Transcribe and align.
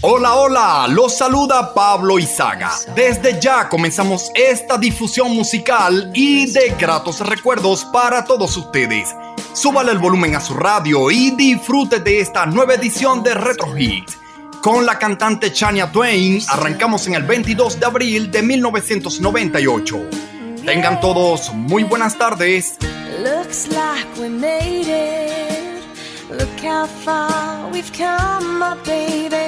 Hola, 0.00 0.36
hola, 0.36 0.86
los 0.88 1.16
saluda 1.18 1.74
Pablo 1.74 2.20
Izaga. 2.20 2.70
Desde 2.94 3.40
ya 3.40 3.68
comenzamos 3.68 4.30
esta 4.36 4.78
difusión 4.78 5.34
musical 5.34 6.12
y 6.14 6.46
de 6.52 6.72
gratos 6.78 7.18
recuerdos 7.18 7.84
para 7.86 8.24
todos 8.24 8.56
ustedes. 8.56 9.12
Súbale 9.54 9.90
el 9.90 9.98
volumen 9.98 10.36
a 10.36 10.40
su 10.40 10.54
radio 10.54 11.10
y 11.10 11.32
disfrute 11.32 11.98
de 11.98 12.20
esta 12.20 12.46
nueva 12.46 12.74
edición 12.74 13.24
de 13.24 13.34
Retro 13.34 13.76
Hits. 13.76 14.16
Con 14.62 14.86
la 14.86 15.00
cantante 15.00 15.52
Chania 15.52 15.90
Twain 15.90 16.40
arrancamos 16.48 17.04
en 17.08 17.14
el 17.14 17.24
22 17.24 17.80
de 17.80 17.86
abril 17.86 18.30
de 18.30 18.40
1998. 18.40 19.98
Tengan 20.64 21.00
todos 21.00 21.52
muy 21.52 21.82
buenas 21.82 22.16
tardes. 22.16 22.76
Looks 23.18 23.66
like 23.66 24.06
we 24.16 24.28
made 24.28 24.86
it. 24.86 25.82
Look 26.30 26.60
how 26.62 26.86
far 26.86 27.68
we've 27.72 27.90
come, 27.92 28.60
my 28.60 28.76
baby. 28.84 29.47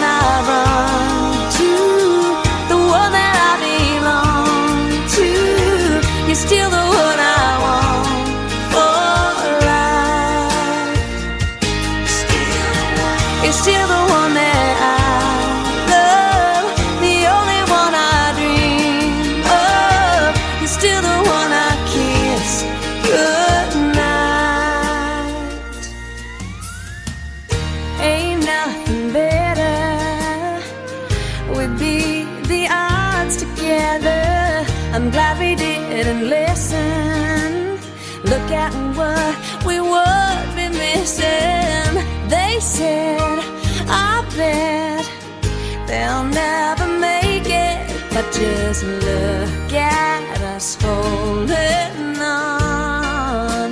just 48.41 48.83
look 48.83 49.73
at 49.73 50.41
us 50.41 50.75
holding 50.81 52.19
on. 52.19 53.71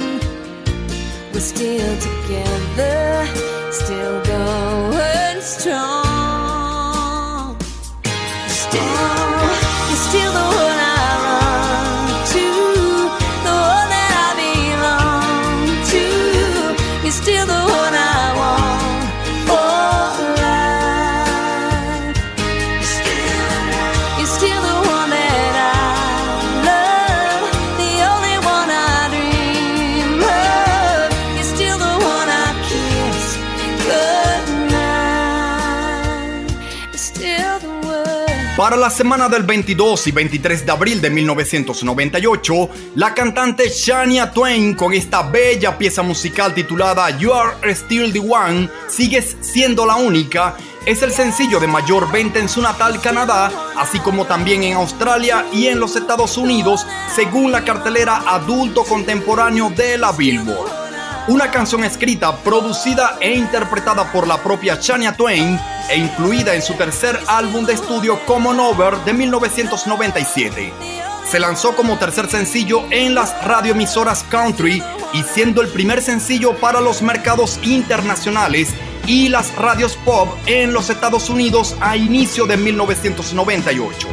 We're 1.34 1.40
still 1.40 1.98
together, 1.98 3.26
still 3.72 4.24
going 4.26 5.42
strong. 5.42 5.99
La 38.80 38.90
semana 38.90 39.28
del 39.28 39.44
22 39.44 40.08
y 40.08 40.12
23 40.12 40.66
de 40.66 40.72
abril 40.72 41.02
de 41.02 41.10
1998, 41.10 42.70
la 42.96 43.14
cantante 43.14 43.68
Shania 43.68 44.32
Twain 44.32 44.74
con 44.74 44.94
esta 44.94 45.22
bella 45.24 45.78
pieza 45.78 46.02
musical 46.02 46.54
titulada 46.54 47.10
You 47.18 47.34
Are 47.34 47.76
Still 47.76 48.14
the 48.14 48.20
One, 48.20 48.70
Sigues 48.88 49.36
siendo 49.42 49.86
la 49.86 49.96
única, 49.96 50.56
es 50.86 51.02
el 51.04 51.12
sencillo 51.12 51.60
de 51.60 51.68
mayor 51.68 52.10
venta 52.10 52.40
en 52.40 52.48
su 52.48 52.62
natal 52.62 53.02
Canadá, 53.02 53.52
así 53.78 54.00
como 54.00 54.26
también 54.26 54.64
en 54.64 54.78
Australia 54.78 55.46
y 55.52 55.68
en 55.68 55.80
los 55.80 55.98
Estados 55.98 56.38
Unidos, 56.38 56.88
según 57.14 57.52
la 57.52 57.66
cartelera 57.66 58.24
adulto 58.28 58.84
contemporáneo 58.84 59.70
de 59.72 59.98
la 59.98 60.14
Billboard. 60.14 60.72
Una 61.28 61.52
canción 61.52 61.84
escrita, 61.84 62.36
producida 62.38 63.18
e 63.20 63.34
interpretada 63.34 64.10
por 64.12 64.26
la 64.26 64.42
propia 64.42 64.80
Shania 64.82 65.16
Twain 65.16 65.60
e 65.90 65.98
incluida 65.98 66.56
en 66.56 66.62
su 66.62 66.76
tercer 66.76 67.20
álbum 67.28 67.66
de 67.66 67.74
estudio 67.74 68.20
Common 68.26 68.60
Over 68.60 68.98
de 69.06 69.14
1997. 69.14 70.72
Se 71.30 71.40
lanzó 71.40 71.76
como 71.76 71.98
tercer 71.98 72.30
sencillo 72.30 72.84
en 72.90 73.16
las 73.16 73.44
radioemisoras 73.44 74.24
country 74.24 74.84
y 75.14 75.24
siendo 75.24 75.62
el 75.62 75.68
primer 75.70 76.02
sencillo 76.02 76.56
para 76.56 76.82
los 76.82 77.02
mercados 77.02 77.60
internacionales 77.64 78.70
y 79.06 79.30
las 79.30 79.56
radios 79.56 79.98
pop 80.06 80.30
en 80.46 80.74
los 80.74 80.90
Estados 80.90 81.30
Unidos 81.30 81.76
a 81.82 81.98
inicio 81.98 82.46
de 82.46 82.58
1998. 82.58 84.08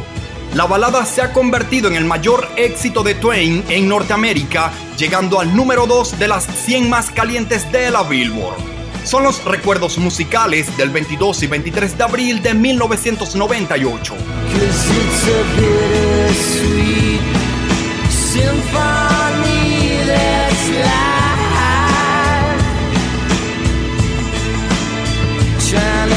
La 0.53 0.65
balada 0.65 1.05
se 1.05 1.21
ha 1.21 1.33
convertido 1.33 1.87
en 1.87 1.95
el 1.95 2.05
mayor 2.05 2.47
éxito 2.55 3.03
de 3.03 3.13
Twain 3.15 3.63
en 3.69 3.87
Norteamérica, 3.87 4.71
llegando 4.97 5.39
al 5.39 5.55
número 5.55 5.85
2 5.85 6.17
de 6.17 6.27
las 6.27 6.45
100 6.45 6.89
más 6.89 7.11
calientes 7.11 7.71
de 7.71 7.91
la 7.91 8.03
Billboard. 8.03 8.76
Son 9.07 9.23
los 9.23 9.43
recuerdos 9.45 9.97
musicales 9.99 10.75
del 10.75 10.89
22 10.89 11.43
y 11.43 11.47
23 11.47 11.97
de 11.97 12.03
abril 12.03 12.43
de 12.43 12.53
1998. 12.53 14.13
Cause 14.13 14.25
it's 14.91 15.27
a 15.29 15.43
bittersweet 15.55 17.21
symphony 18.09 20.03
that's 20.07 20.69
life. 20.83 21.27
Trying 25.69 26.09
to 26.09 26.16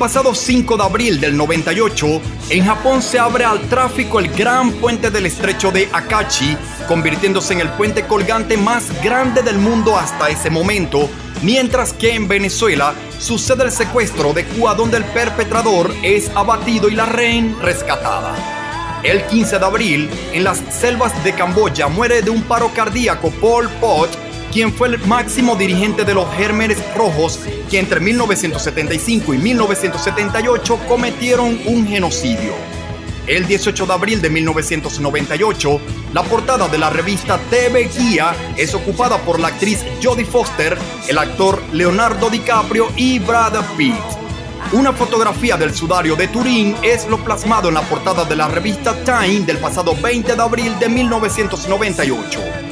pasado 0.00 0.34
5 0.34 0.78
de 0.78 0.82
abril 0.82 1.20
del 1.20 1.36
98, 1.36 2.22
en 2.48 2.64
Japón 2.64 3.02
se 3.02 3.18
abre 3.18 3.44
al 3.44 3.60
tráfico 3.68 4.18
el 4.18 4.28
gran 4.28 4.72
puente 4.72 5.10
del 5.10 5.26
estrecho 5.26 5.70
de 5.70 5.90
Akachi, 5.92 6.56
convirtiéndose 6.88 7.52
en 7.52 7.60
el 7.60 7.68
puente 7.72 8.06
colgante 8.06 8.56
más 8.56 8.86
grande 9.02 9.42
del 9.42 9.58
mundo 9.58 9.98
hasta 9.98 10.30
ese 10.30 10.48
momento, 10.48 11.10
mientras 11.42 11.92
que 11.92 12.14
en 12.14 12.28
Venezuela 12.28 12.94
sucede 13.18 13.64
el 13.64 13.70
secuestro 13.70 14.32
de 14.32 14.46
Cuba 14.46 14.74
donde 14.74 14.96
el 14.96 15.04
perpetrador 15.04 15.94
es 16.02 16.30
abatido 16.34 16.88
y 16.88 16.94
la 16.94 17.04
rehén 17.04 17.54
rescatada. 17.60 18.34
El 19.02 19.26
15 19.26 19.58
de 19.58 19.64
abril, 19.66 20.10
en 20.32 20.44
las 20.44 20.62
selvas 20.70 21.12
de 21.22 21.34
Camboya, 21.34 21.88
muere 21.88 22.22
de 22.22 22.30
un 22.30 22.42
paro 22.44 22.70
cardíaco 22.72 23.30
Pol 23.32 23.68
Pot, 23.78 24.08
quien 24.52 24.72
fue 24.72 24.88
el 24.88 24.98
máximo 25.06 25.56
dirigente 25.56 26.04
de 26.04 26.14
los 26.14 26.32
Gérmenes 26.34 26.78
Rojos, 26.94 27.40
que 27.70 27.78
entre 27.78 28.00
1975 28.00 29.34
y 29.34 29.38
1978 29.38 30.78
cometieron 30.88 31.58
un 31.66 31.86
genocidio. 31.86 32.54
El 33.26 33.46
18 33.46 33.86
de 33.86 33.92
abril 33.92 34.20
de 34.20 34.28
1998, 34.28 35.80
la 36.12 36.24
portada 36.24 36.68
de 36.68 36.78
la 36.78 36.90
revista 36.90 37.38
TV 37.48 37.88
Guía 37.96 38.34
es 38.56 38.74
ocupada 38.74 39.18
por 39.18 39.38
la 39.38 39.48
actriz 39.48 39.84
Jodie 40.02 40.24
Foster, 40.24 40.76
el 41.06 41.18
actor 41.18 41.62
Leonardo 41.72 42.28
DiCaprio 42.28 42.88
y 42.96 43.20
Brad 43.20 43.54
Pitt. 43.76 43.94
Una 44.72 44.92
fotografía 44.92 45.56
del 45.56 45.74
sudario 45.74 46.16
de 46.16 46.28
Turín 46.28 46.76
es 46.82 47.08
lo 47.08 47.18
plasmado 47.18 47.68
en 47.68 47.74
la 47.74 47.82
portada 47.82 48.24
de 48.24 48.36
la 48.36 48.48
revista 48.48 48.94
Time 49.04 49.40
del 49.40 49.58
pasado 49.58 49.94
20 50.00 50.34
de 50.34 50.42
abril 50.42 50.78
de 50.78 50.88
1998. 50.88 52.69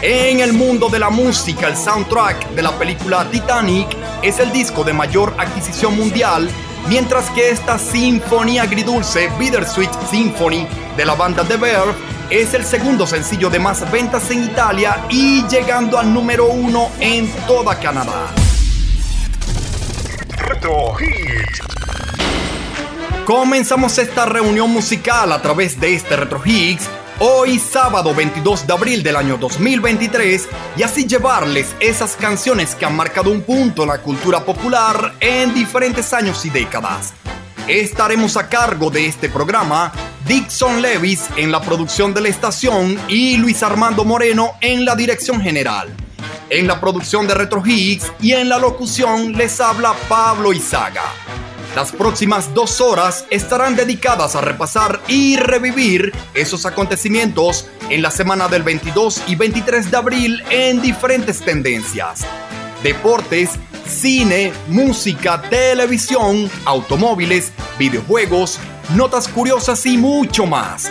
En 0.00 0.38
el 0.38 0.52
mundo 0.52 0.88
de 0.88 1.00
la 1.00 1.10
música, 1.10 1.66
el 1.66 1.76
soundtrack 1.76 2.50
de 2.50 2.62
la 2.62 2.70
película 2.78 3.28
Titanic 3.32 3.88
es 4.22 4.38
el 4.38 4.52
disco 4.52 4.84
de 4.84 4.92
mayor 4.92 5.34
adquisición 5.36 5.96
mundial, 5.96 6.48
mientras 6.88 7.28
que 7.30 7.50
esta 7.50 7.80
sinfonía 7.80 8.62
agridulce, 8.62 9.28
Bittersweet 9.40 9.90
Symphony, 10.08 10.68
de 10.96 11.04
la 11.04 11.16
banda 11.16 11.42
The 11.42 11.56
Verve, 11.56 11.94
es 12.30 12.54
el 12.54 12.64
segundo 12.64 13.08
sencillo 13.08 13.50
de 13.50 13.58
más 13.58 13.90
ventas 13.90 14.30
en 14.30 14.44
Italia 14.44 15.04
y 15.08 15.44
llegando 15.48 15.98
al 15.98 16.14
número 16.14 16.46
uno 16.46 16.90
en 17.00 17.28
toda 17.48 17.76
Canadá. 17.80 18.32
Comenzamos 23.24 23.98
esta 23.98 24.26
reunión 24.26 24.70
musical 24.70 25.32
a 25.32 25.42
través 25.42 25.80
de 25.80 25.94
este 25.94 26.14
Retro 26.14 26.40
Hits 26.44 26.88
hoy 27.20 27.58
sábado 27.58 28.14
22 28.14 28.66
de 28.66 28.72
abril 28.72 29.02
del 29.02 29.16
año 29.16 29.36
2023 29.36 30.48
y 30.76 30.82
así 30.82 31.06
llevarles 31.06 31.74
esas 31.80 32.16
canciones 32.16 32.74
que 32.74 32.84
han 32.84 32.96
marcado 32.96 33.30
un 33.30 33.42
punto 33.42 33.82
en 33.82 33.88
la 33.88 33.98
cultura 33.98 34.44
popular 34.44 35.14
en 35.20 35.52
diferentes 35.54 36.12
años 36.12 36.44
y 36.44 36.50
décadas. 36.50 37.14
Estaremos 37.66 38.36
a 38.36 38.48
cargo 38.48 38.90
de 38.90 39.06
este 39.06 39.28
programa 39.28 39.92
Dixon 40.26 40.80
Levis 40.80 41.28
en 41.36 41.52
la 41.52 41.60
producción 41.60 42.14
de 42.14 42.22
la 42.22 42.28
estación 42.28 42.98
y 43.08 43.36
Luis 43.36 43.62
Armando 43.62 44.04
Moreno 44.04 44.52
en 44.60 44.84
la 44.84 44.94
dirección 44.94 45.40
general. 45.40 45.94
En 46.50 46.66
la 46.66 46.80
producción 46.80 47.26
de 47.26 47.34
Retro 47.34 47.62
Hits 47.64 48.10
y 48.20 48.32
en 48.32 48.48
la 48.48 48.58
locución 48.58 49.32
les 49.32 49.60
habla 49.60 49.94
Pablo 50.08 50.52
Izaga. 50.52 51.04
Las 51.78 51.92
próximas 51.92 52.52
dos 52.54 52.80
horas 52.80 53.24
estarán 53.30 53.76
dedicadas 53.76 54.34
a 54.34 54.40
repasar 54.40 55.00
y 55.06 55.36
revivir 55.36 56.12
esos 56.34 56.66
acontecimientos 56.66 57.68
en 57.88 58.02
la 58.02 58.10
semana 58.10 58.48
del 58.48 58.64
22 58.64 59.22
y 59.28 59.36
23 59.36 59.88
de 59.88 59.96
abril 59.96 60.42
en 60.50 60.82
diferentes 60.82 61.40
tendencias. 61.40 62.26
Deportes, 62.82 63.50
cine, 63.86 64.52
música, 64.66 65.40
televisión, 65.40 66.50
automóviles, 66.64 67.52
videojuegos, 67.78 68.58
notas 68.96 69.28
curiosas 69.28 69.86
y 69.86 69.98
mucho 69.98 70.46
más. 70.46 70.90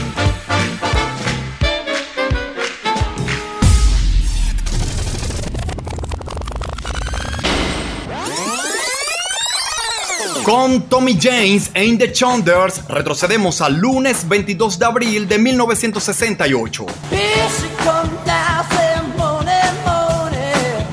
Con 10.43 10.89
Tommy 10.89 11.17
James 11.19 11.69
e 11.73 11.95
The 11.97 12.11
Chonders 12.11 12.87
retrocedemos 12.87 13.61
al 13.61 13.75
lunes 13.75 14.27
22 14.27 14.79
de 14.79 14.85
abril 14.85 15.27
de 15.27 15.37
1968. 15.37 16.85
Here 17.11 17.21
she 17.59 17.67
come 17.83 18.09
down, 18.25 18.65
say 18.71 19.01
morning, 19.17 19.53
morning. 19.85 20.85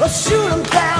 Well, 0.00 0.10
shoot 0.10 0.52
'em 0.52 0.62
down, 0.72 0.91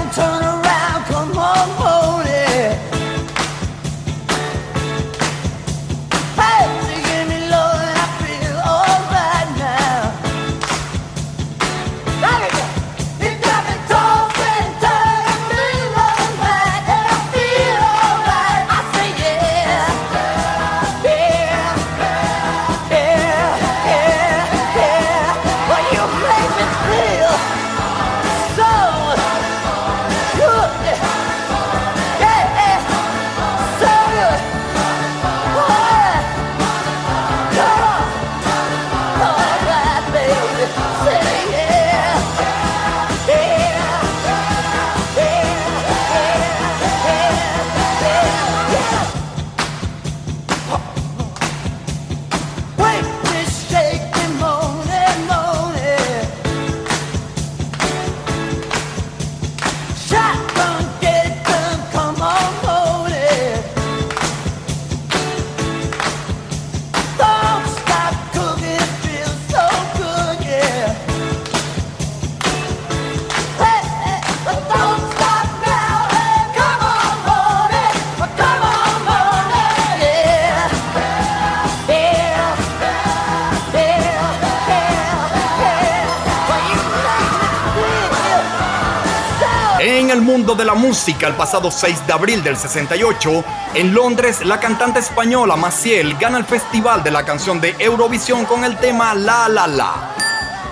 música, 90.75 91.27
el 91.27 91.35
pasado 91.35 91.71
6 91.71 92.07
de 92.07 92.13
abril 92.13 92.43
del 92.43 92.57
68, 92.57 93.45
en 93.75 93.95
Londres, 93.95 94.45
la 94.45 94.61
cantante 94.61 95.01
española 95.01 95.57
Maciel 95.57 96.17
gana 96.17 96.39
el 96.39 96.45
Festival 96.45 97.03
de 97.03 97.11
la 97.11 97.25
Canción 97.25 97.61
de 97.61 97.75
Eurovisión 97.79 98.45
con 98.45 98.65
el 98.65 98.77
tema 98.79 99.15
La 99.15 99.49
La 99.49 99.67
La. 99.67 100.15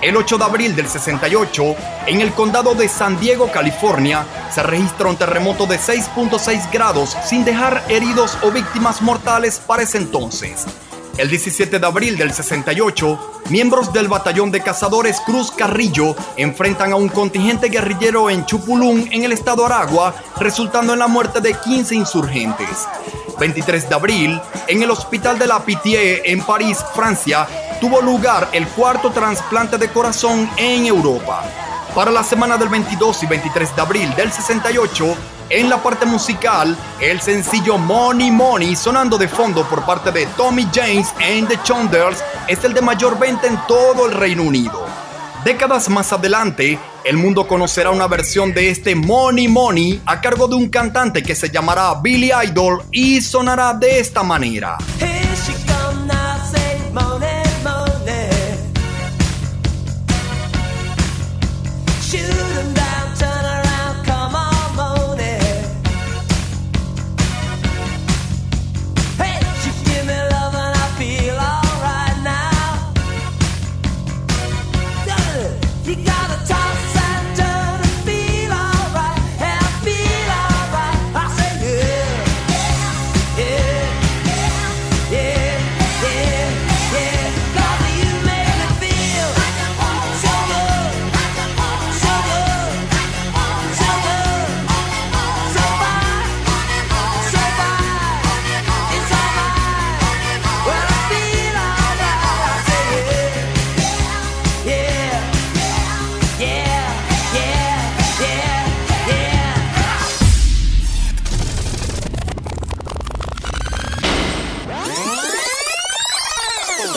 El 0.01 0.17
8 0.17 0.37
de 0.37 0.43
abril 0.43 0.75
del 0.75 0.87
68, 0.87 1.75
en 2.07 2.21
el 2.21 2.33
condado 2.33 2.73
de 2.73 2.89
San 2.89 3.19
Diego, 3.19 3.51
California, 3.51 4.25
se 4.53 4.63
registra 4.63 5.07
un 5.09 5.15
terremoto 5.15 5.67
de 5.67 5.79
6.6 5.79 6.71
grados 6.71 7.15
sin 7.23 7.45
dejar 7.45 7.83
heridos 7.87 8.37
o 8.41 8.51
víctimas 8.51 9.01
mortales 9.01 9.59
para 9.59 9.83
ese 9.83 9.99
entonces. 9.99 10.65
El 11.21 11.29
17 11.29 11.77
de 11.77 11.85
abril 11.85 12.17
del 12.17 12.33
68, 12.33 13.43
miembros 13.49 13.93
del 13.93 14.07
batallón 14.07 14.49
de 14.49 14.59
cazadores 14.59 15.21
Cruz 15.23 15.51
Carrillo 15.51 16.15
enfrentan 16.35 16.93
a 16.93 16.95
un 16.95 17.09
contingente 17.09 17.69
guerrillero 17.69 18.27
en 18.31 18.43
Chupulún, 18.47 19.07
en 19.11 19.23
el 19.23 19.31
estado 19.31 19.63
Aragua, 19.63 20.15
resultando 20.39 20.93
en 20.93 20.97
la 20.97 21.05
muerte 21.05 21.39
de 21.39 21.53
15 21.53 21.93
insurgentes. 21.93 22.87
23 23.39 23.87
de 23.87 23.93
abril, 23.93 24.41
en 24.67 24.81
el 24.81 24.89
hospital 24.89 25.37
de 25.37 25.45
la 25.45 25.63
Pitié 25.63 26.23
en 26.31 26.41
París, 26.41 26.83
Francia, 26.95 27.47
tuvo 27.79 28.01
lugar 28.01 28.49
el 28.51 28.67
cuarto 28.69 29.11
trasplante 29.11 29.77
de 29.77 29.89
corazón 29.89 30.49
en 30.57 30.87
Europa. 30.87 31.43
Para 31.93 32.09
la 32.09 32.23
semana 32.23 32.57
del 32.57 32.69
22 32.69 33.21
y 33.21 33.27
23 33.27 33.75
de 33.75 33.81
abril 33.83 34.15
del 34.15 34.31
68, 34.31 35.15
en 35.51 35.69
la 35.69 35.83
parte 35.83 36.05
musical, 36.05 36.77
el 37.01 37.19
sencillo 37.19 37.77
Money 37.77 38.31
Money 38.31 38.75
sonando 38.75 39.17
de 39.17 39.27
fondo 39.27 39.67
por 39.67 39.85
parte 39.85 40.11
de 40.11 40.25
Tommy 40.37 40.65
James 40.73 41.13
and 41.19 41.49
the 41.49 41.59
Chonders 41.63 42.23
es 42.47 42.63
el 42.63 42.73
de 42.73 42.81
mayor 42.81 43.19
venta 43.19 43.47
en 43.47 43.59
todo 43.67 44.07
el 44.07 44.13
Reino 44.13 44.43
Unido. 44.43 44.85
Décadas 45.43 45.89
más 45.89 46.13
adelante, 46.13 46.79
el 47.03 47.17
mundo 47.17 47.47
conocerá 47.47 47.89
una 47.89 48.07
versión 48.07 48.53
de 48.53 48.69
este 48.69 48.95
Money 48.95 49.49
Money 49.49 50.01
a 50.05 50.21
cargo 50.21 50.47
de 50.47 50.55
un 50.55 50.69
cantante 50.69 51.21
que 51.21 51.35
se 51.35 51.49
llamará 51.49 51.95
Billy 51.95 52.31
Idol 52.47 52.83
y 52.91 53.19
sonará 53.19 53.73
de 53.73 53.99
esta 53.99 54.23
manera. 54.23 54.77
Here 54.99 55.20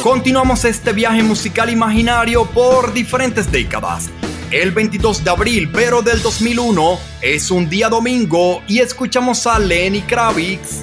Continuamos 0.05 0.67
este 0.67 0.93
viaje 0.93 1.23
musical 1.23 1.71
imaginario 1.71 2.45
por 2.45 2.93
diferentes 2.93 3.51
décadas. 3.51 4.11
El 4.51 4.71
22 4.71 5.25
de 5.25 5.31
abril, 5.31 5.71
pero 5.73 6.03
del 6.03 6.21
2001, 6.21 6.99
es 7.23 7.51
un 7.51 7.71
día 7.71 7.89
domingo 7.89 8.63
y 8.69 8.81
escuchamos 8.81 9.47
a 9.47 9.59
Lenny 9.59 10.03
Kravitz. 10.03 10.83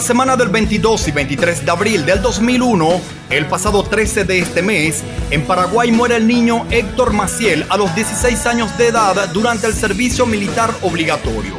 La 0.00 0.06
semana 0.06 0.34
del 0.34 0.48
22 0.48 1.08
y 1.08 1.10
23 1.10 1.66
de 1.66 1.70
abril 1.70 2.06
del 2.06 2.22
2001, 2.22 3.02
el 3.28 3.44
pasado 3.44 3.82
13 3.82 4.24
de 4.24 4.38
este 4.38 4.62
mes, 4.62 5.04
en 5.30 5.44
Paraguay 5.44 5.92
muere 5.92 6.16
el 6.16 6.26
niño 6.26 6.64
Héctor 6.70 7.12
Maciel 7.12 7.66
a 7.68 7.76
los 7.76 7.94
16 7.94 8.46
años 8.46 8.78
de 8.78 8.86
edad 8.86 9.28
durante 9.34 9.66
el 9.66 9.74
servicio 9.74 10.24
militar 10.24 10.72
obligatorio. 10.80 11.52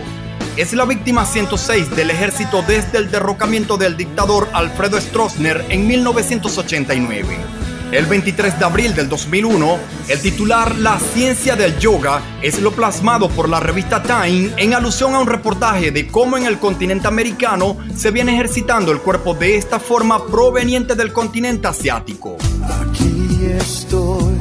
Es 0.58 0.74
la 0.74 0.86
víctima 0.86 1.24
106 1.24 1.96
del 1.96 2.10
ejército 2.10 2.64
desde 2.68 2.98
el 2.98 3.12
derrocamiento 3.12 3.78
del 3.78 3.96
dictador 3.96 4.50
Alfredo 4.54 5.00
Stroessner 5.00 5.64
en 5.70 5.86
1989. 5.86 7.51
El 7.92 8.06
23 8.06 8.58
de 8.58 8.64
abril 8.64 8.96
del 8.96 9.10
2001, 9.10 9.78
el 10.08 10.22
titular 10.22 10.78
La 10.78 10.98
ciencia 10.98 11.58
del 11.58 11.78
yoga 11.78 12.22
es 12.42 12.62
lo 12.62 12.72
plasmado 12.72 13.28
por 13.28 13.50
la 13.50 13.60
revista 13.60 14.02
Time 14.02 14.54
en 14.56 14.74
alusión 14.74 15.14
a 15.14 15.20
un 15.20 15.28
reportaje 15.28 15.92
de 15.92 16.08
cómo 16.08 16.38
en 16.38 16.46
el 16.46 16.58
continente 16.58 17.10
americano 17.10 17.76
se 17.94 18.12
viene 18.12 18.34
ejercitando 18.34 18.94
el 18.94 19.00
cuerpo 19.00 19.34
de 19.34 19.58
esta 19.58 19.78
forma 19.78 20.26
proveniente 20.26 20.96
del 20.96 21.12
continente 21.12 21.68
asiático. 21.68 22.38
Aquí 22.64 23.46
estoy 23.60 24.36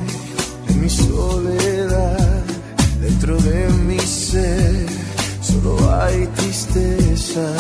en 0.69 0.81
mi 0.81 0.89
soledad, 0.89 2.45
dentro 3.01 3.37
de 3.37 3.69
mi 3.69 3.99
ser 3.99 4.87
solo 5.43 5.93
hay 5.93 6.25
tristeza. 6.37 7.53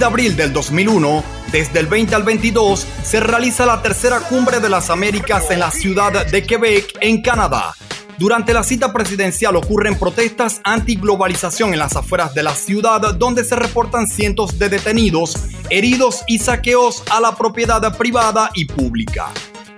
De 0.00 0.06
abril 0.06 0.34
del 0.34 0.52
2001, 0.52 1.22
desde 1.52 1.78
el 1.78 1.86
20 1.86 2.14
al 2.14 2.22
22, 2.22 2.86
se 3.04 3.20
realiza 3.20 3.66
la 3.66 3.82
tercera 3.82 4.20
cumbre 4.20 4.58
de 4.58 4.70
las 4.70 4.88
Américas 4.88 5.50
en 5.50 5.60
la 5.60 5.70
ciudad 5.70 6.26
de 6.26 6.42
Quebec, 6.42 6.96
en 7.02 7.20
Canadá. 7.20 7.74
Durante 8.18 8.54
la 8.54 8.62
cita 8.62 8.94
presidencial 8.94 9.56
ocurren 9.56 9.98
protestas 9.98 10.62
anti-globalización 10.64 11.74
en 11.74 11.78
las 11.78 11.96
afueras 11.96 12.34
de 12.34 12.42
la 12.42 12.54
ciudad, 12.54 13.14
donde 13.14 13.44
se 13.44 13.56
reportan 13.56 14.06
cientos 14.06 14.58
de 14.58 14.70
detenidos, 14.70 15.36
heridos 15.68 16.22
y 16.26 16.38
saqueos 16.38 17.02
a 17.10 17.20
la 17.20 17.36
propiedad 17.36 17.96
privada 17.98 18.50
y 18.54 18.64
pública. 18.64 19.26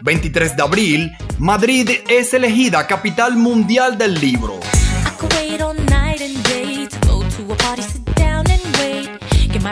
23 0.03 0.57
de 0.57 0.63
abril, 0.63 1.13
Madrid 1.39 1.91
es 2.09 2.33
elegida 2.33 2.87
capital 2.87 3.37
mundial 3.37 3.99
del 3.99 4.15
libro. 4.15 4.61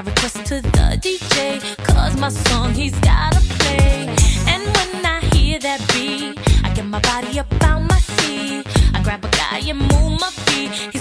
My 0.02 0.10
request 0.10 0.46
to 0.46 0.62
the 0.62 0.98
DJ, 1.02 1.60
cause 1.84 2.16
my 2.18 2.30
song 2.30 2.72
he's 2.72 2.98
gotta 3.00 3.40
play. 3.58 4.06
And 4.46 4.62
when 4.76 5.04
I 5.04 5.20
hear 5.34 5.58
that 5.58 5.80
beat, 5.92 6.38
I 6.64 6.72
get 6.74 6.86
my 6.86 7.00
body 7.00 7.38
up 7.38 7.52
on 7.64 7.86
my 7.86 7.98
seat. 7.98 8.66
I 8.94 9.02
grab 9.02 9.24
a 9.24 9.28
guy 9.28 9.58
and 9.68 9.78
move 9.78 10.18
my 10.20 10.30
feet. 10.46 10.70
He's 10.92 10.99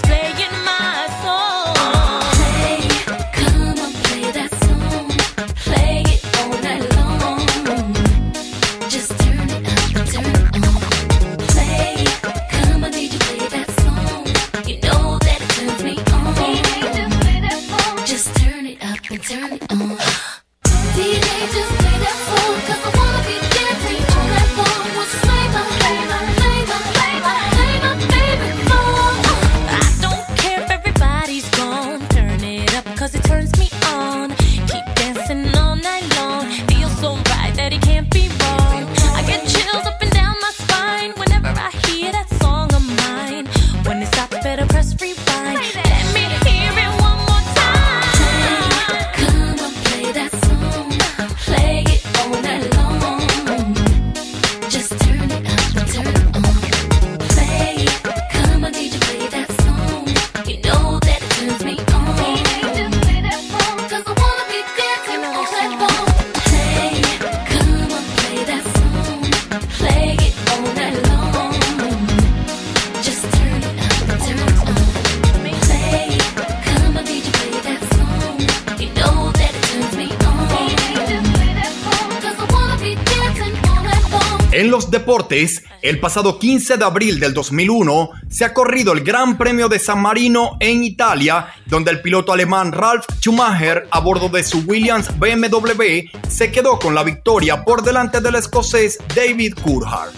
el 85.82 86.00
pasado 86.00 86.38
15 86.38 86.78
de 86.78 86.86
abril 86.86 87.20
del 87.20 87.34
2001 87.34 88.12
se 88.30 88.46
ha 88.46 88.54
corrido 88.54 88.94
el 88.94 89.04
Gran 89.04 89.40
Premio 89.40 89.68
de 89.68 89.80
San 89.80 90.00
Marino 90.00 90.56
en 90.60 90.84
Italia, 90.84 91.48
donde 91.66 91.90
el 91.90 92.02
piloto 92.02 92.32
alemán 92.32 92.72
Ralf 92.72 93.08
Schumacher 93.20 93.88
a 93.90 94.02
bordo 94.02 94.30
de 94.30 94.44
su 94.44 94.60
Williams 94.68 95.08
BMW 95.18 96.10
se 96.30 96.52
quedó 96.52 96.78
con 96.78 96.94
la 96.94 97.02
victoria 97.02 97.64
por 97.66 97.82
delante 97.82 98.22
del 98.22 98.36
escocés 98.36 99.00
David 99.16 99.56
Coulthard. 99.64 100.12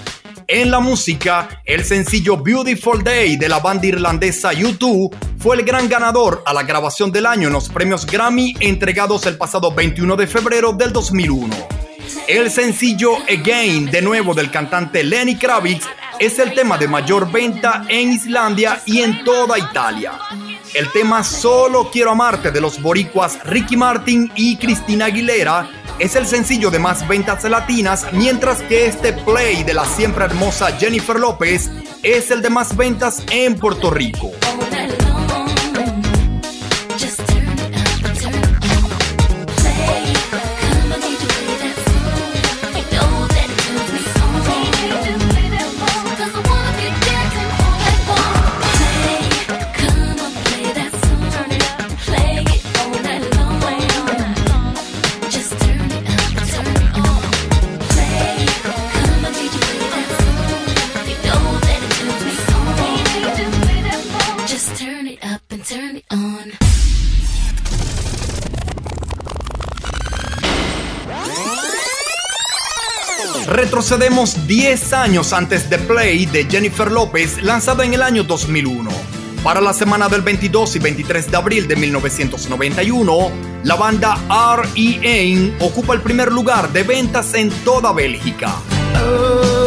En 0.47 0.69
la 0.69 0.81
música, 0.81 1.61
el 1.63 1.85
sencillo 1.85 2.35
Beautiful 2.35 3.01
Day 3.01 3.37
de 3.37 3.47
la 3.47 3.59
banda 3.59 3.87
irlandesa 3.87 4.51
U2 4.51 5.09
fue 5.37 5.55
el 5.55 5.63
gran 5.63 5.87
ganador 5.87 6.43
a 6.45 6.53
la 6.53 6.63
grabación 6.63 7.13
del 7.13 7.27
año 7.27 7.47
en 7.47 7.53
los 7.53 7.69
premios 7.69 8.05
Grammy 8.05 8.55
entregados 8.59 9.25
el 9.25 9.37
pasado 9.37 9.73
21 9.73 10.17
de 10.17 10.27
febrero 10.27 10.73
del 10.73 10.91
2001. 10.91 11.80
El 12.27 12.49
sencillo 12.51 13.17
Again, 13.29 13.91
de 13.91 14.01
nuevo 14.01 14.33
del 14.33 14.51
cantante 14.51 15.03
Lenny 15.03 15.35
Kravitz, 15.35 15.85
es 16.19 16.39
el 16.39 16.53
tema 16.53 16.77
de 16.77 16.87
mayor 16.87 17.31
venta 17.31 17.83
en 17.87 18.13
Islandia 18.13 18.81
y 18.85 19.01
en 19.01 19.23
toda 19.23 19.57
Italia. 19.57 20.13
El 20.73 20.91
tema 20.91 21.23
Solo 21.23 21.89
Quiero 21.91 22.11
Amarte 22.11 22.51
de 22.51 22.61
los 22.61 22.81
boricuas 22.81 23.39
Ricky 23.43 23.75
Martin 23.75 24.31
y 24.35 24.55
Cristina 24.57 25.05
Aguilera 25.05 25.69
es 25.99 26.15
el 26.15 26.25
sencillo 26.25 26.71
de 26.71 26.79
más 26.79 27.07
ventas 27.07 27.43
latinas, 27.43 28.07
mientras 28.13 28.61
que 28.63 28.85
este 28.85 29.13
play 29.13 29.63
de 29.63 29.73
la 29.73 29.85
siempre 29.85 30.25
hermosa 30.25 30.71
Jennifer 30.77 31.19
López 31.19 31.69
es 32.03 32.31
el 32.31 32.41
de 32.41 32.49
más 32.49 32.75
ventas 32.75 33.23
en 33.31 33.55
Puerto 33.55 33.91
Rico. 33.91 34.31
Retrocedemos 73.51 74.47
10 74.47 74.93
años 74.93 75.33
antes 75.33 75.69
de 75.69 75.77
Play 75.77 76.25
de 76.25 76.45
Jennifer 76.45 76.89
López, 76.89 77.43
lanzada 77.43 77.83
en 77.83 77.93
el 77.93 78.01
año 78.01 78.23
2001. 78.23 78.89
Para 79.43 79.59
la 79.59 79.73
semana 79.73 80.07
del 80.07 80.21
22 80.21 80.77
y 80.77 80.79
23 80.79 81.29
de 81.29 81.35
abril 81.35 81.67
de 81.67 81.75
1991, 81.75 83.31
la 83.65 83.75
banda 83.75 84.17
R.E.M. 84.55 85.55
ocupa 85.59 85.93
el 85.93 85.99
primer 85.99 86.31
lugar 86.31 86.71
de 86.71 86.83
ventas 86.83 87.33
en 87.33 87.49
toda 87.65 87.91
Bélgica. 87.91 88.55
Oh, 89.05 89.61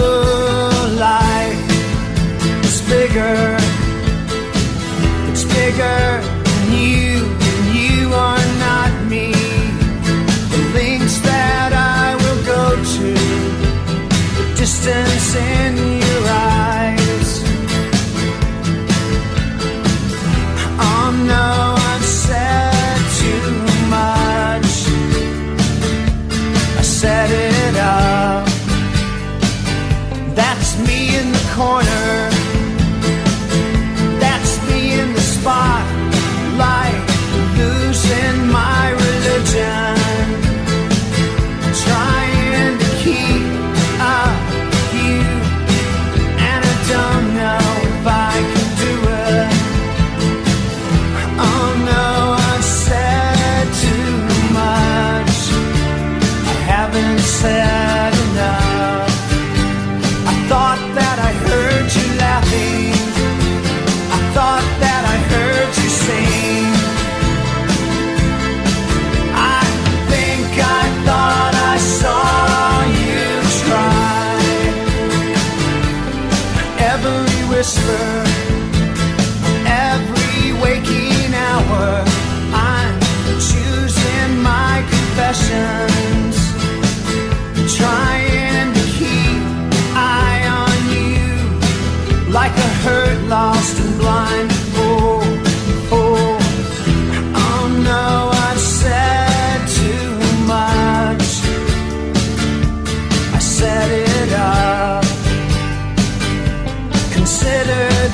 sin. 15.34 15.93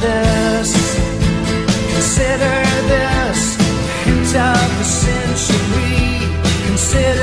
this, 0.00 0.72
consider 1.92 2.56
this 2.88 3.40
hint 4.04 4.34
of 4.34 4.68
the 4.78 4.84
century. 4.84 6.20
Consider 6.66 7.19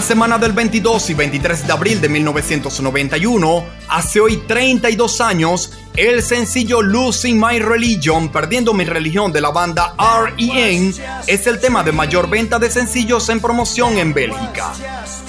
la 0.00 0.06
semana 0.06 0.38
del 0.38 0.52
22 0.52 1.10
y 1.10 1.14
23 1.14 1.66
de 1.66 1.72
abril 1.74 2.00
de 2.00 2.08
1991, 2.08 3.66
hace 3.86 4.18
hoy 4.18 4.38
32 4.48 5.20
años, 5.20 5.74
el 5.96 6.22
sencillo 6.22 6.82
Losing 6.82 7.38
My 7.38 7.58
Religion, 7.58 8.30
Perdiendo 8.30 8.72
mi 8.72 8.84
religión 8.84 9.32
de 9.32 9.40
la 9.40 9.50
banda 9.50 9.94
R.E.M. 9.98 10.92
es 11.26 11.46
el 11.46 11.58
tema 11.60 11.82
de 11.82 11.92
mayor 11.92 12.30
venta 12.30 12.58
de 12.58 12.70
sencillos 12.70 13.28
en 13.28 13.40
promoción 13.40 13.98
en 13.98 14.14
Bélgica. 14.14 14.72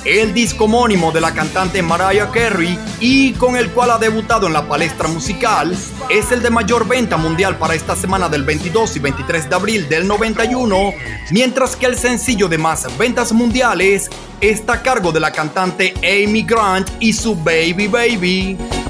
El 0.06 0.34
disco 0.34 0.65
homónimo 0.65 1.12
de 1.12 1.19
la 1.19 1.34
cantante 1.34 1.82
Mariah 1.82 2.30
Carey 2.32 2.78
y 3.00 3.34
con 3.34 3.56
el 3.56 3.71
cual 3.71 3.91
ha 3.91 3.97
debutado 3.97 4.47
en 4.47 4.54
la 4.54 4.67
palestra 4.67 5.08
musical 5.08 5.76
es 6.10 6.32
el 6.32 6.41
de 6.41 6.50
mayor 6.50 6.88
venta 6.88 7.17
mundial 7.17 7.58
para 7.58 7.76
esta 7.76 7.95
semana 7.95 8.30
del 8.30 8.43
22 8.43 8.95
y 8.95 9.00
23 9.00 9.50
de 9.50 9.56
abril 9.56 9.89
del 9.89 10.08
91, 10.08 10.93
mientras 11.32 11.76
que 11.76 11.88
el 11.88 11.97
sencillo 11.97 12.47
de 12.47 12.58
más 12.58 12.88
ventas 12.97 13.32
mundiales 13.32 14.10
está 14.39 14.74
a 14.74 14.82
cargo 14.84 15.12
de 15.12 15.19
la 15.19 15.32
cantante 15.32 15.93
Amy 15.97 16.43
Grant 16.43 16.89
y 17.00 17.13
su 17.13 17.36
Baby 17.36 17.88
Baby. 17.88 18.81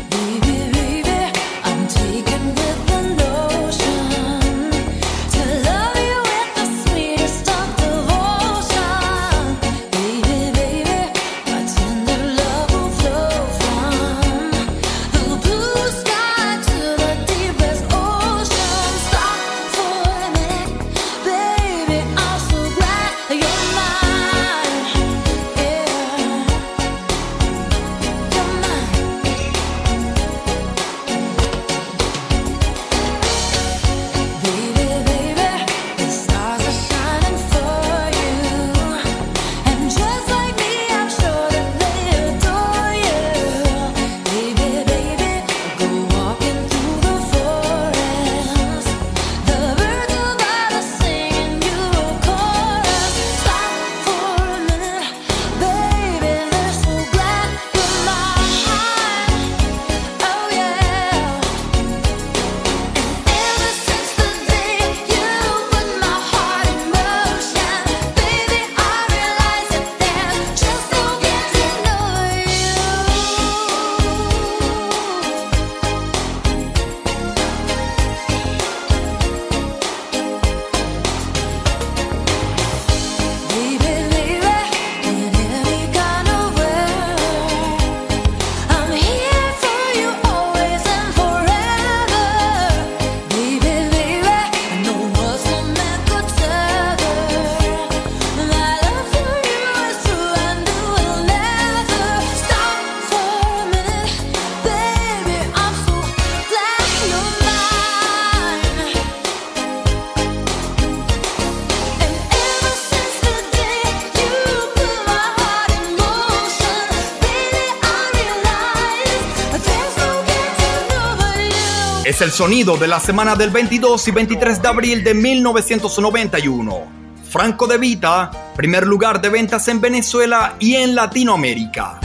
Sonido 122.42 122.76
de 122.76 122.88
la 122.88 123.00
semana 123.00 123.36
del 123.36 123.52
22 123.52 124.08
y 124.08 124.12
23 124.12 124.64
de 124.64 124.68
abril 124.68 125.04
de 125.04 125.14
1991. 125.14 126.88
Franco 127.30 127.68
De 127.68 127.78
Vita, 127.78 128.32
primer 128.56 128.88
lugar 128.88 129.22
de 129.22 129.30
ventas 129.30 129.68
en 129.68 129.80
Venezuela 129.80 130.56
y 130.58 130.74
en 130.74 130.96
Latinoamérica. 130.96 132.00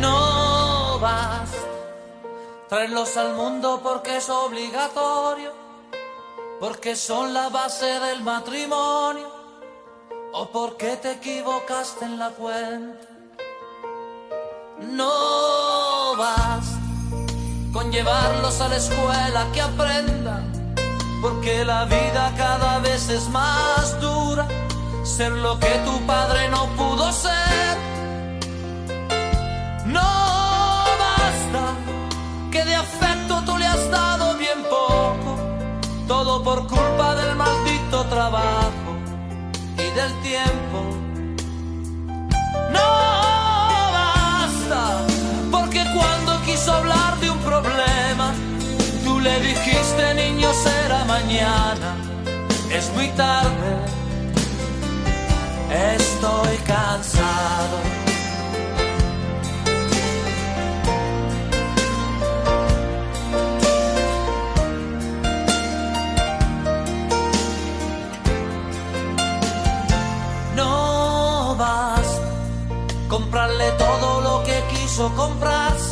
No 0.00 1.00
vas 1.00 1.50
traerlos 2.68 3.16
al 3.16 3.34
mundo 3.34 3.80
porque 3.82 4.18
es 4.18 4.30
obligatorio, 4.30 5.50
porque 6.60 6.94
son 6.94 7.34
la 7.34 7.48
base 7.48 7.86
del 7.86 8.22
matrimonio, 8.22 9.28
o 10.32 10.48
porque 10.52 10.96
te 10.98 11.10
equivocaste 11.10 12.04
en 12.04 12.20
la 12.20 12.28
cuenta. 12.28 13.08
No 14.92 15.81
con 17.72 17.90
llevarlos 17.90 18.60
a 18.60 18.68
la 18.68 18.76
escuela 18.76 19.46
que 19.52 19.62
aprendan, 19.62 20.74
porque 21.22 21.64
la 21.64 21.86
vida 21.86 22.32
cada 22.36 22.78
vez 22.80 23.08
es 23.08 23.28
más 23.30 23.98
dura, 24.00 24.46
ser 25.04 25.32
lo 25.32 25.58
que 25.58 25.74
tu 25.84 26.00
padre 26.06 26.48
no 26.50 26.66
pudo 26.76 27.10
ser. 27.12 27.76
No 29.86 30.00
basta 31.04 31.74
que 32.50 32.64
de 32.64 32.74
afecto 32.74 33.42
tú 33.46 33.56
le 33.56 33.66
has 33.66 33.90
dado 33.90 34.36
bien 34.36 34.62
poco, 34.68 35.36
todo 36.06 36.42
por 36.42 36.66
culpa 36.66 37.14
del 37.14 37.34
maldito 37.36 38.04
trabajo 38.04 38.92
y 39.78 39.90
del 39.96 40.12
tiempo. 40.20 40.78
No 42.70 43.11
le 49.22 49.40
dijiste 49.40 50.14
niño 50.14 50.52
será 50.52 51.04
mañana, 51.04 51.94
es 52.70 52.90
muy 52.94 53.08
tarde, 53.10 53.70
estoy 55.96 56.56
cansado. 56.66 57.78
No 70.56 71.54
basta 71.56 72.28
comprarle 73.08 73.70
todo 73.78 74.20
lo 74.20 74.42
que 74.44 74.62
quiso 74.72 75.14
comprarse, 75.14 75.91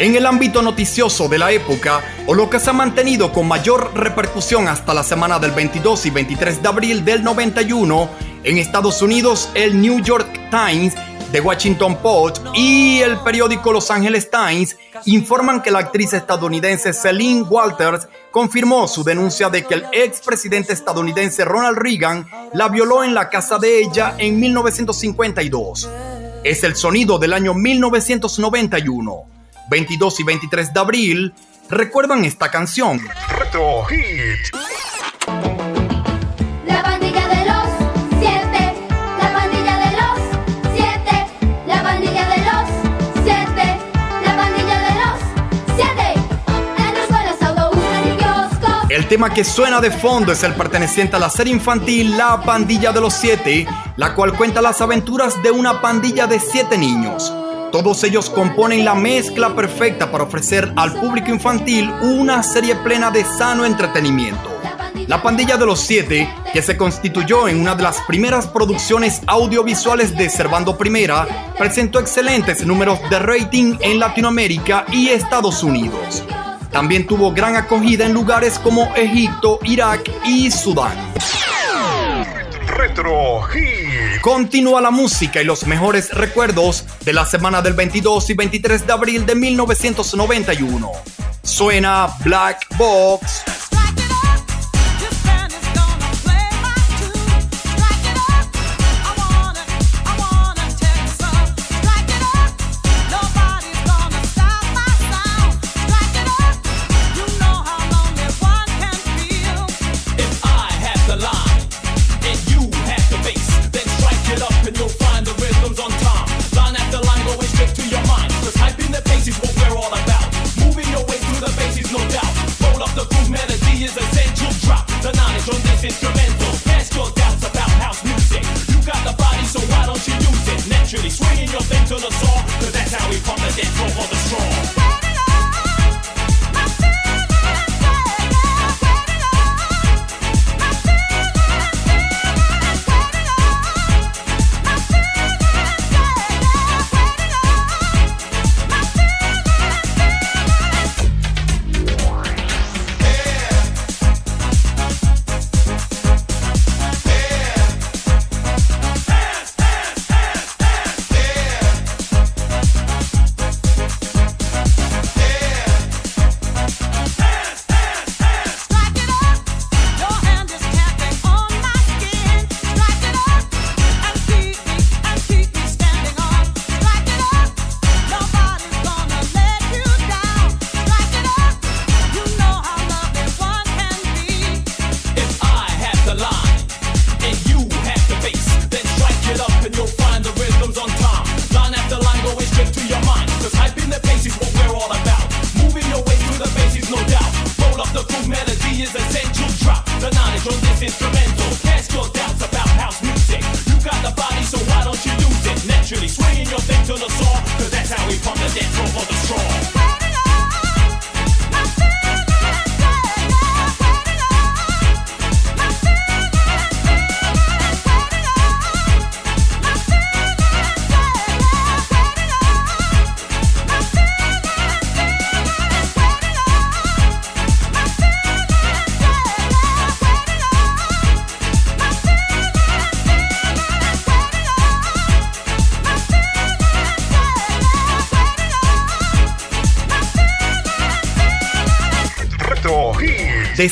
En 0.00 0.16
el 0.16 0.24
ámbito 0.24 0.62
noticioso 0.62 1.28
de 1.28 1.36
la 1.36 1.52
época, 1.52 2.02
o 2.26 2.32
lo 2.32 2.48
que 2.48 2.58
se 2.58 2.70
ha 2.70 2.72
mantenido 2.72 3.34
con 3.34 3.46
mayor 3.46 3.90
repercusión 3.94 4.66
hasta 4.66 4.94
la 4.94 5.04
semana 5.04 5.38
del 5.38 5.50
22 5.50 6.06
y 6.06 6.10
23 6.10 6.62
de 6.62 6.68
abril 6.68 7.04
del 7.04 7.22
91, 7.22 8.08
en 8.42 8.56
Estados 8.56 9.02
Unidos 9.02 9.50
el 9.52 9.78
New 9.78 10.00
York 10.00 10.26
Times, 10.50 10.94
The 11.32 11.42
Washington 11.42 11.98
Post 11.98 12.46
y 12.54 13.00
el 13.00 13.18
periódico 13.18 13.72
Los 13.72 13.90
Angeles 13.90 14.30
Times 14.30 14.78
informan 15.04 15.60
que 15.60 15.70
la 15.70 15.80
actriz 15.80 16.14
estadounidense 16.14 16.94
Celine 16.94 17.42
Walters 17.42 18.08
confirmó 18.30 18.88
su 18.88 19.04
denuncia 19.04 19.50
de 19.50 19.66
que 19.66 19.74
el 19.74 19.84
expresidente 19.92 20.72
estadounidense 20.72 21.44
Ronald 21.44 21.76
Reagan 21.76 22.26
la 22.54 22.70
violó 22.70 23.04
en 23.04 23.12
la 23.12 23.28
casa 23.28 23.58
de 23.58 23.80
ella 23.82 24.14
en 24.16 24.40
1952. 24.40 25.90
Es 26.42 26.64
el 26.64 26.74
sonido 26.74 27.18
del 27.18 27.34
año 27.34 27.52
1991. 27.52 29.39
22 29.70 30.18
y 30.18 30.24
23 30.24 30.74
de 30.74 30.80
abril, 30.80 31.34
¿recuerdan 31.68 32.24
esta 32.24 32.50
canción? 32.50 33.00
Retro 33.28 33.84
Hit. 33.84 34.52
La 36.66 36.82
pandilla 36.82 37.28
de 37.28 37.44
los 37.44 37.68
siete, 38.18 38.74
la 39.20 39.32
pandilla 39.32 39.78
de 39.78 39.92
los 39.92 40.74
siete, 40.74 41.26
la 41.68 41.82
pandilla 41.84 42.28
de 42.28 42.38
los 42.38 42.68
siete, 43.22 43.78
la 44.26 44.36
pandilla 44.36 44.78
de 44.80 44.94
los 44.98 45.20
siete. 45.76 46.14
En 46.76 46.96
escuelas, 46.96 47.40
autobuses 47.40 48.06
y 48.06 48.16
kioscos. 48.16 48.90
El 48.90 49.06
tema 49.06 49.32
que 49.32 49.44
suena 49.44 49.80
de 49.80 49.92
fondo 49.92 50.32
es 50.32 50.42
el 50.42 50.54
perteneciente 50.54 51.14
a 51.14 51.20
la 51.20 51.30
serie 51.30 51.54
infantil 51.54 52.18
La 52.18 52.42
Pandilla 52.42 52.90
de 52.90 53.00
los 53.00 53.14
Siete, 53.14 53.68
la 53.94 54.16
cual 54.16 54.36
cuenta 54.36 54.60
las 54.60 54.80
aventuras 54.80 55.40
de 55.44 55.52
una 55.52 55.80
pandilla 55.80 56.26
de 56.26 56.40
siete 56.40 56.76
niños. 56.76 57.32
Todos 57.72 58.02
ellos 58.02 58.28
componen 58.28 58.84
la 58.84 58.94
mezcla 58.94 59.54
perfecta 59.54 60.10
para 60.10 60.24
ofrecer 60.24 60.72
al 60.74 60.92
público 60.94 61.30
infantil 61.30 61.88
una 62.02 62.42
serie 62.42 62.74
plena 62.74 63.12
de 63.12 63.24
sano 63.24 63.64
entretenimiento. 63.64 64.50
La 65.06 65.22
Pandilla 65.22 65.56
de 65.56 65.66
los 65.66 65.80
Siete, 65.80 66.32
que 66.52 66.62
se 66.62 66.76
constituyó 66.76 67.46
en 67.46 67.60
una 67.60 67.76
de 67.76 67.84
las 67.84 68.00
primeras 68.02 68.48
producciones 68.48 69.22
audiovisuales 69.26 70.16
de 70.16 70.28
Servando 70.28 70.76
Primera, 70.76 71.26
presentó 71.56 72.00
excelentes 72.00 72.66
números 72.66 72.98
de 73.08 73.18
rating 73.20 73.76
en 73.80 74.00
Latinoamérica 74.00 74.84
y 74.92 75.08
Estados 75.08 75.62
Unidos. 75.62 76.24
También 76.72 77.06
tuvo 77.06 77.32
gran 77.32 77.56
acogida 77.56 78.04
en 78.04 78.12
lugares 78.12 78.58
como 78.58 78.94
Egipto, 78.96 79.60
Irak 79.62 80.10
y 80.24 80.50
Sudán. 80.50 81.09
Continúa 84.20 84.80
la 84.80 84.90
música 84.90 85.40
y 85.40 85.44
los 85.44 85.66
mejores 85.66 86.10
recuerdos 86.10 86.84
de 87.04 87.12
la 87.12 87.24
semana 87.24 87.62
del 87.62 87.74
22 87.74 88.30
y 88.30 88.34
23 88.34 88.86
de 88.86 88.92
abril 88.92 89.26
de 89.26 89.34
1991. 89.34 90.92
Suena 91.42 92.08
Black 92.22 92.66
Box. 92.76 93.69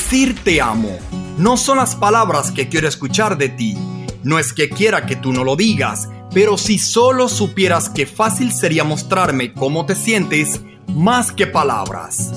Decir 0.09 0.43
te 0.43 0.59
amo 0.59 0.89
no 1.37 1.55
son 1.55 1.77
las 1.77 1.95
palabras 1.95 2.51
que 2.51 2.67
quiero 2.67 2.87
escuchar 2.87 3.37
de 3.37 3.47
ti. 3.47 3.77
No 4.23 4.39
es 4.39 4.53
que 4.53 4.67
quiera 4.67 5.05
que 5.05 5.15
tú 5.15 5.31
no 5.31 5.43
lo 5.43 5.55
digas, 5.55 6.09
pero 6.33 6.57
si 6.57 6.79
solo 6.79 7.29
supieras 7.29 7.89
que 7.89 8.07
fácil 8.07 8.51
sería 8.51 8.83
mostrarme 8.83 9.53
cómo 9.53 9.85
te 9.85 9.93
sientes 9.93 10.61
más 10.87 11.31
que 11.31 11.45
palabras. 11.45 12.31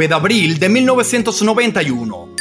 9 0.00 0.08
de 0.08 0.14
abril 0.14 0.58
de 0.58 0.70
1991. 0.70 2.34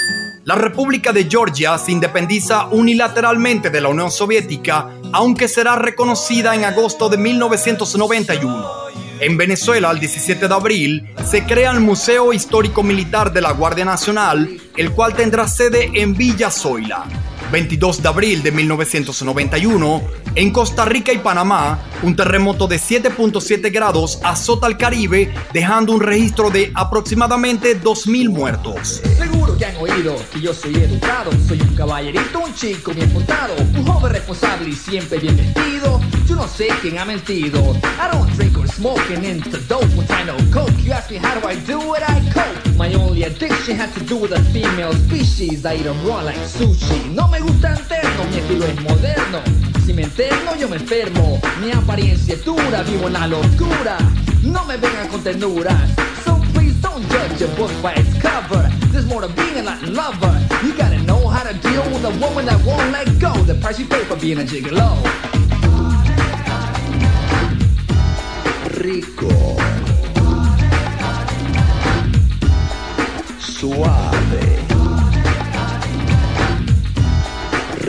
La 0.45 0.55
República 0.55 1.11
de 1.11 1.25
Georgia 1.29 1.77
se 1.77 1.91
independiza 1.91 2.67
unilateralmente 2.67 3.69
de 3.69 3.81
la 3.81 3.89
Unión 3.89 4.11
Soviética, 4.11 4.87
aunque 5.11 5.49
será 5.49 5.75
reconocida 5.75 6.55
en 6.55 6.63
agosto 6.63 7.09
de 7.09 7.17
1991. 7.17 8.65
En 9.19 9.35
Venezuela, 9.35 9.91
el 9.91 9.99
17 9.99 10.47
de 10.47 10.53
abril, 10.53 11.09
se 11.25 11.43
crea 11.43 11.71
el 11.71 11.81
Museo 11.81 12.31
Histórico 12.31 12.81
Militar 12.81 13.33
de 13.33 13.41
la 13.41 13.51
Guardia 13.51 13.83
Nacional, 13.83 14.57
el 14.77 14.91
cual 14.91 15.13
tendrá 15.13 15.45
sede 15.45 15.91
en 15.95 16.13
Villa 16.15 16.49
Zoila. 16.49 17.03
22 17.51 18.01
de 18.01 18.07
abril 18.07 18.43
de 18.43 18.51
1991, 18.51 20.01
en 20.35 20.51
Costa 20.51 20.85
Rica 20.85 21.11
y 21.11 21.17
Panamá, 21.17 21.79
un 22.03 22.15
terremoto 22.15 22.67
de 22.67 22.77
7.7 22.77 23.71
grados 23.71 24.19
azota 24.23 24.67
al 24.67 24.77
Caribe, 24.77 25.33
dejando 25.53 25.93
un 25.93 26.01
registro 26.01 26.49
de 26.49 26.71
aproximadamente 26.75 27.81
2.000 27.81 28.29
muertos. 28.29 29.01
Que 29.59 29.65
han 29.65 29.75
oído 29.75 30.15
que 30.31 30.39
yo 30.39 30.53
soy 30.53 30.73
educado, 30.73 31.31
soy 31.45 31.59
un 31.59 31.75
caballerito, 31.75 32.39
un 32.39 32.53
chico 32.55 32.93
bien 32.93 33.09
portado, 33.09 33.53
un 33.57 33.85
joven 33.85 34.13
responsable 34.13 34.69
y 34.69 34.73
siempre 34.73 35.19
bien 35.19 35.35
vestido. 35.35 35.99
Yo 36.25 36.35
no 36.37 36.47
sé 36.47 36.69
quién 36.81 36.97
ha 36.97 37.03
mentido. 37.03 37.75
I 37.99 38.09
don't 38.09 38.31
drink 38.37 38.57
or 38.57 38.69
smoke 38.69 39.01
and 39.13 39.25
into 39.25 39.57
dope 39.67 39.83
when 39.97 40.07
I 40.11 40.23
know 40.23 40.37
coke. 40.53 40.71
You 40.81 40.93
ask 40.93 41.11
me 41.11 41.17
how 41.17 41.37
do 41.37 41.45
I 41.45 41.57
do 41.67 41.93
it, 41.93 42.03
I 42.07 42.21
cope. 42.31 42.77
My 42.77 42.93
only 42.93 43.23
addiction 43.23 43.77
has 43.77 43.93
to 43.95 43.99
do 44.05 44.15
with 44.15 44.31
the 44.31 44.39
female 44.53 44.93
species. 44.93 45.65
I 45.65 45.75
eat 45.75 45.85
'em 45.85 46.07
raw 46.07 46.21
like 46.23 46.39
sushi. 46.47 47.13
No 47.13 47.27
me 47.27 47.41
gusta 47.41 47.75
interno, 47.75 48.23
mi 48.31 48.37
estilo 48.37 48.65
es 48.65 48.81
moderno. 48.81 49.41
Si 49.85 49.91
me 49.91 50.03
interno, 50.03 50.55
yo 50.57 50.69
me 50.69 50.77
enfermo. 50.77 51.37
Mi 51.59 51.71
apariencia 51.73 52.35
es 52.35 52.45
dura, 52.45 52.81
vivo 52.83 53.07
en 53.07 53.13
la 53.13 53.27
locura. 53.27 53.97
No 54.41 54.63
me 54.63 54.77
vengan 54.77 55.09
con 55.09 55.21
ternuras. 55.21 55.89
So 56.23 56.39
please 56.53 56.79
don't 56.81 57.03
judge 57.11 57.43
a 57.43 57.47
book 57.57 57.71
by 57.81 57.93
its 57.95 58.13
cover. 58.21 58.68
More 59.09 59.21
to 59.21 59.27
being 59.29 59.57
a 59.57 59.63
Latin 59.63 59.93
lover. 59.95 60.33
You 60.63 60.77
gotta 60.77 60.99
know 60.99 61.27
how 61.27 61.43
to 61.43 61.53
deal 61.57 61.83
with 61.91 62.05
a 62.05 62.11
woman 62.21 62.45
that 62.45 62.63
won't 62.63 62.91
let 62.91 63.07
go. 63.19 63.33
The 63.43 63.55
price 63.55 63.79
you 63.79 63.87
pay 63.87 64.03
for 64.05 64.15
being 64.15 64.37
a 64.37 64.43
gigolo. 64.43 64.89
rico, 68.79 69.57
suave, 73.39 74.39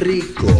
rico, 0.02 0.59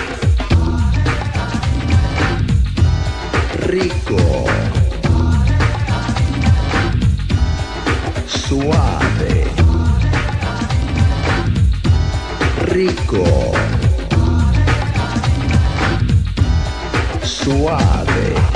Rico, 3.71 4.17
suave, 8.25 9.49
rico, 12.65 13.55
suave. 17.23 18.50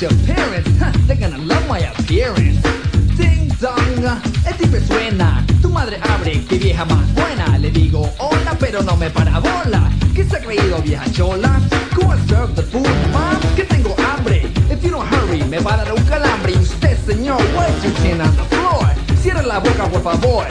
Meet 0.00 0.10
your 0.10 0.26
parents. 0.26 0.70
They're 1.06 1.16
gonna 1.16 1.38
love 1.38 1.66
my 1.68 1.78
appearance. 1.78 2.60
Ding 3.16 3.48
dong, 3.60 4.04
el 4.46 4.54
timbre 4.56 4.80
suena. 4.80 5.44
Tu 5.62 5.68
madre 5.68 5.98
abre, 6.02 6.44
que 6.48 6.58
vieja 6.58 6.84
más 6.84 7.12
buena. 7.14 7.58
Le 7.58 7.70
digo 7.70 8.10
hola, 8.18 8.56
pero 8.58 8.82
no 8.82 8.96
me 8.96 9.10
para 9.10 9.38
bola. 9.38 9.90
¿Qué 10.14 10.24
se 10.24 10.36
ha 10.36 10.40
creído, 10.40 10.82
vieja 10.82 11.04
chola? 11.12 11.60
Go 11.94 12.10
and 12.10 12.28
serve 12.28 12.54
the 12.54 12.62
food, 12.62 12.88
mom, 13.12 13.40
que 13.54 13.64
tengo 13.64 13.94
hambre. 13.98 14.42
If 14.70 14.82
you 14.82 14.90
don't 14.90 15.06
hurry, 15.06 15.42
me 15.44 15.58
va 15.58 15.74
a 15.74 15.84
dar 15.84 15.92
un 15.92 16.04
calambre. 16.04 16.52
Y 16.52 16.58
usted, 16.58 16.96
señor, 17.06 17.40
where's 17.54 17.82
your 17.82 17.94
chin 18.02 18.20
on 18.20 18.34
the 18.36 18.44
floor? 18.54 18.86
Cierra 19.22 19.42
la 19.42 19.58
boca, 19.60 19.88
por 19.88 20.02
favor. 20.02 20.46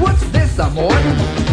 What's 0.00 0.24
this, 0.32 0.58
amor? 0.58 0.94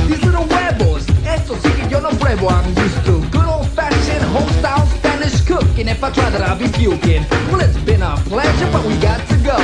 These 0.07 0.23
little 0.25 0.45
huevos. 0.45 1.05
Esto 1.25 1.55
sí 1.61 1.69
que 1.69 1.89
yo 1.89 2.01
no 2.01 2.09
pruebo. 2.09 2.49
I'm 2.49 2.67
used 2.75 3.05
to 3.05 3.19
good 3.31 3.45
old 3.45 3.67
fashioned 3.69 4.25
homestyle 4.33 5.00
Spanish 5.21 5.41
cooking. 5.45 5.87
If 5.87 6.03
I 6.03 6.11
try 6.11 6.29
that, 6.29 6.41
I'll 6.41 6.57
be 6.57 6.67
puking. 6.69 7.25
Well, 7.51 7.61
it's 7.61 7.77
been 7.85 8.01
a 8.01 8.15
pleasure, 8.25 8.69
but 8.71 8.85
we 8.85 8.95
got 8.97 9.19
to 9.29 9.37
go. 9.37 9.57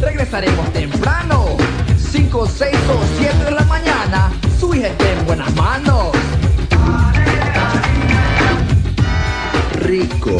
Regresaremos 0.00 0.72
temprano. 0.72 1.56
5, 1.98 2.46
6 2.46 2.76
o 2.88 3.00
7 3.18 3.44
de 3.44 3.50
la 3.50 3.64
mañana. 3.64 4.32
Su 4.58 4.74
hija 4.74 4.88
está 4.88 5.12
en 5.12 5.26
buenas 5.26 5.54
manos. 5.54 6.12
rico, 9.86 10.36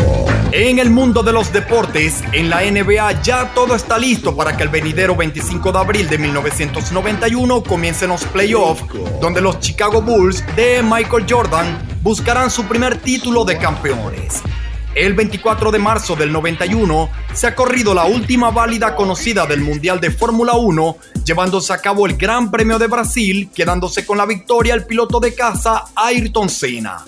En 0.51 0.81
el 0.81 0.91
mundo 0.91 1.23
de 1.23 1.33
los 1.33 1.53
deportes, 1.53 2.25
en 2.33 2.51
la 2.51 2.63
NBA 2.63 3.23
ya 3.23 3.53
todo 3.55 3.77
está 3.77 3.97
listo 3.97 4.35
para 4.35 4.57
que 4.57 4.65
el 4.65 4.69
venidero 4.71 5.15
25 5.15 5.71
de 5.71 5.79
abril 5.79 6.09
de 6.09 6.19
1991 6.19 7.63
comiencen 7.63 8.09
los 8.09 8.25
playoffs, 8.25 8.83
donde 9.21 9.41
los 9.41 9.61
Chicago 9.61 10.03
Bulls 10.03 10.45
de 10.57 10.83
Michael 10.83 11.27
Jordan 11.29 11.79
buscarán 12.03 12.51
su 12.51 12.65
primer 12.65 12.99
título 12.99 13.45
de 13.45 13.59
campeones. 13.59 14.43
El 14.97 15.13
24 15.13 15.71
de 15.73 15.79
marzo 15.79 16.17
del 16.17 16.33
91 16.33 17.11
se 17.35 17.47
ha 17.47 17.55
corrido 17.55 17.93
la 17.93 18.07
última 18.07 18.51
válida 18.51 18.97
conocida 18.97 19.45
del 19.45 19.61
Mundial 19.61 20.01
de 20.01 20.11
Fórmula 20.11 20.55
1, 20.55 20.97
llevándose 21.23 21.75
a 21.75 21.83
cabo 21.83 22.07
el 22.07 22.17
Gran 22.17 22.51
Premio 22.51 22.79
de 22.79 22.87
Brasil, 22.87 23.51
quedándose 23.55 24.07
con 24.07 24.17
la 24.17 24.25
victoria 24.25 24.73
el 24.73 24.87
piloto 24.87 25.21
de 25.21 25.35
casa 25.35 25.85
Ayrton 25.95 26.49
Senna. 26.49 27.05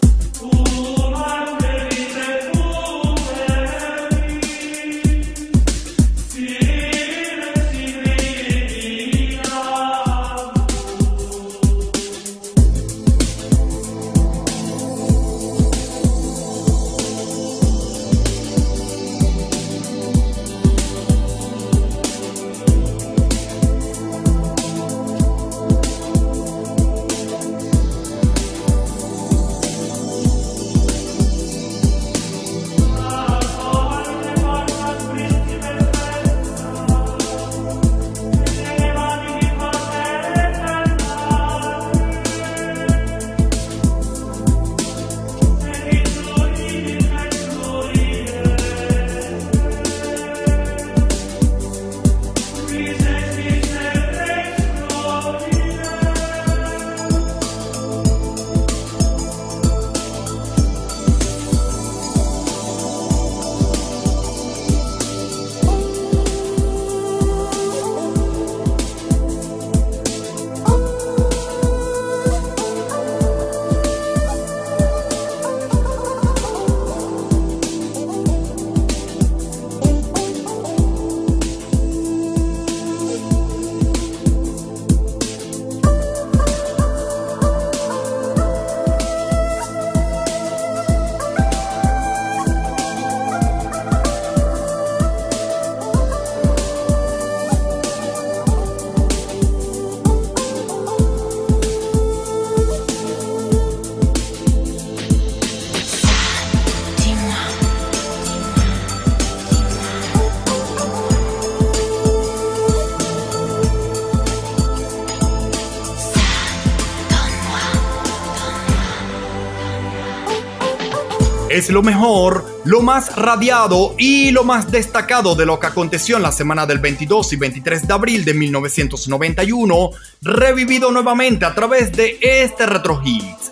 Es 121.59 121.71
lo 121.71 121.83
mejor, 121.83 122.63
lo 122.65 122.83
más 122.83 123.17
radiado 123.17 123.97
y 123.99 124.31
lo 124.31 124.45
más 124.45 124.71
destacado 124.71 125.35
de 125.35 125.45
lo 125.45 125.59
que 125.59 125.67
aconteció 125.67 126.17
en 126.17 126.23
la 126.23 126.31
semana 126.31 126.67
del 126.67 126.79
22 126.79 127.33
y 127.33 127.37
23 127.37 127.89
de 127.89 127.93
abril 127.93 128.25
de 128.25 128.33
1991, 128.33 129.91
revivido 130.23 130.93
nuevamente 130.93 131.45
a 131.45 131.57
través 131.57 131.91
de 131.91 132.17
este 132.23 132.65
Retro 132.65 133.03
Hits. 133.05 133.51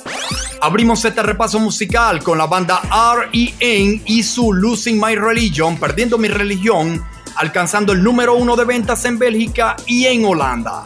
Abrimos 0.61 1.05
este 1.05 1.21
repaso 1.21 1.59
musical 1.59 2.23
con 2.23 2.39
la 2.39 2.47
banda 2.47 2.81
R.E.N. 3.17 4.03
y 4.05 4.23
su 4.23 4.53
Losing 4.53 5.01
My 5.05 5.17
Religion, 5.17 5.77
Perdiendo 5.77 6.17
mi 6.17 6.29
religión, 6.29 7.05
alcanzando 7.35 7.93
el 7.93 8.05
número 8.05 8.37
uno 8.37 8.55
de 8.55 8.67
ventas 8.67 9.05
en 9.05 9.19
Bélgica 9.19 9.75
y 9.85 10.07
en 10.07 10.25
Holanda. 10.27 10.85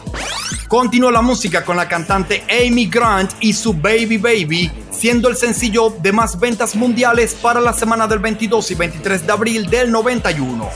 Continúa 0.67 1.11
la 1.11 1.21
música 1.21 1.63
con 1.63 1.77
la 1.77 1.87
cantante 1.87 2.45
Amy 2.49 2.87
Grant 2.87 3.33
y 3.41 3.53
su 3.53 3.73
Baby 3.73 4.17
Baby, 4.17 4.71
siendo 5.01 5.29
el 5.29 5.35
sencillo 5.35 5.91
de 5.99 6.11
más 6.11 6.39
ventas 6.39 6.75
mundiales 6.75 7.33
para 7.33 7.59
la 7.59 7.73
semana 7.73 8.07
del 8.07 8.19
22 8.19 8.69
y 8.69 8.75
23 8.75 9.25
de 9.25 9.33
abril 9.33 9.67
del 9.67 9.91
91. 9.91 10.69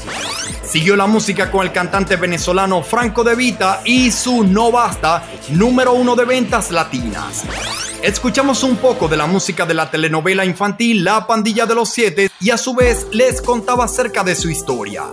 Siguió 0.68 0.96
la 0.96 1.06
música 1.06 1.52
con 1.52 1.64
el 1.64 1.72
cantante 1.72 2.16
venezolano 2.16 2.82
Franco 2.82 3.24
De 3.24 3.36
Vita 3.36 3.82
y 3.86 4.10
su 4.10 4.44
No 4.44 4.72
Basta, 4.72 5.24
número 5.50 5.94
uno 5.94 6.16
de 6.16 6.26
ventas 6.26 6.72
latinas. 6.72 7.44
Escuchamos 8.02 8.64
un 8.64 8.78
poco 8.78 9.08
de 9.08 9.16
la 9.16 9.28
música 9.28 9.64
de 9.64 9.76
la 9.76 9.92
telenovela 9.92 10.44
infantil 10.44 11.04
La 11.04 11.28
Pandilla 11.28 11.68
de 11.68 11.76
los 11.76 11.90
Siete 11.90 12.32
y 12.42 12.50
a 12.50 12.58
su 12.58 12.74
vez 12.74 13.06
les 13.12 13.44
contaba 13.44 13.86
acerca 13.86 14.24
de 14.24 14.34
su 14.34 14.50
historia. 14.50 15.04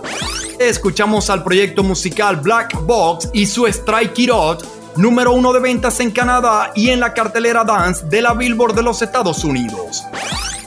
Escuchamos 0.57 1.29
al 1.29 1.43
proyecto 1.43 1.83
musical 1.83 2.37
Black 2.37 2.81
Box 2.81 3.29
y 3.31 3.45
su 3.45 3.67
Strike 3.67 4.17
It 4.17 4.29
Out, 4.31 4.63
número 4.95 5.33
uno 5.33 5.53
de 5.53 5.59
ventas 5.59 5.99
en 5.99 6.11
Canadá 6.11 6.71
y 6.75 6.89
en 6.89 6.99
la 6.99 7.13
cartelera 7.13 7.63
dance 7.63 8.05
de 8.05 8.21
la 8.21 8.33
Billboard 8.33 8.75
de 8.75 8.83
los 8.83 9.01
Estados 9.01 9.43
Unidos. 9.43 10.03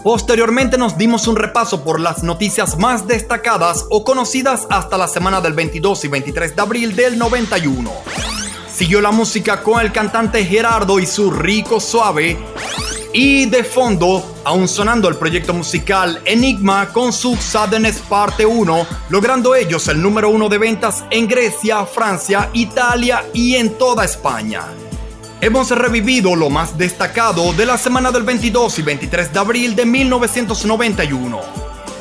Posteriormente 0.03 0.79
nos 0.79 0.97
dimos 0.97 1.27
un 1.27 1.37
repaso 1.37 1.83
por 1.83 1.99
las 1.99 2.23
noticias 2.23 2.79
más 2.79 3.07
destacadas 3.07 3.87
o 3.91 4.05
conocidas 4.05 4.67
hasta 4.71 4.97
la 4.97 5.09
semana 5.09 5.41
del 5.41 5.53
22 5.53 6.05
y 6.05 6.09
23 6.09 6.55
de 6.55 6.63
abril 6.63 6.95
del 6.95 7.19
91. 7.19 7.91
Siguió 8.73 9.01
la 9.01 9.11
música 9.11 9.63
con 9.63 9.81
el 9.81 9.91
cantante 9.91 10.45
Gerardo 10.45 11.01
y 11.01 11.07
su 11.07 11.31
rico 11.31 11.81
suave. 11.81 12.39
Y 13.19 13.47
de 13.47 13.65
fondo, 13.65 14.43
aún 14.45 14.69
sonando 14.69 15.09
el 15.09 15.17
proyecto 15.17 15.55
musical 15.55 16.21
Enigma 16.27 16.93
con 16.93 17.15
su 17.15 17.35
Sadness 17.35 18.01
Parte 18.01 18.45
1, 18.45 18.87
logrando 19.09 19.55
ellos 19.55 19.89
el 19.89 20.03
número 20.03 20.29
uno 20.29 20.51
de 20.51 20.59
ventas 20.59 21.03
en 21.09 21.27
Grecia, 21.27 21.87
Francia, 21.87 22.51
Italia 22.53 23.25
y 23.33 23.55
en 23.55 23.79
toda 23.79 24.05
España. 24.05 24.65
Hemos 25.41 25.71
revivido 25.71 26.37
lo 26.37 26.51
más 26.51 26.77
destacado 26.77 27.55
de 27.55 27.65
la 27.65 27.79
semana 27.79 28.13
del 28.13 28.25
22 28.25 28.81
y 28.81 28.83
23 28.83 29.33
de 29.33 29.39
abril 29.39 29.75
de 29.75 29.87
1991. 29.87 31.41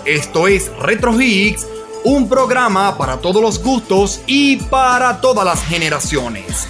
Esto 0.03 0.49
es 0.49 0.70
Retro 0.80 1.18
Hits, 1.18 1.66
un 2.03 2.28
programa 2.28 2.97
para 2.97 3.22
todos 3.22 3.41
los 3.41 3.63
gustos 3.63 4.20
y 4.28 4.57
para 4.57 5.22
todas 5.22 5.45
las 5.45 5.63
generaciones. 5.63 6.68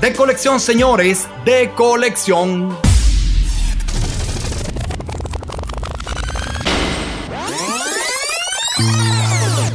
De 0.00 0.12
colección, 0.12 0.58
señores, 0.58 1.28
de 1.44 1.70
colección. 1.70 2.85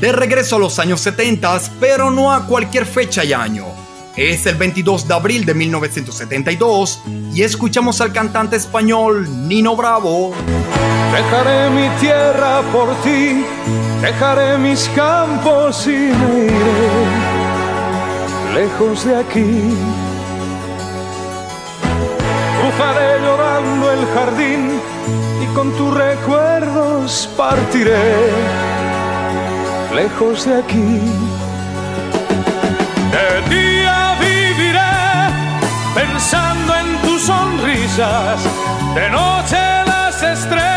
De 0.02 0.12
regreso 0.12 0.56
a 0.56 0.60
los 0.60 0.80
años 0.80 1.00
70, 1.02 1.62
pero 1.80 2.10
no 2.10 2.32
a 2.32 2.48
cualquier 2.48 2.88
fecha 2.88 3.24
y 3.24 3.34
año. 3.34 3.66
Es 4.16 4.48
el 4.48 4.56
22 4.56 5.08
de 5.08 5.14
abril 5.14 5.46
de 5.46 5.54
1972 5.54 7.04
y 7.36 7.44
escuchamos 7.44 8.02
al 8.02 8.12
cantante 8.12 8.56
español 8.56 9.48
Nino 9.48 9.76
Bravo. 9.76 10.34
Dejaré 11.14 11.70
mi 11.70 11.88
tierra 12.00 12.64
por 12.74 12.96
ti, 13.04 13.46
dejaré 14.02 14.58
mis 14.58 14.90
campos 14.96 15.86
y 15.86 15.92
me 15.92 16.46
iré 16.46 17.06
lejos 18.56 19.06
de 19.06 19.18
aquí. 19.18 19.62
Cruzaré 22.60 23.22
llorando 23.22 23.92
el 23.92 24.06
jardín 24.16 24.82
y 25.44 25.46
con 25.54 25.72
tus 25.78 25.94
recuerdos 25.94 27.30
partiré 27.38 28.81
lejos 29.94 30.46
de 30.46 30.56
aquí. 30.56 31.00
De 33.12 33.56
día 33.56 34.16
viviré 34.20 34.80
pensando 35.94 36.76
en 36.76 36.98
tus 37.02 37.22
sonrisas, 37.24 38.42
de 38.96 39.10
noche 39.10 39.58
las 39.86 40.24
estrellas 40.24 40.71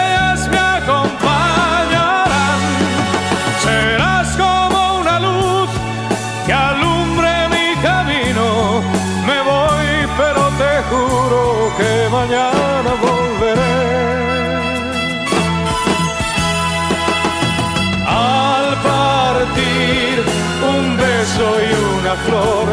flor, 22.26 22.66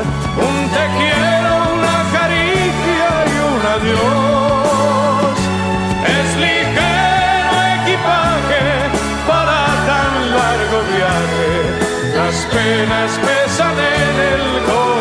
un 0.48 0.70
te 0.76 0.84
quiero, 0.98 1.52
una 1.74 1.98
caricia 2.18 3.10
y 3.26 3.36
un 3.52 3.62
adiós. 3.76 5.36
Es 6.18 6.30
ligero 6.46 7.54
equipaje 7.80 8.64
para 9.28 9.60
tan 9.90 10.14
largo 10.38 10.78
viaje, 10.94 11.52
las 12.18 12.36
penas 12.54 13.12
pesan 13.26 13.78
en 13.80 14.16
el 14.34 14.44
corazón. 14.66 15.01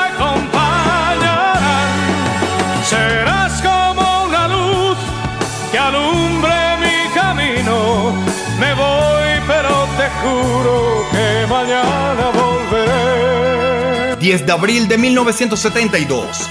que 5.71 5.77
alumbre 5.77 6.53
mi 6.79 7.13
camino. 7.13 8.13
Me 8.59 8.73
voy, 8.73 9.41
pero 9.47 9.87
te 9.97 10.09
juro 10.21 11.05
que 11.11 11.47
mañana 11.47 12.31
volveré. 12.33 14.15
10 14.17 14.45
de 14.45 14.51
abril 14.51 14.87
de 14.87 14.97
1972. 14.97 16.49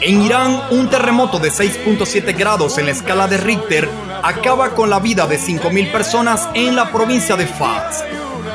En 0.00 0.22
Irán, 0.22 0.60
un 0.70 0.90
terremoto 0.90 1.38
de 1.38 1.50
6.7 1.50 2.36
grados 2.36 2.76
en 2.78 2.86
la 2.86 2.92
escala 2.92 3.26
de 3.26 3.38
Richter 3.38 3.88
acaba 4.22 4.70
con 4.70 4.90
la 4.90 5.00
vida 5.00 5.26
de 5.26 5.38
5.000 5.38 5.90
personas 5.90 6.48
en 6.54 6.76
la 6.76 6.92
provincia 6.92 7.36
de 7.36 7.46
Fars. 7.46 8.04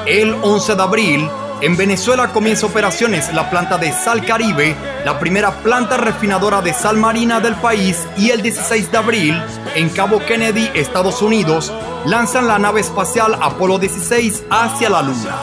El 0.05 0.35
11 0.41 0.75
de 0.75 0.81
abril, 0.81 1.29
en 1.61 1.75
Venezuela 1.75 2.31
comienza 2.31 2.65
operaciones 2.65 3.33
la 3.33 3.49
planta 3.49 3.77
de 3.77 3.91
Sal 3.91 4.25
Caribe, 4.25 4.75
la 5.03 5.19
primera 5.19 5.51
planta 5.61 5.97
refinadora 5.97 6.61
de 6.61 6.73
sal 6.73 6.97
marina 6.97 7.39
del 7.41 7.55
país, 7.55 8.07
y 8.15 8.29
el 8.29 8.41
16 8.41 8.91
de 8.91 8.97
abril, 8.97 9.43
en 9.79 9.87
Cabo 9.87 10.19
Kennedy, 10.19 10.69
Estados 10.73 11.21
Unidos, 11.21 11.71
lanzan 12.05 12.47
la 12.47 12.59
nave 12.59 12.81
espacial 12.81 13.37
Apolo 13.41 13.79
16 13.79 14.43
hacia 14.49 14.89
la 14.89 15.01
Luna. 15.01 15.37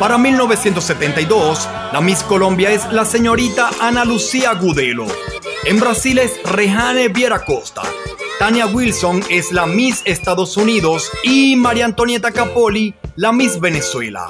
Para 0.00 0.18
1972, 0.18 1.68
la 1.92 2.00
Miss 2.00 2.24
Colombia 2.24 2.72
es 2.72 2.92
la 2.92 3.04
señorita 3.04 3.70
Ana 3.80 4.04
Lucía 4.04 4.52
Gudelo. 4.54 5.06
En 5.64 5.78
Brasil 5.78 6.18
es 6.18 6.42
Rejane 6.42 7.06
Viera 7.06 7.44
Costa. 7.44 7.82
Tania 8.40 8.66
Wilson 8.66 9.22
es 9.30 9.52
la 9.52 9.66
Miss 9.66 10.02
Estados 10.04 10.56
Unidos 10.56 11.08
y 11.22 11.54
María 11.54 11.84
Antonieta 11.84 12.32
Capoli 12.32 12.96
la 13.14 13.30
Miss 13.30 13.60
Venezuela. 13.60 14.26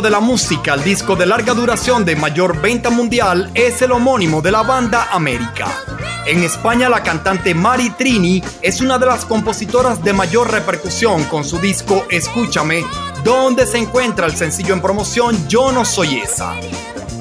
De 0.00 0.10
la 0.10 0.20
música, 0.20 0.74
el 0.74 0.84
disco 0.84 1.16
de 1.16 1.26
larga 1.26 1.54
duración 1.54 2.04
de 2.04 2.16
mayor 2.16 2.60
venta 2.60 2.90
mundial 2.90 3.50
es 3.54 3.80
el 3.80 3.92
homónimo 3.92 4.42
de 4.42 4.50
la 4.50 4.62
banda 4.62 5.08
América. 5.10 5.68
En 6.26 6.42
España, 6.42 6.88
la 6.88 7.02
cantante 7.02 7.54
Mari 7.54 7.90
Trini 7.90 8.42
es 8.60 8.80
una 8.80 8.98
de 8.98 9.06
las 9.06 9.24
compositoras 9.24 10.02
de 10.04 10.12
mayor 10.12 10.50
repercusión 10.50 11.24
con 11.24 11.44
su 11.44 11.58
disco 11.58 12.04
Escúchame, 12.10 12.84
donde 13.24 13.66
se 13.66 13.78
encuentra 13.78 14.26
el 14.26 14.36
sencillo 14.36 14.74
en 14.74 14.82
promoción 14.82 15.48
Yo 15.48 15.72
no 15.72 15.84
soy 15.84 16.18
esa. 16.18 16.54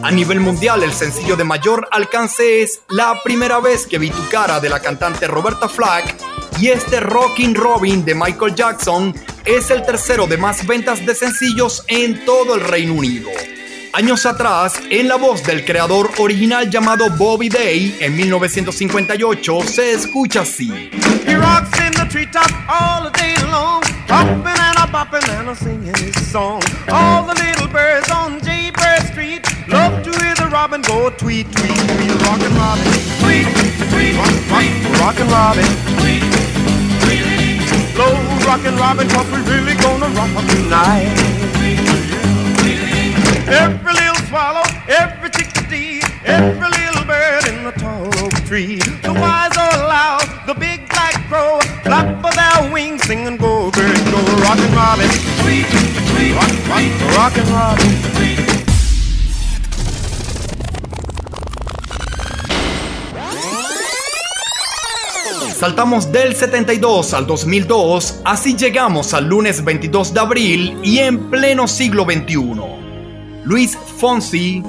A 0.03 0.11
nivel 0.11 0.39
mundial, 0.39 0.83
el 0.83 0.93
sencillo 0.93 1.35
de 1.35 1.43
mayor 1.45 1.87
alcance 1.91 2.61
es 2.61 2.81
La 2.89 3.21
primera 3.23 3.59
vez 3.59 3.87
que 3.87 3.99
vi 3.99 4.09
tu 4.09 4.27
cara 4.29 4.59
de 4.59 4.69
la 4.69 4.81
cantante 4.81 5.27
Roberta 5.27 5.69
Flack 5.69 6.15
y 6.59 6.67
este 6.67 6.99
Rockin' 6.99 7.55
Robin 7.55 8.03
de 8.05 8.15
Michael 8.15 8.55
Jackson 8.55 9.13
es 9.45 9.69
el 9.69 9.83
tercero 9.83 10.27
de 10.27 10.37
más 10.37 10.65
ventas 10.65 11.05
de 11.05 11.13
sencillos 11.13 11.83
en 11.87 12.25
todo 12.25 12.55
el 12.55 12.61
Reino 12.61 12.93
Unido. 12.93 13.29
Años 13.93 14.25
atrás, 14.25 14.73
en 14.89 15.07
la 15.07 15.15
voz 15.15 15.43
del 15.43 15.63
creador 15.63 16.11
original 16.17 16.69
llamado 16.69 17.09
Bobby 17.11 17.47
Day, 17.47 17.95
en 18.01 18.15
1958, 18.15 19.59
se 19.65 19.93
escucha 19.93 20.41
así. 20.41 20.89
He 21.25 21.35
rocks 21.35 21.79
in 21.79 21.93
the 21.93 22.05
treetop 22.09 22.51
all 22.67 23.09
the 23.09 23.17
day 23.17 23.35
long, 23.49 23.81
hopping 24.09 24.47
and 24.47 24.77
a 24.77 24.87
bopping 24.91 25.29
and 25.39 25.49
a 25.49 25.55
singing 25.55 25.95
his 25.95 26.15
song. 26.29 26.61
All 26.91 27.25
the 27.25 27.33
little 27.41 27.67
birds 27.67 28.11
on 28.11 28.41
Jaybird 28.41 29.03
Street 29.11 29.47
love 29.69 30.03
to 30.03 30.11
hear 30.21 30.35
the 30.35 30.49
robin 30.51 30.81
go 30.81 31.09
tweet, 31.11 31.49
tweet, 31.53 31.77
tweet, 31.77 32.21
rockin' 32.27 32.53
robin, 32.55 32.83
tweet, 33.23 33.47
tweet, 33.93 34.15
rock, 34.17 34.33
rockin' 34.99 35.29
robin, 35.29 35.65
tweet, 35.99 36.21
tweet, 36.21 36.44
slow 37.95 38.13
rockin' 38.45 38.75
robin, 38.77 39.07
'cause 39.07 39.25
we're 39.31 39.47
really 39.53 39.75
gonna 39.75 40.09
rock 40.17 40.29
up 40.37 40.45
tonight. 40.47 41.07
Every 43.47 43.93
little 43.93 44.21
swallow, 44.27 44.65
every 44.87 45.29
chickadee, 45.29 46.01
every 46.25 46.69
little 46.77 47.05
bird 47.05 47.47
in 47.47 47.63
the 47.63 47.71
tall 47.83 48.07
oak 48.23 48.35
tree. 48.47 48.79
The 49.03 49.13
wise 49.13 49.55
or 49.65 49.75
loud, 49.93 50.27
the 50.45 50.55
big 50.55 50.89
black 50.89 51.15
crow, 51.29 51.59
flap 51.83 52.07
of 52.27 52.33
their 52.35 52.71
wings, 52.73 53.03
sing 53.07 53.27
and 53.27 53.39
go, 53.39 53.71
bird, 53.71 54.01
go, 54.11 54.19
rockin' 54.45 54.73
robin, 54.75 55.09
rock, 56.37 56.53
rock, 56.69 56.83
rockin' 57.17 57.49
robin. 57.53 58.54
Saltamos 65.57 66.11
del 66.11 66.35
72 66.35 67.13
al 67.13 67.25
2002, 67.27 68.19
así 68.25 68.57
llegamos 68.57 69.13
al 69.13 69.27
lunes 69.27 69.63
22 69.63 70.13
de 70.13 70.19
abril 70.19 70.77
y 70.83 70.97
en 70.97 71.29
pleno 71.29 71.65
siglo 71.69 72.03
XXI. 72.03 72.35
Luis 73.45 73.77
Fonsi, 73.97 74.61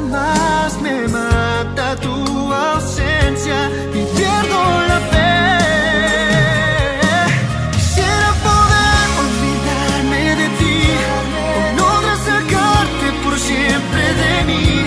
más 0.00 0.80
me 0.80 1.08
mata 1.08 1.96
tu 1.96 2.12
ausencia 2.52 3.70
y 3.94 4.04
pierdo 4.16 4.58
la 4.88 5.00
fe. 5.10 5.28
Quisiera 7.72 8.30
poder 8.46 9.06
olvidarme 9.24 10.36
de 10.36 10.48
ti, 10.58 10.78
o 11.08 11.76
no 11.76 11.88
sacarte 12.28 13.06
por 13.24 13.38
siempre 13.38 14.02
de 14.22 14.44
mí, 14.44 14.84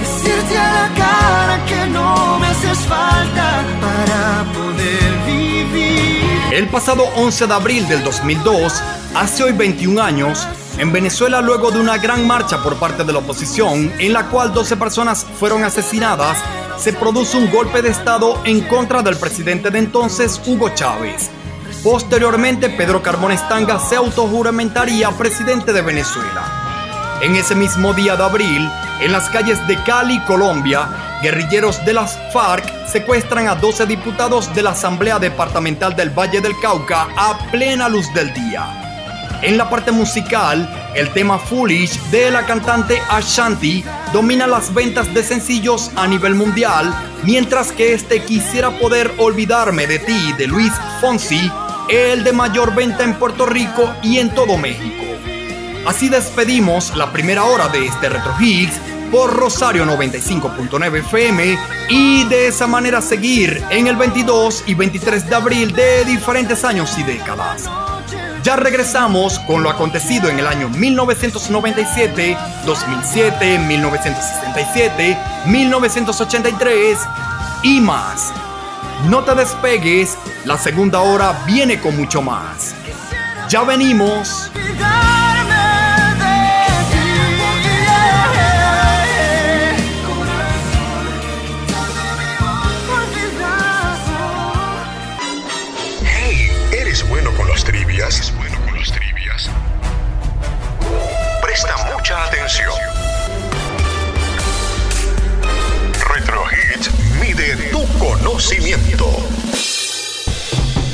decirte 0.00 0.58
a 0.58 0.72
la 0.72 0.88
cara 0.94 1.64
que 1.66 1.86
no 1.88 2.38
me 2.38 2.46
haces 2.46 2.78
falta 2.80 3.64
para 3.80 4.44
poder 4.52 5.10
vivir. 5.26 6.22
El 6.52 6.68
pasado 6.68 7.04
11 7.16 7.46
de 7.46 7.54
abril 7.54 7.88
del 7.88 8.04
2002, 8.04 8.82
hace 9.14 9.42
hoy 9.42 9.52
21 9.52 10.02
años, 10.02 10.46
en 10.82 10.92
Venezuela 10.92 11.40
luego 11.40 11.70
de 11.70 11.78
una 11.78 11.96
gran 11.96 12.26
marcha 12.26 12.60
por 12.60 12.74
parte 12.74 13.04
de 13.04 13.12
la 13.12 13.20
oposición, 13.20 13.92
en 14.00 14.12
la 14.12 14.26
cual 14.26 14.52
12 14.52 14.76
personas 14.76 15.24
fueron 15.38 15.62
asesinadas, 15.62 16.36
se 16.76 16.92
produce 16.92 17.36
un 17.36 17.52
golpe 17.52 17.82
de 17.82 17.90
Estado 17.90 18.42
en 18.44 18.62
contra 18.62 19.00
del 19.00 19.16
presidente 19.16 19.70
de 19.70 19.78
entonces, 19.78 20.42
Hugo 20.44 20.70
Chávez. 20.70 21.30
Posteriormente, 21.84 22.68
Pedro 22.68 23.00
Carbón 23.00 23.30
Estanga 23.30 23.78
se 23.78 23.94
autojuramentaría 23.94 25.08
presidente 25.12 25.72
de 25.72 25.82
Venezuela. 25.82 27.20
En 27.22 27.36
ese 27.36 27.54
mismo 27.54 27.94
día 27.94 28.16
de 28.16 28.24
abril, 28.24 28.68
en 29.00 29.12
las 29.12 29.30
calles 29.30 29.64
de 29.68 29.80
Cali, 29.84 30.18
Colombia, 30.24 31.20
guerrilleros 31.22 31.84
de 31.84 31.92
las 31.92 32.18
FARC 32.32 32.88
secuestran 32.88 33.46
a 33.46 33.54
12 33.54 33.86
diputados 33.86 34.52
de 34.52 34.64
la 34.64 34.70
Asamblea 34.70 35.20
Departamental 35.20 35.94
del 35.94 36.10
Valle 36.10 36.40
del 36.40 36.58
Cauca 36.60 37.06
a 37.16 37.38
plena 37.52 37.88
luz 37.88 38.12
del 38.14 38.34
día. 38.34 38.81
En 39.42 39.58
la 39.58 39.68
parte 39.68 39.90
musical, 39.90 40.92
el 40.94 41.12
tema 41.12 41.36
Foolish 41.36 41.98
de 42.12 42.30
la 42.30 42.46
cantante 42.46 43.02
Ashanti 43.10 43.84
domina 44.12 44.46
las 44.46 44.72
ventas 44.72 45.12
de 45.12 45.24
sencillos 45.24 45.90
a 45.96 46.06
nivel 46.06 46.36
mundial, 46.36 46.94
mientras 47.24 47.72
que 47.72 47.92
este 47.92 48.22
Quisiera 48.22 48.70
poder 48.78 49.12
olvidarme 49.18 49.88
de 49.88 49.98
ti 49.98 50.32
de 50.38 50.46
Luis 50.46 50.72
Fonsi, 51.00 51.50
el 51.88 52.22
de 52.22 52.32
mayor 52.32 52.72
venta 52.72 53.02
en 53.02 53.14
Puerto 53.14 53.44
Rico 53.44 53.92
y 54.00 54.18
en 54.18 54.32
todo 54.32 54.56
México. 54.56 55.02
Así 55.86 56.08
despedimos 56.08 56.96
la 56.96 57.10
primera 57.10 57.42
hora 57.42 57.66
de 57.66 57.86
este 57.86 58.08
Retro 58.08 58.34
Hits 58.38 58.80
por 59.10 59.34
Rosario 59.34 59.84
95.9 59.84 61.00
FM 61.00 61.58
y 61.90 62.24
de 62.28 62.46
esa 62.46 62.68
manera 62.68 63.02
seguir 63.02 63.60
en 63.70 63.88
el 63.88 63.96
22 63.96 64.62
y 64.68 64.74
23 64.74 65.28
de 65.28 65.34
abril 65.34 65.72
de 65.72 66.04
diferentes 66.04 66.64
años 66.64 66.96
y 66.96 67.02
décadas. 67.02 67.68
Ya 68.42 68.56
regresamos 68.56 69.38
con 69.40 69.62
lo 69.62 69.70
acontecido 69.70 70.28
en 70.28 70.40
el 70.40 70.48
año 70.48 70.68
1997, 70.68 72.36
2007, 72.66 73.58
1967, 73.58 75.18
1983 75.46 76.98
y 77.62 77.80
más. 77.80 78.32
No 79.08 79.22
te 79.22 79.36
despegues, 79.36 80.18
la 80.44 80.58
segunda 80.58 81.00
hora 81.00 81.44
viene 81.46 81.80
con 81.80 81.96
mucho 81.96 82.20
más. 82.20 82.74
Ya 83.48 83.62
venimos. 83.62 84.50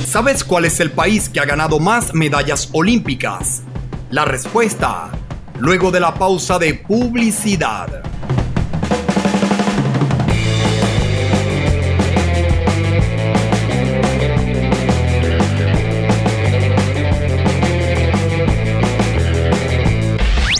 ¿Sabes 0.07 0.45
cuál 0.45 0.67
es 0.67 0.81
el 0.81 0.91
país 0.91 1.29
que 1.29 1.41
ha 1.41 1.45
ganado 1.45 1.79
más 1.79 2.13
medallas 2.13 2.69
olímpicas? 2.73 3.63
La 4.11 4.25
respuesta, 4.25 5.11
luego 5.59 5.91
de 5.91 6.01
la 6.01 6.15
pausa 6.15 6.59
de 6.59 6.75
publicidad. 6.75 8.03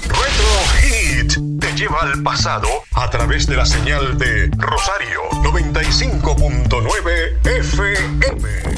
Retro 0.09 0.55
Hit 0.81 1.61
te 1.61 1.77
lleva 1.77 2.01
al 2.01 2.23
pasado 2.23 2.88
a 3.09 3.11
través 3.11 3.47
de 3.47 3.57
la 3.57 3.65
señal 3.65 4.19
de 4.19 4.51
Rosario 4.59 5.23
95.9 5.43 7.39
FM. 7.43 8.78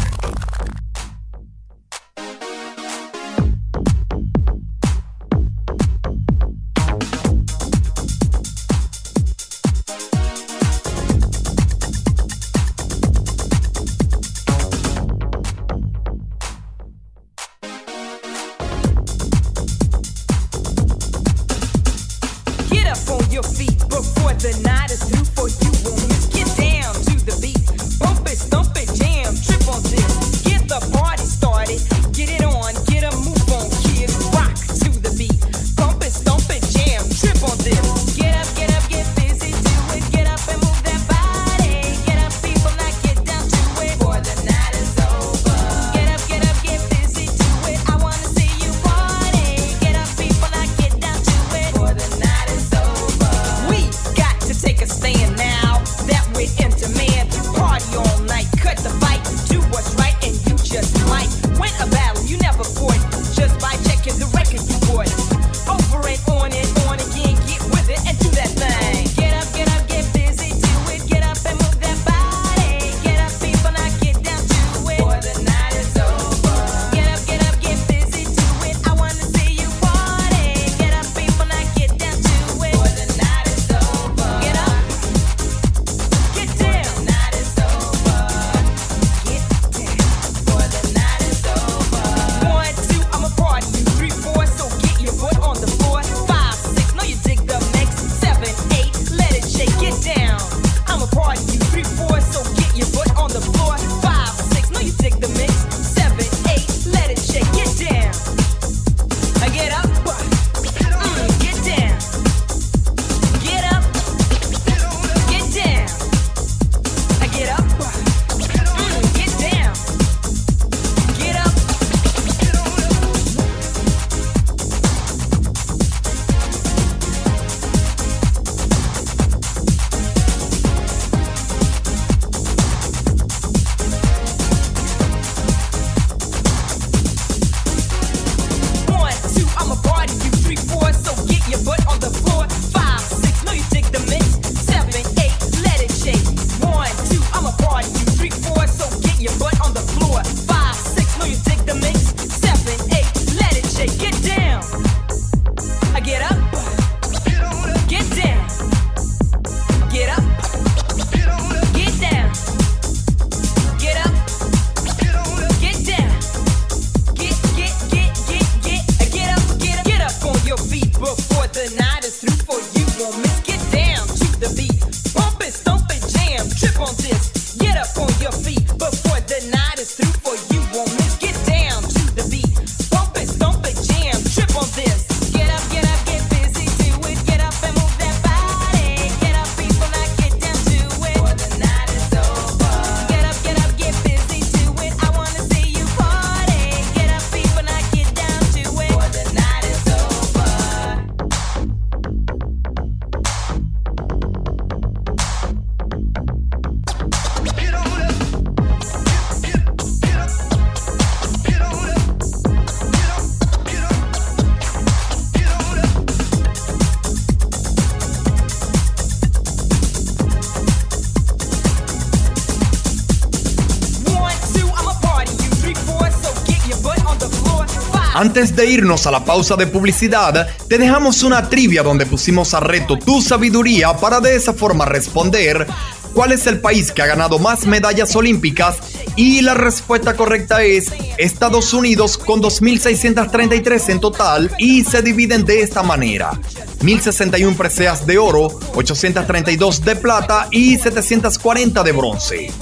Antes 228.21 228.55
de 228.55 228.67
irnos 228.67 229.07
a 229.07 229.11
la 229.11 229.25
pausa 229.25 229.57
de 229.57 229.67
publicidad, 229.67 230.47
te 230.69 230.77
dejamos 230.77 231.23
una 231.23 231.49
trivia 231.49 231.83
donde 231.83 232.05
pusimos 232.05 232.53
a 232.53 232.61
reto 232.61 232.99
tu 232.99 233.23
sabiduría 233.23 233.95
para 233.95 234.21
de 234.21 234.37
esa 234.37 234.53
forma 234.53 234.85
responder 234.85 235.67
cuál 236.13 236.33
es 236.33 236.47
el 236.47 236.61
país 236.61 236.93
que 236.93 237.01
ha 237.01 237.07
ganado 237.07 237.39
más 237.39 237.65
medallas 237.65 238.15
olímpicas 238.15 238.77
y 239.17 239.41
la 239.41 239.55
respuesta 239.55 240.17
correcta 240.17 240.63
es 240.63 240.93
Estados 241.17 241.73
Unidos 241.73 242.19
con 242.19 242.43
2.633 242.43 243.89
en 243.89 244.01
total 244.01 244.51
y 244.59 244.85
se 244.85 245.01
dividen 245.01 245.47
de 245.47 245.63
esta 245.63 245.83
manera. 245.83 246.33
1.061 246.81 247.57
preseas 247.57 248.07
de 248.07 248.19
oro, 248.19 248.49
832 248.75 249.83
de 249.83 249.97
plata 249.97 250.47
y 250.51 250.77
740 250.77 251.83
de 251.83 251.93
bronce. 251.93 252.53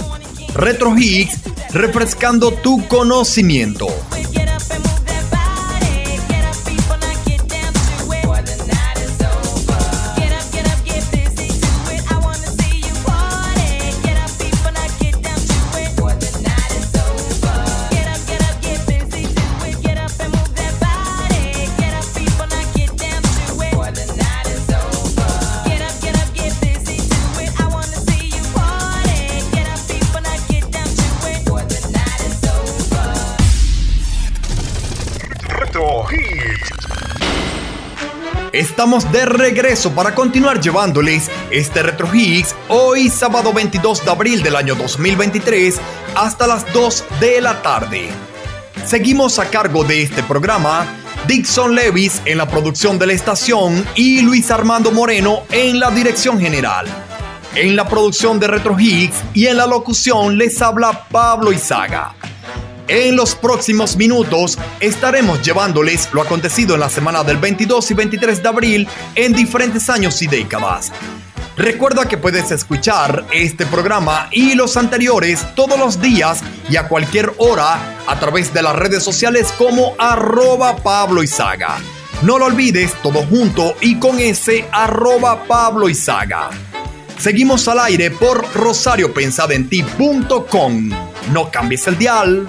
Retro 0.55 0.97
Higgs, 0.97 1.37
refrescando 1.73 2.53
tu 2.53 2.87
conocimiento. 2.87 3.89
Estamos 38.79 39.11
de 39.11 39.25
regreso 39.25 39.91
para 39.91 40.15
continuar 40.15 40.61
llevándoles 40.61 41.29
este 41.51 41.83
Retro 41.83 42.07
Hits 42.15 42.55
hoy 42.69 43.09
sábado 43.09 43.51
22 43.51 44.05
de 44.05 44.09
abril 44.09 44.41
del 44.41 44.55
año 44.55 44.73
2023 44.73 45.77
hasta 46.15 46.47
las 46.47 46.65
2 46.71 47.03
de 47.19 47.41
la 47.41 47.61
tarde. 47.61 48.07
Seguimos 48.85 49.37
a 49.37 49.49
cargo 49.49 49.83
de 49.83 50.03
este 50.03 50.23
programa 50.23 50.87
Dixon 51.27 51.75
Levis 51.75 52.21
en 52.23 52.37
la 52.37 52.47
producción 52.47 52.97
de 52.97 53.07
la 53.07 53.11
estación 53.11 53.85
y 53.95 54.21
Luis 54.21 54.49
Armando 54.49 54.93
Moreno 54.93 55.43
en 55.51 55.77
la 55.77 55.91
dirección 55.91 56.39
general. 56.39 56.87
En 57.55 57.75
la 57.75 57.85
producción 57.85 58.39
de 58.39 58.47
Retro 58.47 58.79
Hits 58.79 59.17
y 59.33 59.47
en 59.47 59.57
la 59.57 59.67
locución 59.67 60.37
les 60.37 60.61
habla 60.61 61.05
Pablo 61.11 61.51
Izaga. 61.51 62.15
En 62.89 63.15
los 63.15 63.35
próximos 63.35 63.95
minutos 63.97 64.57
estaremos 64.79 65.43
llevándoles 65.43 66.09
lo 66.11 66.23
acontecido 66.23 66.73
en 66.73 66.79
la 66.79 66.89
semana 66.89 67.23
del 67.23 67.37
22 67.37 67.91
y 67.91 67.93
23 67.93 68.41
de 68.41 68.49
abril 68.49 68.87
en 69.13 69.33
diferentes 69.33 69.91
años 69.91 70.19
y 70.23 70.27
décadas. 70.27 70.91
Recuerda 71.55 72.07
que 72.07 72.17
puedes 72.17 72.49
escuchar 72.49 73.27
este 73.31 73.67
programa 73.67 74.27
y 74.31 74.55
los 74.55 74.75
anteriores 74.75 75.45
todos 75.53 75.77
los 75.77 76.01
días 76.01 76.41
y 76.67 76.77
a 76.77 76.87
cualquier 76.87 77.31
hora 77.37 77.95
a 78.07 78.19
través 78.19 78.51
de 78.55 78.63
las 78.63 78.75
redes 78.75 79.03
sociales 79.03 79.53
como 79.55 79.93
arroba 79.99 80.77
Pablo 80.77 81.21
Izaga. 81.21 81.77
No 82.23 82.39
lo 82.39 82.45
olvides 82.45 82.95
todo 83.03 83.23
junto 83.27 83.75
y 83.81 83.99
con 83.99 84.19
ese 84.19 84.67
arroba 84.71 85.43
Pablo 85.43 85.89
Izaga. 85.89 86.49
Seguimos 87.19 87.67
al 87.67 87.81
aire 87.81 88.09
por 88.09 88.51
rosariopensadenti.com. 88.55 90.89
No 91.33 91.51
cambies 91.51 91.85
el 91.85 91.99
dial. 91.99 92.47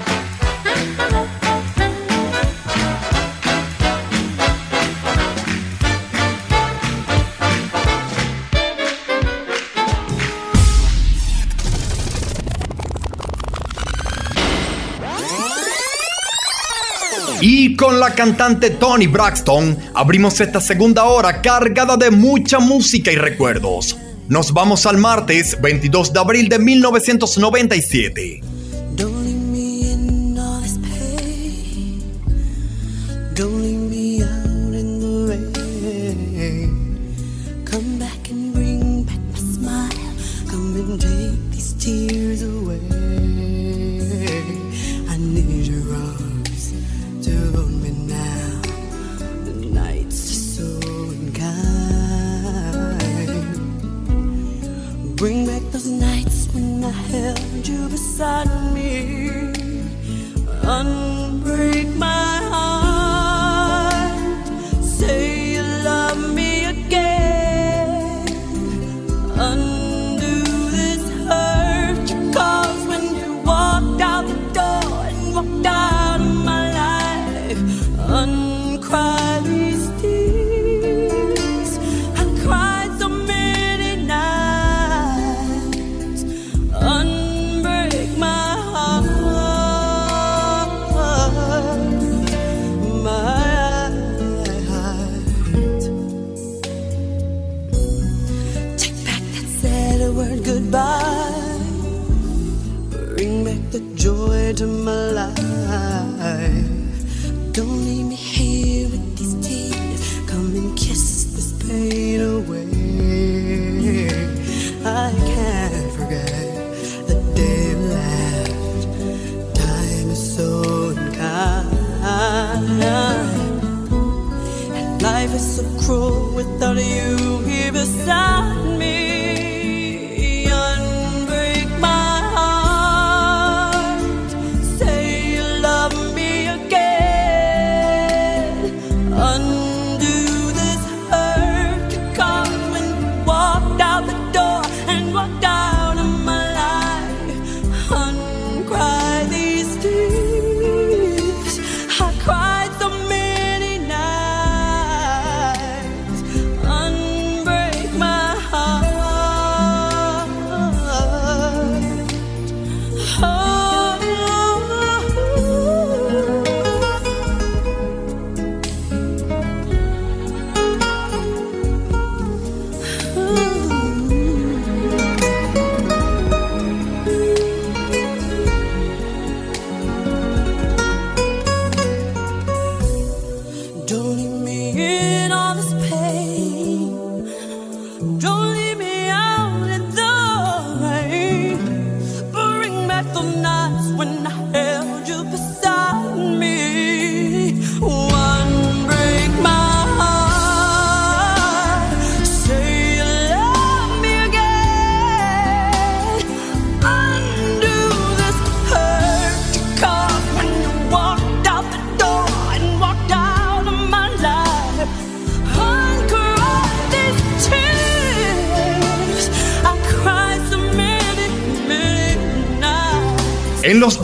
Y 17.42 17.74
con 17.74 17.98
la 17.98 18.14
cantante 18.14 18.68
Tony 18.68 19.06
Braxton 19.06 19.78
abrimos 19.94 20.40
esta 20.40 20.60
segunda 20.60 21.04
hora 21.04 21.40
cargada 21.40 21.96
de 21.96 22.10
mucha 22.10 22.58
música 22.58 23.10
y 23.10 23.16
recuerdos. 23.16 23.96
Nos 24.28 24.52
vamos 24.52 24.84
al 24.84 24.98
martes 24.98 25.58
22 25.60 26.12
de 26.12 26.20
abril 26.20 26.48
de 26.50 26.58
1997. 26.58 28.49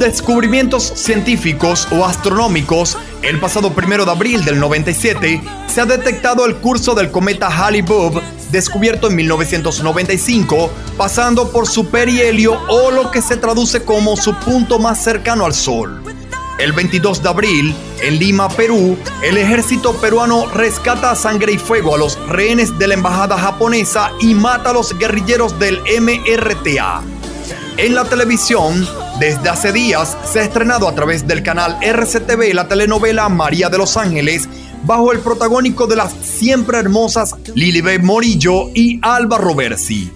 Descubrimientos 0.06 0.92
científicos 0.94 1.88
o 1.90 2.04
astronómicos, 2.04 2.96
el 3.22 3.40
pasado 3.40 3.72
primero 3.72 4.04
de 4.04 4.12
abril 4.12 4.44
del 4.44 4.60
97 4.60 5.42
se 5.66 5.80
ha 5.80 5.84
detectado 5.84 6.46
el 6.46 6.54
curso 6.56 6.94
del 6.94 7.10
cometa 7.10 7.48
Halley-Bob, 7.48 8.22
descubierto 8.52 9.08
en 9.08 9.16
1995, 9.16 10.70
pasando 10.96 11.50
por 11.50 11.66
su 11.66 11.88
perihelio 11.88 12.56
o 12.68 12.92
lo 12.92 13.10
que 13.10 13.20
se 13.20 13.36
traduce 13.36 13.82
como 13.82 14.16
su 14.16 14.32
punto 14.36 14.78
más 14.78 15.02
cercano 15.02 15.44
al 15.44 15.54
Sol. 15.54 16.04
El 16.60 16.72
22 16.72 17.24
de 17.24 17.28
abril, 17.28 17.74
en 18.00 18.18
Lima, 18.20 18.48
Perú, 18.48 18.96
el 19.24 19.36
ejército 19.36 19.92
peruano 19.94 20.46
rescata 20.46 21.10
a 21.10 21.16
sangre 21.16 21.52
y 21.52 21.58
fuego 21.58 21.96
a 21.96 21.98
los 21.98 22.16
rehenes 22.28 22.78
de 22.78 22.86
la 22.86 22.94
embajada 22.94 23.36
japonesa 23.36 24.12
y 24.20 24.34
mata 24.34 24.70
a 24.70 24.72
los 24.72 24.96
guerrilleros 24.96 25.58
del 25.58 25.80
MRTA. 26.00 27.02
En 27.76 27.94
la 27.94 28.04
televisión, 28.04 28.88
desde 29.18 29.48
hace 29.48 29.72
días 29.72 30.16
se 30.30 30.40
ha 30.40 30.42
estrenado 30.42 30.88
a 30.88 30.94
través 30.94 31.26
del 31.26 31.42
canal 31.42 31.78
RCTV 31.80 32.52
la 32.52 32.68
telenovela 32.68 33.28
María 33.28 33.68
de 33.68 33.78
los 33.78 33.96
Ángeles, 33.96 34.48
bajo 34.84 35.12
el 35.12 35.20
protagónico 35.20 35.86
de 35.86 35.96
las 35.96 36.12
siempre 36.12 36.78
hermosas 36.78 37.34
Lilibet 37.54 38.02
Morillo 38.02 38.68
y 38.74 38.98
Alba 39.02 39.38
Roversi. 39.38 40.10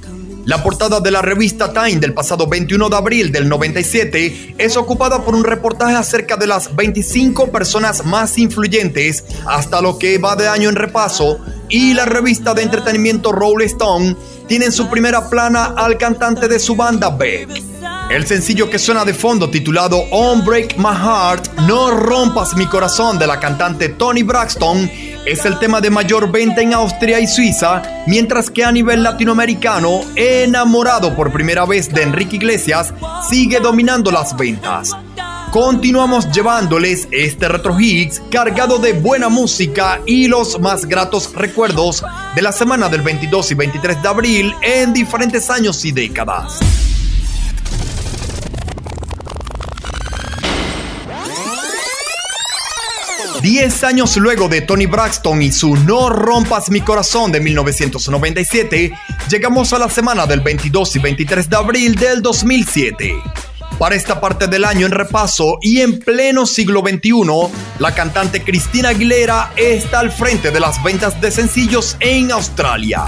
La 0.45 0.63
portada 0.63 1.01
de 1.01 1.11
la 1.11 1.23
revista 1.23 1.73
Time 1.73 1.97
del 1.97 2.13
pasado 2.13 2.47
21 2.47 2.89
de 2.89 2.97
abril 2.97 3.33
del 3.33 3.49
97 3.49 4.55
es 4.59 4.77
ocupada 4.77 5.25
por 5.25 5.35
un 5.35 5.45
reportaje 5.45 5.95
acerca 5.95 6.37
de 6.37 6.47
las 6.47 6.75
25 6.75 7.51
personas 7.51 8.05
más 8.05 8.37
influyentes 8.39 9.25
hasta 9.47 9.81
lo 9.81 9.99
que 9.99 10.19
va 10.19 10.37
de 10.37 10.49
año 10.49 10.69
en 10.69 10.77
repaso 10.77 11.39
y 11.69 11.95
la 11.95 12.05
revista 12.05 12.53
de 12.53 12.63
entretenimiento 12.63 13.33
Rolling 13.33 13.67
Stone 13.67 14.17
tiene 14.49 14.67
en 14.67 14.73
su 14.73 14.89
primera 14.89 15.31
plana 15.31 15.75
al 15.77 15.97
cantante 15.97 16.49
de 16.49 16.59
su 16.59 16.75
banda 16.75 17.11
Beck. 17.11 17.70
El 18.11 18.27
sencillo 18.27 18.69
que 18.69 18.81
suena 18.81 19.05
de 19.05 19.15
fondo 19.15 19.51
titulado 19.51 19.99
On 20.11 20.45
Break 20.45 20.77
My 20.79 20.97
Heart, 20.97 21.61
No 21.69 21.93
Rompas 21.93 22.57
Mi 22.57 22.67
Corazón 22.67 23.21
de 23.21 23.27
la 23.29 23.39
cantante 23.39 23.89
Tony 23.89 24.25
Braxton 24.25 24.91
es 25.25 25.45
el 25.45 25.61
tema 25.61 25.81
de 25.81 25.91
mayor 25.91 26.29
venta 26.33 26.61
en 26.61 26.75
Austria 26.75 27.21
y 27.21 27.29
Suiza, 27.29 27.81
mientras 28.09 28.51
que 28.51 28.65
a 28.65 28.73
nivel 28.73 29.05
latinoamericano, 29.05 30.01
Enamorado 30.17 31.15
por 31.15 31.33
primera 31.33 31.65
vez 31.67 31.89
de 31.89 32.03
Enrique 32.03 32.35
Iglesias 32.35 32.93
sigue 33.29 33.61
dominando 33.61 34.11
las 34.11 34.37
ventas. 34.37 34.91
Continuamos 35.53 36.29
llevándoles 36.33 37.07
este 37.13 37.47
Retro 37.47 37.79
Hits 37.79 38.21
cargado 38.29 38.79
de 38.79 38.93
buena 38.93 39.29
música 39.29 40.01
y 40.05 40.27
los 40.27 40.59
más 40.59 40.85
gratos 40.85 41.33
recuerdos 41.33 42.05
de 42.35 42.43
la 42.43 42.51
semana 42.51 42.89
del 42.89 43.03
22 43.03 43.53
y 43.53 43.55
23 43.55 44.03
de 44.03 44.09
abril 44.09 44.55
en 44.63 44.93
diferentes 44.93 45.49
años 45.49 45.85
y 45.85 45.93
décadas. 45.93 46.59
Diez 53.43 53.85
años 53.85 54.19
luego 54.19 54.51
de 54.51 54.61
Tony 54.61 54.85
Braxton 54.85 55.41
y 55.41 55.51
su 55.51 55.75
No 55.75 56.11
rompas 56.11 56.71
mi 56.71 56.83
corazón 56.83 57.33
de 57.33 57.41
1997, 57.41 58.93
llegamos 59.31 59.73
a 59.73 59.79
la 59.79 59.89
semana 59.89 60.27
del 60.27 60.41
22 60.41 60.97
y 60.97 60.99
23 60.99 61.49
de 61.49 61.57
abril 61.57 61.95
del 61.95 62.21
2007. 62.21 63.15
Para 63.79 63.95
esta 63.95 64.21
parte 64.21 64.47
del 64.47 64.67
año 64.67 64.85
en 64.85 64.93
repaso 64.93 65.57
y 65.63 65.81
en 65.81 66.01
pleno 66.01 66.45
siglo 66.45 66.83
XXI, 66.83 67.13
la 67.79 67.95
cantante 67.95 68.43
Cristina 68.43 68.91
Aguilera 68.91 69.53
está 69.57 70.01
al 70.01 70.13
frente 70.13 70.51
de 70.51 70.61
las 70.61 70.83
ventas 70.83 71.19
de 71.19 71.31
sencillos 71.31 71.97
en 72.01 72.33
Australia. 72.33 73.07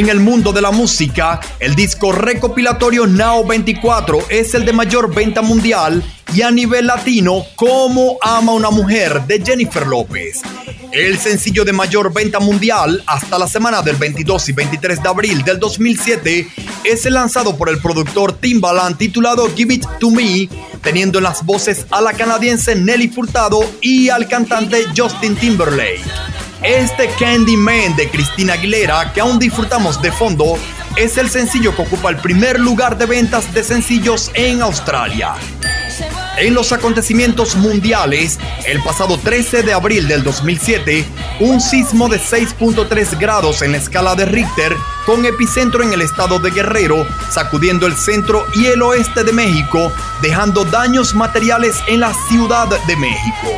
En 0.00 0.08
el 0.08 0.18
mundo 0.18 0.50
de 0.50 0.62
la 0.62 0.70
música, 0.70 1.40
el 1.58 1.74
disco 1.74 2.10
recopilatorio 2.10 3.06
Now 3.06 3.46
24 3.46 4.30
es 4.30 4.54
el 4.54 4.64
de 4.64 4.72
mayor 4.72 5.14
venta 5.14 5.42
mundial 5.42 6.02
y 6.32 6.40
a 6.40 6.50
nivel 6.50 6.86
latino, 6.86 7.44
Como 7.54 8.16
ama 8.22 8.54
una 8.54 8.70
mujer 8.70 9.20
de 9.26 9.42
Jennifer 9.44 9.86
López. 9.86 10.40
El 10.90 11.18
sencillo 11.18 11.66
de 11.66 11.74
mayor 11.74 12.14
venta 12.14 12.40
mundial 12.40 13.04
hasta 13.06 13.38
la 13.38 13.46
semana 13.46 13.82
del 13.82 13.96
22 13.96 14.48
y 14.48 14.52
23 14.52 15.02
de 15.02 15.08
abril 15.10 15.44
del 15.44 15.58
2007 15.58 16.48
es 16.82 17.04
el 17.04 17.12
lanzado 17.12 17.58
por 17.58 17.68
el 17.68 17.76
productor 17.76 18.32
Timbaland 18.32 18.96
titulado 18.96 19.54
Give 19.54 19.74
It 19.74 19.84
To 19.98 20.10
Me, 20.10 20.48
teniendo 20.82 21.18
en 21.18 21.24
las 21.24 21.44
voces 21.44 21.84
a 21.90 22.00
la 22.00 22.14
canadiense 22.14 22.74
Nelly 22.74 23.08
Furtado 23.08 23.60
y 23.82 24.08
al 24.08 24.26
cantante 24.28 24.82
Justin 24.96 25.36
Timberlake. 25.36 26.39
Este 26.62 27.08
Candyman 27.18 27.96
de 27.96 28.10
Cristina 28.10 28.52
Aguilera, 28.52 29.14
que 29.14 29.20
aún 29.22 29.38
disfrutamos 29.38 30.00
de 30.02 30.12
fondo, 30.12 30.58
es 30.94 31.16
el 31.16 31.30
sencillo 31.30 31.74
que 31.74 31.80
ocupa 31.82 32.10
el 32.10 32.18
primer 32.18 32.60
lugar 32.60 32.98
de 32.98 33.06
ventas 33.06 33.52
de 33.54 33.64
sencillos 33.64 34.30
en 34.34 34.60
Australia. 34.60 35.36
En 36.36 36.52
los 36.52 36.72
acontecimientos 36.72 37.56
mundiales, 37.56 38.38
el 38.66 38.82
pasado 38.82 39.18
13 39.18 39.62
de 39.62 39.72
abril 39.72 40.06
del 40.06 40.22
2007, 40.22 41.06
un 41.40 41.62
sismo 41.62 42.08
de 42.08 42.18
6.3 42.20 43.18
grados 43.18 43.62
en 43.62 43.72
la 43.72 43.78
escala 43.78 44.14
de 44.14 44.26
Richter, 44.26 44.76
con 45.06 45.24
epicentro 45.24 45.82
en 45.82 45.94
el 45.94 46.02
estado 46.02 46.38
de 46.40 46.50
Guerrero, 46.50 47.06
sacudiendo 47.30 47.86
el 47.86 47.96
centro 47.96 48.44
y 48.54 48.66
el 48.66 48.82
oeste 48.82 49.24
de 49.24 49.32
México, 49.32 49.90
dejando 50.20 50.66
daños 50.66 51.14
materiales 51.14 51.76
en 51.88 52.00
la 52.00 52.12
Ciudad 52.28 52.68
de 52.86 52.96
México. 52.96 53.48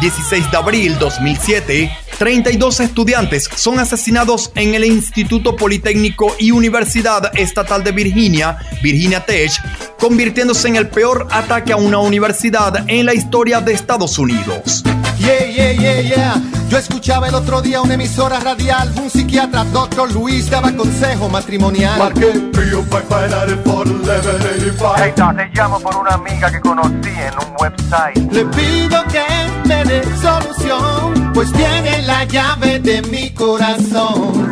16 0.00 0.50
de 0.50 0.56
abril 0.56 0.98
2007, 0.98 1.90
32 2.18 2.80
estudiantes 2.80 3.50
son 3.54 3.78
asesinados 3.78 4.50
en 4.54 4.74
el 4.74 4.84
Instituto 4.84 5.56
Politécnico 5.56 6.34
y 6.38 6.52
Universidad 6.52 7.30
Estatal 7.38 7.84
de 7.84 7.92
Virginia, 7.92 8.56
Virginia 8.82 9.26
Tech, 9.26 9.52
convirtiéndose 9.98 10.68
en 10.68 10.76
el 10.76 10.88
peor 10.88 11.28
ataque 11.30 11.74
a 11.74 11.76
una 11.76 11.98
universidad 11.98 12.84
en 12.88 13.04
la 13.04 13.12
historia 13.12 13.60
de 13.60 13.74
Estados 13.74 14.18
Unidos. 14.18 14.82
Yeah, 15.20 15.44
yeah, 15.44 15.72
yeah, 15.72 16.00
yeah. 16.00 16.42
Yo 16.70 16.78
escuchaba 16.78 17.28
el 17.28 17.34
otro 17.34 17.60
día 17.60 17.82
una 17.82 17.92
emisora 17.94 18.40
radial. 18.40 18.90
Un 18.96 19.10
psiquiatra, 19.10 19.64
doctor 19.64 20.10
Luis, 20.12 20.48
daba 20.48 20.72
consejo 20.72 21.28
matrimonial. 21.28 21.98
Marqué 21.98 22.28
Prio 22.52 22.82
5584 22.90 24.94
Hey, 24.96 25.12
te 25.14 25.50
llamo 25.52 25.78
por 25.80 25.96
una 25.96 26.14
amiga 26.14 26.50
que 26.50 26.60
conocí 26.60 27.10
en 27.10 27.34
un 27.34 27.54
website. 27.60 28.32
Le 28.32 28.46
pido 28.46 29.04
que 29.12 29.22
me 29.68 29.84
dé 29.84 30.02
solución, 30.22 31.32
pues 31.34 31.52
tiene 31.52 32.00
la 32.02 32.24
llave 32.24 32.78
de 32.78 33.02
mi 33.02 33.28
corazón. 33.30 34.48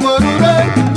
Yeah, 0.00 0.89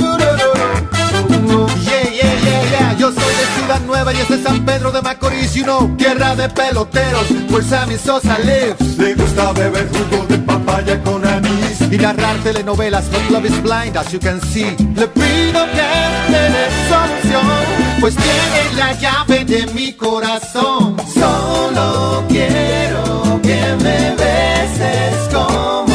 Nueva 3.80 4.12
y 4.12 4.16
este 4.18 4.42
San 4.42 4.64
Pedro 4.64 4.90
de 4.92 5.02
Macorís, 5.02 5.54
you 5.54 5.64
know, 5.64 5.94
tierra 5.96 6.34
de 6.36 6.48
peloteros, 6.48 7.30
where 7.50 7.62
Sammy 7.62 7.96
Sosa 7.96 8.38
lives. 8.38 8.98
Le 8.98 9.14
gusta 9.14 9.52
beber 9.52 9.88
jugo 9.88 10.24
de 10.26 10.38
papaya 10.38 11.02
con 11.02 11.24
anís 11.26 11.80
y 11.90 11.96
narrar 11.98 12.36
telenovelas, 12.42 13.04
but 13.10 13.30
love 13.30 13.44
is 13.44 13.62
blind, 13.62 13.96
as 13.96 14.12
you 14.12 14.20
can 14.20 14.40
see. 14.40 14.76
Le 14.96 15.06
pido 15.08 15.64
que 15.72 16.30
me 16.30 16.38
dé 16.54 16.68
solución, 16.88 18.00
pues 18.00 18.14
tiene 18.16 18.76
la 18.76 18.92
llave 18.94 19.44
de 19.44 19.66
mi 19.74 19.92
corazón. 19.92 20.96
Solo 21.12 22.24
quiero 22.28 23.40
que 23.42 23.76
me 23.82 24.14
beses 24.16 25.28
como 25.32 25.86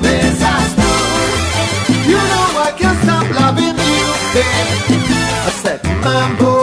besas 0.00 0.74
tú. 0.76 1.92
You 2.08 2.16
know 2.16 2.62
I 2.62 2.72
can't 2.78 3.02
stop 3.02 3.40
loving 3.40 3.76
you, 3.76 4.06
babe. 4.34 5.00
I 5.46 5.50
said, 5.62 5.80
mambo. 6.02 6.53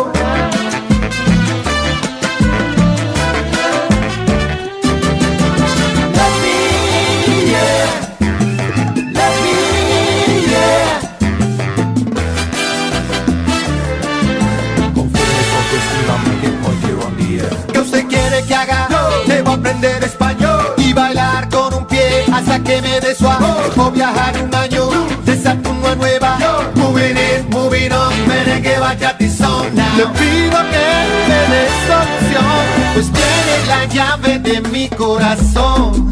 Que 22.64 22.82
me 22.82 23.00
dé 23.00 23.16
suave. 23.16 23.46
O 23.78 23.92
viajar 23.92 24.34
un 24.44 24.54
año 24.54 24.90
de 25.26 25.38
Saturno 25.42 25.88
a 25.88 25.96
Nueva. 25.96 26.38
Moving 26.76 27.18
in, 27.18 27.50
moving 27.50 27.92
on, 27.92 28.28
merengue, 28.28 28.80
bachata 28.80 29.24
y 29.24 29.28
now. 29.28 29.98
Le 29.98 30.06
pido 30.18 30.58
que 30.72 30.88
me 31.28 31.40
dé 31.52 31.68
solución, 31.88 32.94
pues 32.94 33.12
tiene 33.12 33.68
la 33.68 33.86
llave 33.86 34.40
de 34.40 34.62
mi 34.70 34.90
corazón. 34.90 36.12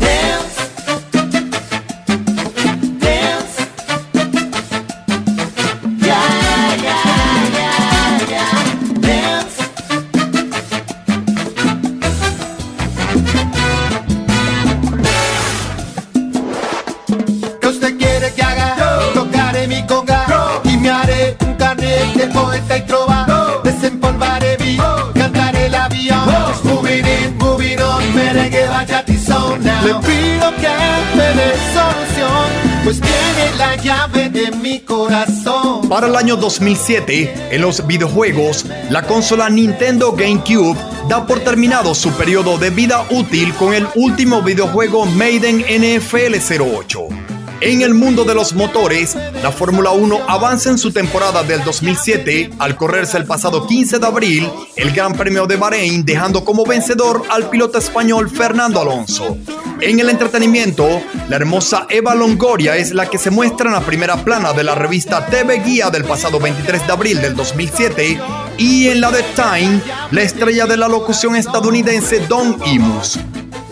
Para 35.89 36.07
el 36.07 36.15
año 36.15 36.35
2007, 36.35 37.49
en 37.51 37.61
los 37.61 37.85
videojuegos, 37.87 38.65
la 38.89 39.03
consola 39.03 39.49
Nintendo 39.49 40.11
GameCube 40.11 40.77
da 41.07 41.25
por 41.25 41.39
terminado 41.39 41.95
su 41.95 42.11
periodo 42.11 42.57
de 42.57 42.69
vida 42.69 43.05
útil 43.09 43.53
con 43.55 43.73
el 43.73 43.87
último 43.95 44.41
videojuego 44.41 45.05
Maiden 45.05 45.59
NFL 45.59 46.35
08. 46.61 47.18
En 47.61 47.81
el 47.81 47.93
mundo 47.93 48.23
de 48.23 48.33
los 48.33 48.53
motores, 48.53 49.17
la 49.43 49.51
Fórmula 49.51 49.91
1 49.91 50.21
avanza 50.27 50.69
en 50.69 50.77
su 50.77 50.91
temporada 50.91 51.43
del 51.43 51.61
2007 51.65 52.51
al 52.57 52.77
correrse 52.77 53.17
el 53.17 53.25
pasado 53.25 53.67
15 53.67 53.99
de 53.99 54.05
abril 54.05 54.49
el 54.77 54.91
Gran 54.91 55.13
Premio 55.13 55.45
de 55.45 55.57
Bahrein, 55.57 56.05
dejando 56.05 56.45
como 56.45 56.65
vencedor 56.65 57.23
al 57.29 57.49
piloto 57.49 57.77
español 57.77 58.29
Fernando 58.29 58.79
Alonso. 58.79 59.37
En 59.81 59.99
el 59.99 60.09
entretenimiento, 60.09 60.87
la 61.27 61.35
hermosa 61.35 61.85
Eva 61.89 62.15
Longoria 62.15 62.77
es 62.77 62.93
la 62.93 63.09
que 63.09 63.17
se 63.17 63.29
muestra 63.29 63.67
en 63.67 63.73
la 63.73 63.85
primera 63.85 64.23
plana 64.23 64.53
de 64.53 64.63
la 64.63 64.75
revista 64.75 65.25
TV 65.25 65.59
Guía 65.59 65.89
del 65.89 66.05
pasado 66.05 66.39
23 66.39 66.87
de 66.87 66.93
abril 66.93 67.21
del 67.21 67.35
2007 67.35 68.19
y 68.57 68.87
en 68.87 69.01
la 69.01 69.11
de 69.11 69.23
Time, 69.35 69.81
la 70.11 70.21
estrella 70.21 70.65
de 70.65 70.77
la 70.77 70.87
locución 70.87 71.35
estadounidense 71.35 72.19
Don 72.27 72.57
Imus. 72.65 73.19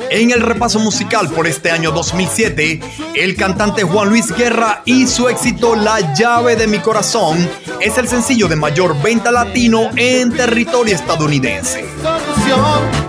En 0.10 0.32
el 0.32 0.42
repaso 0.42 0.80
musical 0.80 1.30
por 1.30 1.48
este 1.48 1.70
año 1.70 1.92
2007, 1.92 2.80
el 3.16 3.36
cantante 3.36 3.84
Juan 3.84 4.10
Luis 4.10 4.32
Guerra 4.32 4.82
y 4.86 5.06
su 5.06 5.28
éxito 5.28 5.76
La 5.76 6.14
llave 6.14 6.56
de 6.56 6.66
mi 6.68 6.80
corazón 6.80 7.38
es 7.82 7.98
el 7.98 8.08
sencillo 8.08 8.48
de 8.48 8.56
mayor 8.56 9.02
venta 9.02 9.32
latino 9.32 9.90
en 9.96 10.32
territorio 10.32 10.96
estadounidense. 10.96 11.86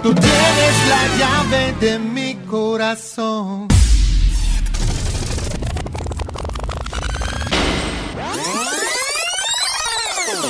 Tú 0.03 0.13
tienes 0.13 0.89
la 0.89 1.19
llave 1.19 1.75
de 1.81 1.99
mi 1.99 2.35
corazón. 2.47 3.69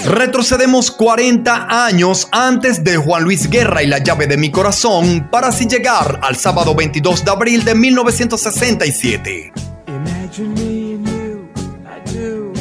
Retrocedemos 0.05 0.90
40 0.90 1.86
años 1.86 2.28
antes 2.32 2.82
de 2.85 2.97
Juan 2.97 3.24
Luis 3.24 3.48
Guerra 3.48 3.82
y 3.82 3.86
la 3.86 3.98
llave 3.98 4.27
de 4.27 4.36
mi 4.36 4.51
corazón 4.51 5.28
para 5.31 5.48
así 5.48 5.66
llegar 5.66 6.20
al 6.23 6.36
sábado 6.36 6.74
22 6.74 7.24
de 7.24 7.31
abril 7.31 7.65
de 7.65 7.74
1967. 7.74 9.52
Imagine 9.86 10.55
me 10.55 10.94
and 10.94 11.09
you, 11.09 11.48
I 11.86 12.01
do. 12.12 12.52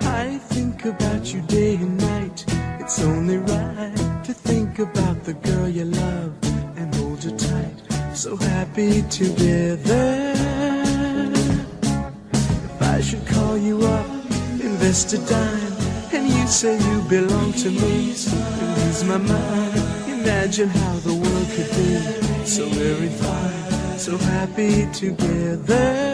I 0.00 0.38
think 0.54 0.84
about 0.86 1.24
you 1.32 1.40
day 1.48 1.76
and 1.76 1.98
night. 1.98 2.44
It's 2.80 3.00
only 3.00 3.38
right 3.38 4.24
to 4.24 4.32
think 4.32 4.78
about 4.78 5.24
the 5.24 5.34
girl 5.34 5.68
you 5.68 5.84
love 5.84 6.32
and 6.76 6.94
hold 6.94 7.22
her 7.24 7.36
tight. 7.36 8.16
So 8.16 8.38
invest 14.84 15.14
a 15.14 15.73
you 16.44 16.50
say 16.50 16.76
you 16.76 17.00
belong 17.08 17.54
to 17.54 17.70
me, 17.70 18.10
it 18.10 18.28
lose 18.76 19.02
my 19.04 19.16
mind. 19.16 19.78
Imagine 20.08 20.68
how 20.68 20.94
the 20.96 21.14
world 21.14 21.48
could 21.54 21.70
be 21.70 22.44
so 22.44 22.66
very 22.68 23.08
fine, 23.08 23.98
so 23.98 24.18
happy 24.18 24.86
together. 24.92 26.13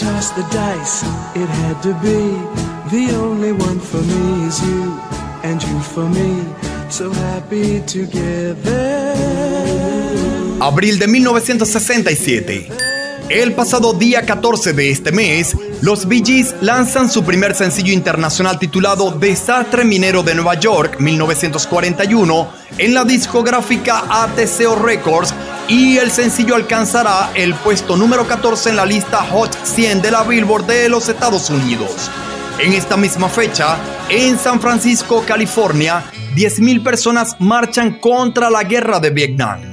The 0.00 0.42
dice, 0.50 1.02
it 1.34 1.48
had 1.48 1.82
to 1.82 1.92
be. 2.00 2.32
The 2.90 3.14
only 3.16 3.52
one 3.52 3.78
for 3.78 4.00
me 4.00 4.46
is 4.46 4.60
you, 4.62 4.98
and 5.42 5.62
you 5.62 5.80
for 5.80 6.08
me, 6.08 6.42
so 6.88 7.12
happy. 7.12 7.82
Abril 10.60 10.98
de 10.98 11.06
1967. 11.06 12.68
El 13.28 13.52
pasado 13.52 13.92
día 13.92 14.24
14 14.24 14.72
de 14.72 14.90
este 14.90 15.12
mes, 15.12 15.54
los 15.82 16.08
Bee 16.08 16.22
Gees 16.24 16.54
lanzan 16.62 17.10
su 17.10 17.22
primer 17.22 17.54
sencillo 17.54 17.92
internacional 17.92 18.58
titulado 18.58 19.12
Desastre 19.12 19.84
Minero 19.84 20.22
de 20.22 20.34
Nueva 20.34 20.58
York 20.58 20.98
1941 20.98 22.48
en 22.78 22.94
la 22.94 23.04
discográfica 23.04 24.02
ATCO 24.08 24.76
Records 24.76 25.34
y 25.70 25.98
el 25.98 26.10
sencillo 26.10 26.56
alcanzará 26.56 27.30
el 27.34 27.54
puesto 27.54 27.96
número 27.96 28.26
14 28.26 28.70
en 28.70 28.76
la 28.76 28.84
lista 28.84 29.18
Hot 29.18 29.56
100 29.64 30.02
de 30.02 30.10
la 30.10 30.24
Billboard 30.24 30.66
de 30.66 30.88
los 30.88 31.08
Estados 31.08 31.48
Unidos. 31.48 32.10
En 32.58 32.72
esta 32.72 32.96
misma 32.96 33.28
fecha, 33.28 33.78
en 34.08 34.36
San 34.36 34.60
Francisco, 34.60 35.22
California, 35.24 36.02
10.000 36.34 36.82
personas 36.82 37.36
marchan 37.38 38.00
contra 38.00 38.50
la 38.50 38.64
guerra 38.64 38.98
de 38.98 39.10
Vietnam. 39.10 39.69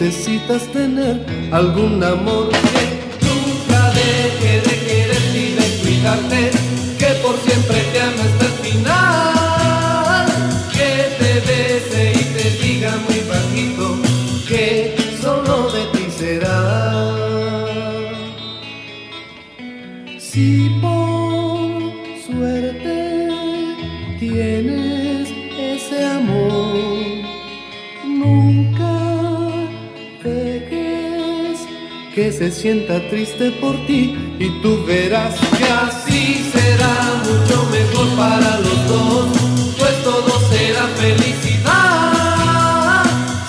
Necesitas 0.00 0.62
tener 0.72 1.26
algún 1.52 2.02
amor 2.02 2.48
que 2.48 3.26
nunca 3.26 3.90
deje 3.92 4.60
de 4.62 4.74
quererte 4.86 5.38
y 5.38 5.52
de 5.54 5.66
cuidarte. 5.82 6.50
Que 6.98 7.10
por 7.22 7.36
siempre 7.40 7.82
te 7.92 8.00
ame 8.00 8.22
hasta 8.22 8.46
el 8.46 8.52
final. 8.64 10.26
Que 10.72 10.92
te 11.18 11.32
bese 11.46 12.12
y 12.12 12.24
te 12.34 12.64
diga 12.64 12.92
muy 13.06 13.20
bajito 13.28 13.99
que 32.20 32.30
se 32.30 32.52
sienta 32.52 33.00
triste 33.08 33.50
por 33.62 33.74
ti 33.86 34.14
y 34.38 34.50
tú 34.60 34.84
verás 34.84 35.34
que 35.56 35.64
así 35.64 36.50
será 36.52 37.14
mucho 37.24 37.64
mejor 37.70 38.08
para 38.14 38.58
los 38.58 38.88
dos, 38.88 39.28
pues 39.78 40.02
todo 40.04 40.30
será 40.50 40.86
felicidad. 40.98 42.12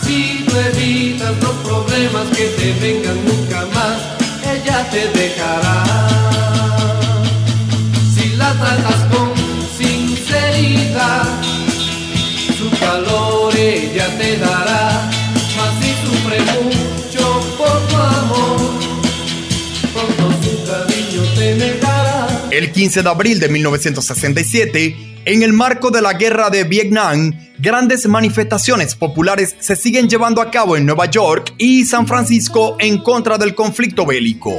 Si 0.01 0.45
tú 0.47 0.55
evitas 0.55 1.33
los 1.43 1.55
problemas 1.67 2.27
que 2.29 2.45
te 2.45 2.71
vengan 2.79 3.25
nunca 3.25 3.65
más, 3.73 3.97
ella 4.49 4.89
te 4.89 5.19
dejará. 5.19 6.10
El 22.51 22.73
15 22.73 23.01
de 23.01 23.09
abril 23.09 23.39
de 23.39 23.47
1967, 23.47 25.21
en 25.23 25.41
el 25.41 25.53
marco 25.53 25.89
de 25.89 26.01
la 26.01 26.13
guerra 26.15 26.49
de 26.49 26.65
Vietnam, 26.65 27.31
grandes 27.57 28.05
manifestaciones 28.07 28.93
populares 28.93 29.55
se 29.59 29.77
siguen 29.77 30.09
llevando 30.09 30.41
a 30.41 30.51
cabo 30.51 30.75
en 30.75 30.85
Nueva 30.85 31.05
York 31.05 31.53
y 31.57 31.85
San 31.85 32.07
Francisco 32.07 32.75
en 32.77 32.97
contra 32.97 33.37
del 33.37 33.55
conflicto 33.55 34.05
bélico. 34.05 34.51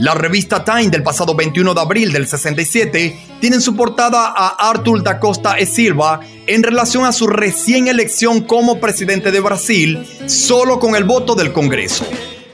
La 0.00 0.12
revista 0.12 0.62
Time 0.62 0.90
del 0.90 1.02
pasado 1.02 1.34
21 1.34 1.72
de 1.72 1.80
abril 1.80 2.12
del 2.12 2.28
67 2.28 3.18
tiene 3.40 3.56
en 3.56 3.62
su 3.62 3.74
portada 3.74 4.34
a 4.36 4.68
Arthur 4.68 5.02
da 5.02 5.18
Costa 5.18 5.56
e 5.56 5.64
Silva 5.64 6.20
en 6.46 6.62
relación 6.62 7.06
a 7.06 7.12
su 7.12 7.26
recién 7.26 7.88
elección 7.88 8.42
como 8.42 8.80
presidente 8.80 9.30
de 9.30 9.40
Brasil 9.40 10.06
solo 10.26 10.78
con 10.78 10.94
el 10.94 11.04
voto 11.04 11.34
del 11.34 11.52
Congreso. 11.52 12.04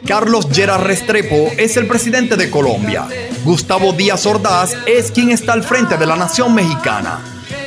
Carlos 0.06 0.46
Gerard 0.52 0.84
Restrepo 0.84 1.50
es 1.58 1.76
el 1.76 1.88
presidente 1.88 2.36
de 2.36 2.48
Colombia. 2.48 3.08
Gustavo 3.44 3.92
Díaz 3.92 4.24
Ordaz 4.24 4.76
es 4.86 5.10
quien 5.10 5.30
está 5.30 5.52
al 5.52 5.64
frente 5.64 5.96
de 5.96 6.06
la 6.06 6.14
nación 6.14 6.54
mexicana. 6.54 7.18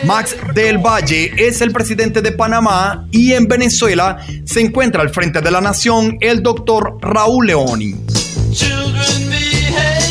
Max 0.06 0.38
del 0.54 0.78
Valle 0.78 1.34
es 1.38 1.60
el 1.60 1.74
presidente 1.74 2.22
de 2.22 2.32
Panamá 2.32 3.06
y 3.12 3.34
en 3.34 3.48
Venezuela 3.48 4.26
se 4.46 4.62
encuentra 4.62 5.02
al 5.02 5.10
frente 5.10 5.42
de 5.42 5.52
la 5.52 5.60
nación 5.60 6.18
el 6.22 6.42
doctor 6.42 6.98
Raúl 7.02 7.48
Leoni. 7.48 7.96
Children 8.54 9.30
behave. 9.30 10.10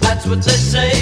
That's 0.00 0.26
what 0.26 0.42
they 0.44 0.54
say 0.54 0.93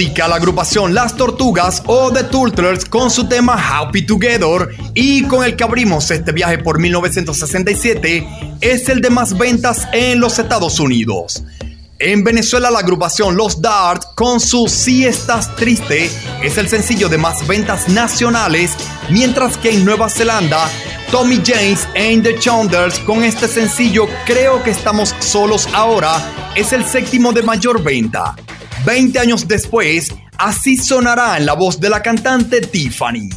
la 0.00 0.36
agrupación 0.36 0.94
Las 0.94 1.14
Tortugas 1.14 1.82
o 1.84 2.10
The 2.10 2.24
Turtles 2.24 2.86
con 2.86 3.10
su 3.10 3.28
tema 3.28 3.52
Happy 3.52 4.06
Together 4.06 4.70
y 4.94 5.24
con 5.24 5.44
el 5.44 5.56
que 5.56 5.64
abrimos 5.64 6.10
este 6.10 6.32
viaje 6.32 6.56
por 6.56 6.78
1967 6.78 8.26
es 8.62 8.88
el 8.88 9.02
de 9.02 9.10
más 9.10 9.36
ventas 9.36 9.86
en 9.92 10.18
los 10.18 10.38
Estados 10.38 10.80
Unidos. 10.80 11.42
En 11.98 12.24
Venezuela 12.24 12.70
la 12.70 12.78
agrupación 12.78 13.36
Los 13.36 13.60
Dart 13.60 14.02
con 14.14 14.40
su 14.40 14.68
Si 14.68 15.04
estás 15.04 15.54
triste 15.54 16.10
es 16.42 16.56
el 16.56 16.66
sencillo 16.66 17.10
de 17.10 17.18
más 17.18 17.46
ventas 17.46 17.90
nacionales, 17.90 18.72
mientras 19.10 19.58
que 19.58 19.68
en 19.70 19.84
Nueva 19.84 20.08
Zelanda 20.08 20.66
Tommy 21.10 21.42
James 21.44 21.86
and 21.94 22.22
the 22.22 22.38
Chonders 22.38 23.00
con 23.00 23.22
este 23.22 23.48
sencillo 23.48 24.06
Creo 24.24 24.62
que 24.62 24.70
estamos 24.70 25.14
solos 25.18 25.68
ahora 25.74 26.50
es 26.56 26.72
el 26.72 26.86
séptimo 26.86 27.32
de 27.32 27.42
mayor 27.42 27.82
venta. 27.82 28.34
20 28.84 29.18
años 29.18 29.46
después, 29.46 30.08
así 30.38 30.76
sonará 30.76 31.36
en 31.36 31.46
la 31.46 31.54
voz 31.54 31.80
de 31.80 31.90
la 31.90 32.00
cantante 32.02 32.60
Tiffany. 32.60 33.28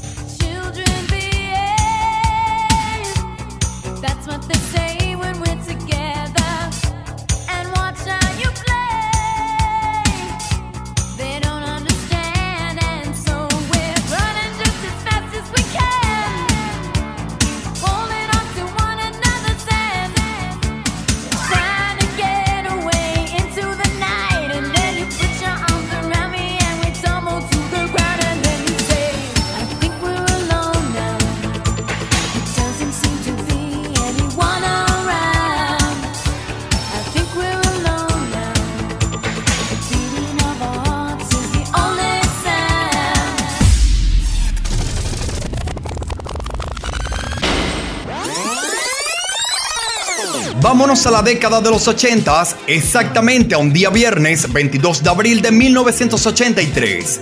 A 51.05 51.11
la 51.11 51.21
década 51.21 51.59
de 51.59 51.69
los 51.69 51.85
80, 51.85 52.47
exactamente 52.65 53.55
a 53.55 53.57
un 53.57 53.73
día 53.73 53.89
viernes 53.89 54.51
22 54.51 55.03
de 55.03 55.09
abril 55.09 55.41
de 55.41 55.51
1983. 55.51 57.19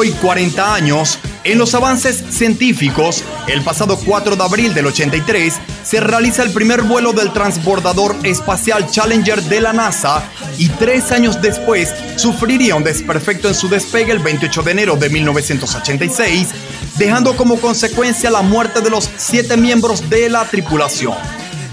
Hoy 0.00 0.12
40 0.12 0.74
años, 0.74 1.18
en 1.44 1.58
los 1.58 1.74
avances 1.74 2.24
científicos, 2.30 3.22
el 3.48 3.62
pasado 3.62 3.98
4 3.98 4.34
de 4.34 4.42
abril 4.42 4.72
del 4.72 4.86
83, 4.86 5.54
se 5.82 6.00
realiza 6.00 6.42
el 6.42 6.52
primer 6.52 6.80
vuelo 6.80 7.12
del 7.12 7.34
transbordador 7.34 8.16
espacial 8.22 8.90
Challenger 8.90 9.42
de 9.42 9.60
la 9.60 9.74
NASA 9.74 10.22
y 10.56 10.70
tres 10.70 11.12
años 11.12 11.42
después 11.42 11.94
sufriría 12.16 12.76
un 12.76 12.82
desperfecto 12.82 13.48
en 13.48 13.54
su 13.54 13.68
despegue 13.68 14.12
el 14.12 14.20
28 14.20 14.62
de 14.62 14.70
enero 14.70 14.96
de 14.96 15.10
1986, 15.10 16.48
dejando 16.96 17.36
como 17.36 17.60
consecuencia 17.60 18.30
la 18.30 18.40
muerte 18.40 18.80
de 18.80 18.88
los 18.88 19.10
siete 19.18 19.58
miembros 19.58 20.08
de 20.08 20.30
la 20.30 20.46
tripulación. 20.46 21.12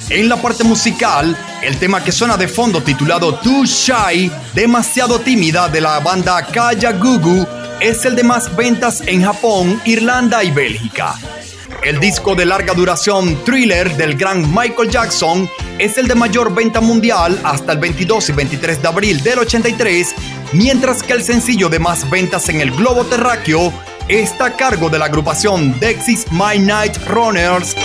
En 0.10 0.28
la 0.28 0.36
parte 0.42 0.66
musical, 0.66 1.38
el 1.62 1.78
tema 1.78 2.04
que 2.04 2.12
suena 2.12 2.36
de 2.36 2.50
fondo 2.50 2.84
titulado 2.84 3.36
Too 3.36 3.66
Shy, 3.66 4.30
demasiado 4.54 5.20
tímida 5.20 5.70
de 5.70 5.80
la 5.80 6.00
banda 6.00 6.46
Kaya 6.46 6.92
Gugu, 6.92 7.46
es 7.80 8.06
el 8.06 8.16
de 8.16 8.24
más 8.24 8.56
ventas 8.56 9.02
en 9.06 9.24
Japón, 9.24 9.82
Irlanda 9.86 10.44
y 10.44 10.52
Bélgica. 10.52 11.16
El 11.84 12.00
disco 12.00 12.36
de 12.36 12.46
larga 12.46 12.74
duración 12.74 13.44
Thriller 13.44 13.96
del 13.98 14.18
gran 14.18 14.42
Michael 14.54 14.90
Jackson 14.90 15.50
es 15.78 15.98
el 15.98 16.08
de 16.08 16.16
mayor 16.16 16.54
venta 16.54 16.82
mundial 16.82 17.40
hasta 17.44 17.74
el 17.74 17.78
22 17.78 18.30
y 18.30 18.32
23 18.34 18.82
de 18.82 18.88
abril 18.88 19.22
del 19.22 19.40
83, 19.40 20.16
mientras 20.54 21.04
que 21.04 21.14
el 21.14 21.24
sencillo 21.24 21.70
de 21.70 21.80
más 21.80 22.10
ventas 22.10 22.50
en 22.50 22.62
el 22.62 22.72
globo 22.72 23.06
terráqueo 23.06 23.72
está 24.08 24.46
a 24.46 24.56
cargo 24.56 24.90
de 24.90 25.00
la 25.00 25.06
agrupación 25.06 25.80
Dexys 25.80 26.26
My 26.32 26.58
Night 26.58 26.98
Runners 27.08 27.76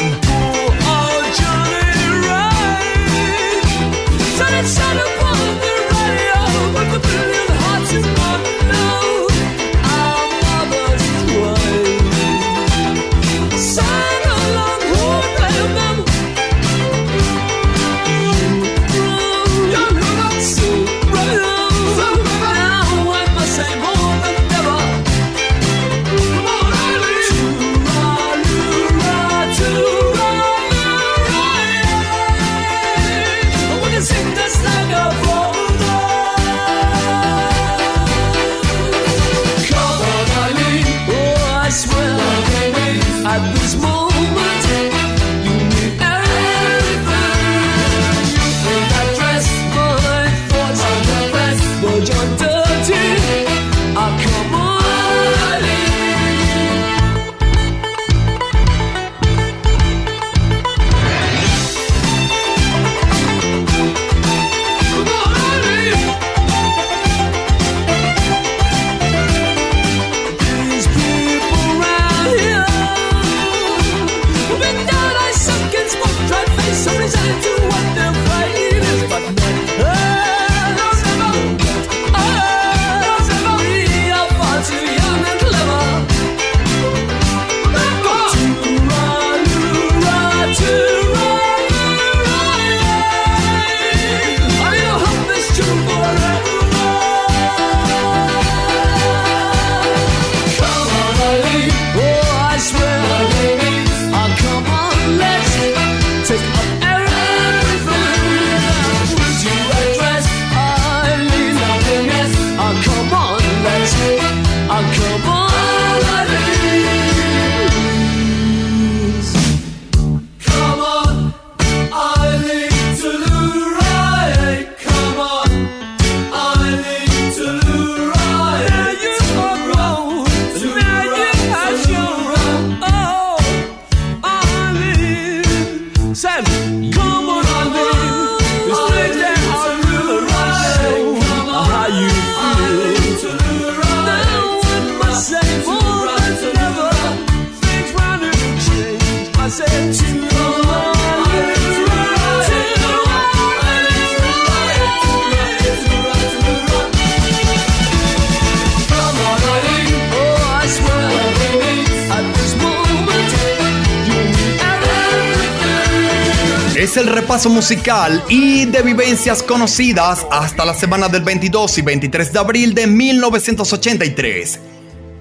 es 166.92 166.98
el 166.98 167.06
repaso 167.06 167.48
musical 167.48 168.22
y 168.28 168.66
de 168.66 168.82
vivencias 168.82 169.42
conocidas 169.42 170.26
hasta 170.30 170.64
la 170.66 170.74
semana 170.74 171.08
del 171.08 171.22
22 171.22 171.78
y 171.78 171.82
23 171.82 172.32
de 172.32 172.38
abril 172.38 172.74
de 172.74 172.86
1983. 172.86 174.60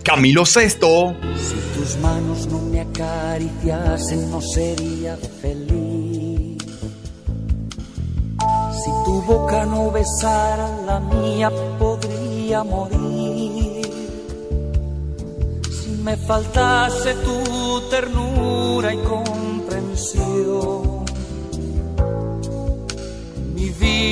Camilo 0.03 0.45
Sesto. 0.45 1.15
Si 1.37 1.79
tus 1.79 1.97
manos 1.99 2.47
no 2.47 2.59
me 2.59 2.81
acariciasen, 2.81 4.29
no 4.29 4.41
sería 4.41 5.17
feliz. 5.41 6.57
Si 8.83 8.91
tu 9.05 9.21
boca 9.21 9.65
no 9.65 9.91
besara 9.91 10.69
la 10.85 10.99
mía, 10.99 11.49
podría 11.79 12.65
morir. 12.65 13.81
Si 15.71 15.91
me 16.03 16.17
faltase 16.17 17.13
tu 17.13 17.81
ternura 17.89 18.93
y 18.93 18.97
comprensión, 18.97 19.20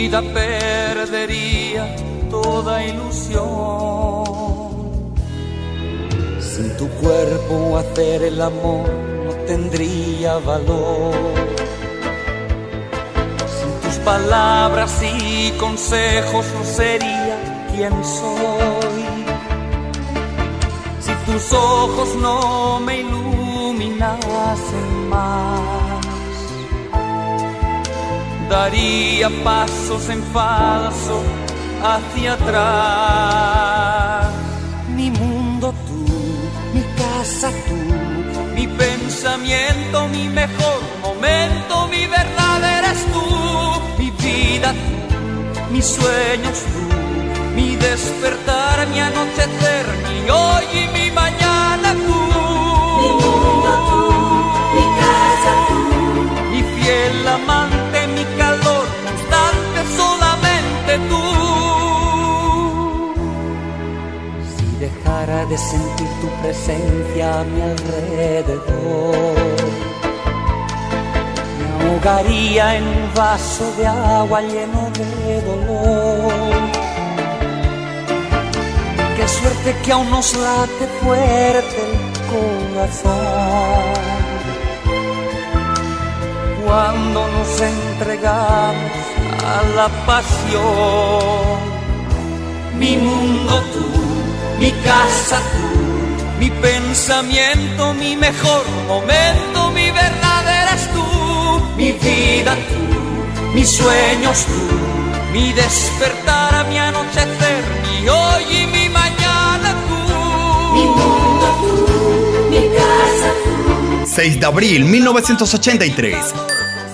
vida 0.09 0.21
perdería 0.33 1.95
toda 2.31 2.83
ilusión. 2.83 3.43
Sin 6.39 6.75
tu 6.77 6.87
cuerpo 7.01 7.77
hacer 7.77 8.23
el 8.23 8.41
amor 8.41 8.89
no 9.25 9.31
tendría 9.45 10.39
valor. 10.39 11.13
Sin 13.57 13.71
tus 13.83 13.97
palabras 14.03 14.99
y 15.03 15.51
consejos 15.59 16.45
no 16.57 16.63
sería 16.63 17.67
quien 17.71 17.93
soy. 18.03 19.05
Si 21.05 21.13
tus 21.31 21.53
ojos 21.53 22.15
no 22.15 22.79
me 22.79 23.01
iluminasen 23.01 25.09
más, 25.09 25.88
daría 28.49 29.29
pasos 29.43 30.09
en 30.09 30.23
falso 30.33 31.21
hacia 31.83 32.33
atrás. 32.33 34.33
Mi 34.95 35.11
mundo 35.11 35.73
tú 35.87 35.99
mi 36.73 36.81
casa 36.95 37.51
tú, 37.67 37.75
mi 38.55 38.65
pensamiento, 38.67 40.07
mi 40.09 40.29
mejor 40.29 40.79
momento, 41.01 41.87
mi 41.87 42.05
verdad 42.05 42.63
eres 42.77 43.05
tú, 43.13 43.25
mi 43.97 44.11
vida 44.11 44.73
tú, 44.73 44.79
mis 45.71 45.85
sueños 45.85 46.59
tú, 46.73 46.83
mi 47.55 47.75
despertar, 47.75 48.87
mi 48.89 48.99
anochecer, 48.99 49.85
mi 50.07 50.29
hoy 50.29 50.65
y 50.73 50.87
mi 50.97 51.09
mañana 51.11 51.93
tú. 51.93 52.19
Mi 53.01 53.09
mundo 53.21 53.71
tú, 53.89 54.03
mi 54.75 54.85
casa 55.01 55.51
tú, 55.69 55.81
mi 56.51 56.61
fiel 56.73 57.17
amante, 57.27 57.78
de 65.49 65.57
sentir 65.57 66.07
tu 66.21 66.27
presencia 66.41 67.39
a 67.39 67.43
mi 67.43 67.61
alrededor, 67.61 69.15
me 71.79 71.89
ahogaría 71.89 72.75
en 72.77 72.83
un 72.83 73.13
vaso 73.15 73.65
de 73.77 73.87
agua 73.87 74.41
lleno 74.41 74.91
de 74.99 75.41
dolor. 75.41 76.31
Qué 79.17 79.27
suerte 79.27 79.75
que 79.83 79.91
aún 79.91 80.09
nos 80.11 80.37
late 80.37 80.85
fuerte 81.01 81.81
el 81.89 81.97
corazón 82.31 83.99
cuando 86.63 87.27
nos 87.27 87.61
entregamos 87.61 88.91
a 89.43 89.63
la 89.75 89.87
pasión. 90.05 91.59
Mi 92.77 92.95
mundo 92.95 93.61
tú, 93.73 93.88
mi 94.59 94.71
casa 94.71 95.39
tú, 95.51 96.39
mi 96.39 96.49
pensamiento, 96.49 97.93
mi 97.93 98.15
mejor 98.15 98.63
momento, 98.87 99.71
mi 99.71 99.89
verdad 99.91 100.43
eres 100.63 100.91
tú, 100.93 101.05
mi 101.77 101.91
vida 101.93 102.55
tú, 102.55 103.53
mis 103.53 103.69
sueños 103.69 104.45
tú, 104.45 105.31
mi 105.33 105.53
despertar, 105.53 106.67
mi 106.67 106.77
anochecer, 106.77 107.63
mi 107.83 108.09
hoy 108.09 108.43
y 108.49 108.67
mi 108.67 108.89
mañana 108.89 109.75
tú. 109.87 110.73
Mi 110.73 110.85
mundo 110.85 111.47
tú, 111.61 112.49
mi 112.49 112.67
casa 112.77 113.29
tú. 113.43 114.07
6 114.07 114.39
de 114.39 114.45
abril 114.45 114.85
1983. 114.85 116.33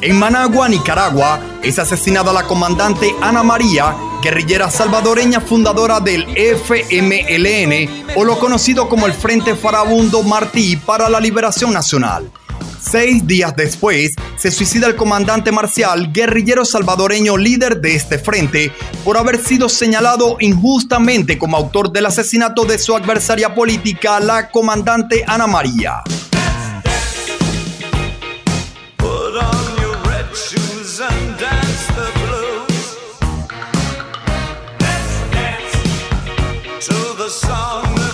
En 0.02 0.20
Managua, 0.20 0.70
Nicaragua, 0.70 1.40
es 1.64 1.80
asesinada 1.80 2.32
la 2.32 2.44
comandante 2.44 3.16
Ana 3.22 3.42
María, 3.42 3.96
guerrillera 4.26 4.72
salvadoreña 4.72 5.40
fundadora 5.40 6.00
del 6.00 6.26
FMLN 6.36 8.06
o 8.16 8.24
lo 8.24 8.40
conocido 8.40 8.90
como 8.90 9.06
el 9.06 9.14
Frente 9.14 9.54
Farabundo 9.54 10.24
Martí 10.24 10.78
para 10.78 11.08
la 11.10 11.20
Liberación 11.20 11.72
Nacional. 11.72 12.32
Seis 12.82 13.28
días 13.28 13.56
después, 13.56 14.16
se 14.36 14.50
suicida 14.50 14.88
el 14.88 14.96
comandante 14.96 15.52
marcial, 15.52 16.12
guerrillero 16.12 16.66
salvadoreño 16.66 17.38
líder 17.38 17.82
de 17.82 17.94
este 17.96 18.18
frente, 18.18 18.72
por 19.04 19.16
haber 19.16 19.38
sido 19.38 19.70
señalado 19.70 20.38
injustamente 20.40 21.38
como 21.38 21.58
autor 21.58 21.92
del 21.92 22.08
asesinato 22.08 22.66
de 22.66 22.80
su 22.80 22.96
adversaria 22.96 23.54
política, 23.54 24.20
la 24.20 24.50
comandante 24.50 25.24
Ana 25.28 25.46
María. 25.46 26.02
The 37.26 37.32
song 37.32 38.05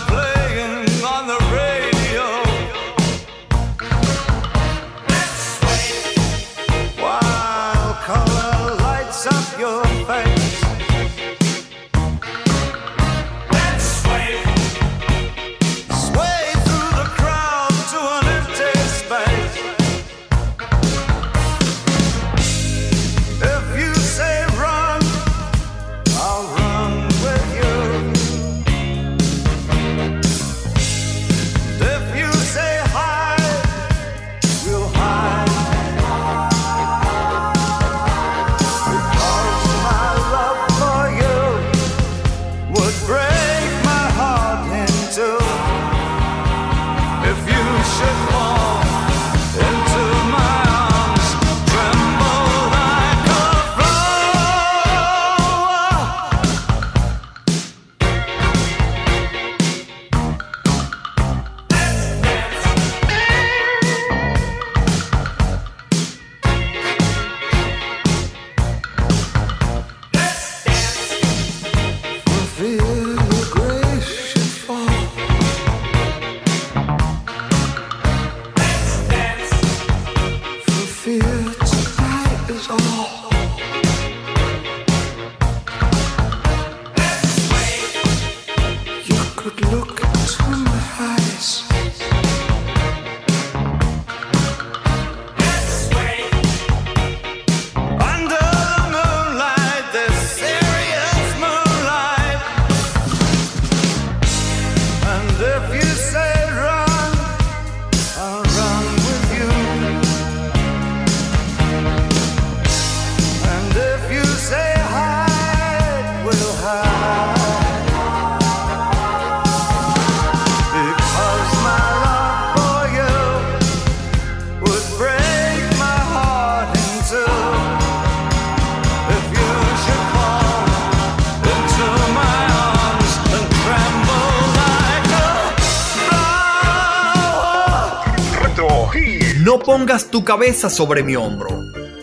pongas 139.81 140.11
tu 140.11 140.23
cabeza 140.23 140.69
sobre 140.69 141.01
mi 141.01 141.15
hombro. 141.15 141.49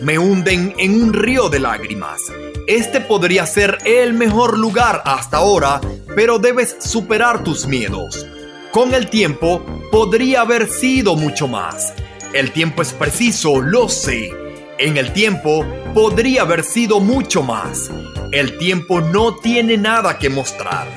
Me 0.01 0.19
hunden 0.19 0.75
en 0.77 1.01
un 1.01 1.13
río 1.13 1.47
de 1.47 1.59
lágrimas. 1.59 2.19
Este 2.67 2.99
podría 2.99 3.45
ser 3.45 3.77
el 3.85 4.13
mejor 4.13 4.59
lugar 4.59 5.01
hasta 5.05 5.37
ahora, 5.37 5.79
pero 6.13 6.39
debes 6.39 6.75
superar 6.81 7.41
tus 7.41 7.67
miedos. 7.67 8.27
Con 8.73 8.93
el 8.93 9.09
tiempo 9.09 9.65
podría 9.93 10.41
haber 10.41 10.67
sido 10.67 11.15
mucho 11.15 11.47
más. 11.47 11.93
El 12.33 12.51
tiempo 12.51 12.81
es 12.81 12.91
preciso, 12.91 13.61
lo 13.61 13.87
sé. 13.87 14.29
En 14.77 14.97
el 14.97 15.13
tiempo 15.13 15.65
podría 15.93 16.41
haber 16.41 16.65
sido 16.65 16.99
mucho 16.99 17.43
más. 17.43 17.89
El 18.33 18.57
tiempo 18.57 18.99
no 18.99 19.37
tiene 19.37 19.77
nada 19.77 20.19
que 20.19 20.29
mostrar. 20.29 20.89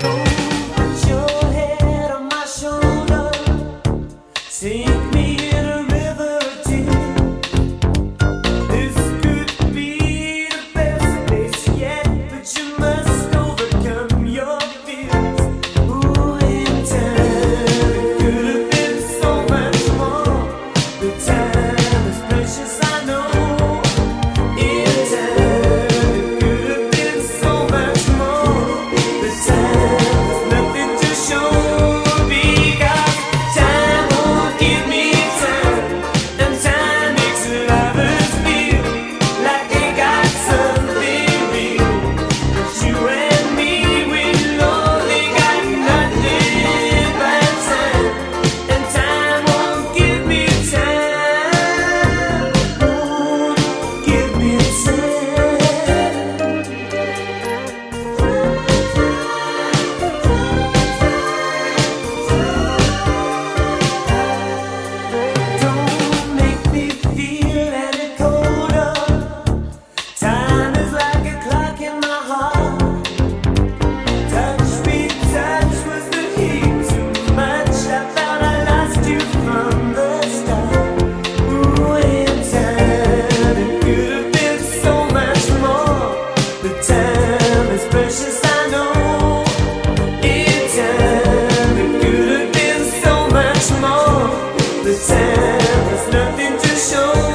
The 95.22 95.28
time 95.38 95.94
is 95.94 96.12
nothing 96.12 96.58
to 96.58 96.76
show 96.76 97.31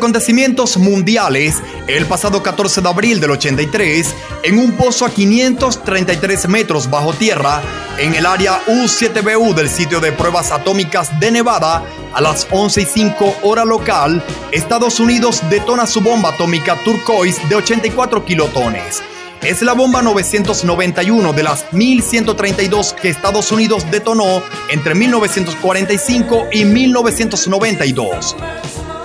acontecimientos 0.00 0.78
mundiales, 0.78 1.56
el 1.86 2.06
pasado 2.06 2.42
14 2.42 2.80
de 2.80 2.88
abril 2.88 3.20
del 3.20 3.32
83, 3.32 4.14
en 4.44 4.58
un 4.58 4.72
pozo 4.72 5.04
a 5.04 5.10
533 5.10 6.48
metros 6.48 6.88
bajo 6.88 7.12
tierra, 7.12 7.60
en 7.98 8.14
el 8.14 8.24
área 8.24 8.64
U7BU 8.66 9.52
del 9.52 9.68
sitio 9.68 10.00
de 10.00 10.12
pruebas 10.12 10.52
atómicas 10.52 11.20
de 11.20 11.30
Nevada, 11.30 11.84
a 12.14 12.20
las 12.22 12.46
11 12.50 12.80
y 12.80 12.86
5 12.86 13.34
hora 13.42 13.66
local, 13.66 14.24
Estados 14.52 15.00
Unidos 15.00 15.42
detona 15.50 15.86
su 15.86 16.00
bomba 16.00 16.30
atómica 16.30 16.78
Turquoise 16.82 17.46
de 17.50 17.56
84 17.56 18.24
kilotones. 18.24 19.02
Es 19.42 19.60
la 19.60 19.74
bomba 19.74 20.00
991 20.00 21.34
de 21.34 21.42
las 21.42 21.70
1132 21.74 22.94
que 22.94 23.10
Estados 23.10 23.52
Unidos 23.52 23.84
detonó 23.90 24.42
entre 24.70 24.94
1945 24.94 26.48
y 26.52 26.64
1992. 26.64 28.36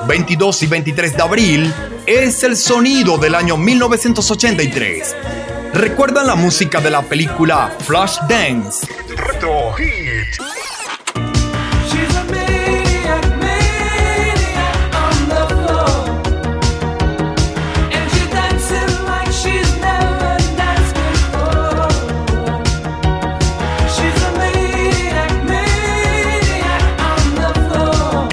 22 0.08 0.64
y 0.64 0.68
23 0.68 1.18
de 1.18 1.22
abril 1.22 1.74
es 2.06 2.44
el 2.44 2.56
sonido 2.56 3.18
del 3.18 3.36
año 3.36 3.58
1983. 3.58 5.16
¿Recuerdan 5.74 6.28
la 6.28 6.36
música 6.36 6.80
de 6.80 6.92
la 6.92 7.02
película 7.02 7.76
Flashdance? 7.80 8.88
Retro. 9.16 9.76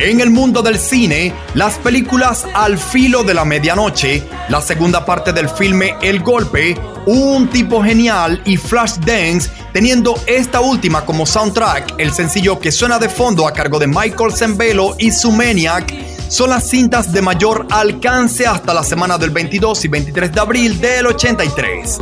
En 0.05 0.21
el 0.21 0.31
mundo 0.31 0.63
del 0.63 0.81
cine, 0.81 1.33
las 1.55 1.79
películas 1.79 2.45
Al 2.55 2.77
filo 2.77 3.23
de 3.23 3.35
la 3.35 3.45
medianoche, 3.45 4.25
la 4.49 4.61
segunda 4.61 5.05
parte 5.05 5.33
del 5.33 5.49
filme 5.49 5.95
El 6.03 6.25
golpe, 6.25 6.77
Un 7.07 7.49
tipo 7.49 7.85
genial 7.85 8.43
y 8.45 8.57
Flashdance, 8.57 9.49
teniendo 9.73 10.21
esta 10.27 10.61
última 10.61 11.07
como 11.07 11.25
soundtrack, 11.25 11.95
el 11.99 12.13
sencillo 12.13 12.59
que 12.59 12.73
suena 12.73 12.99
de 12.99 13.09
fondo 13.09 13.47
a 13.47 13.53
cargo 13.53 13.79
de 13.79 13.87
Michael 13.87 14.33
Zembelo 14.35 14.97
y 14.99 15.13
su 15.13 15.31
Maniac, 15.31 15.95
son 16.27 16.51
las 16.51 16.69
cintas 16.69 17.13
de 17.13 17.23
mayor 17.23 17.69
alcance 17.71 18.45
hasta 18.45 18.75
la 18.75 18.83
semana 18.83 19.19
del 19.19 19.31
22 19.31 19.85
y 19.85 19.89
23 19.89 20.33
de 20.33 20.41
abril 20.41 20.81
del 20.81 21.07
83. 21.07 21.99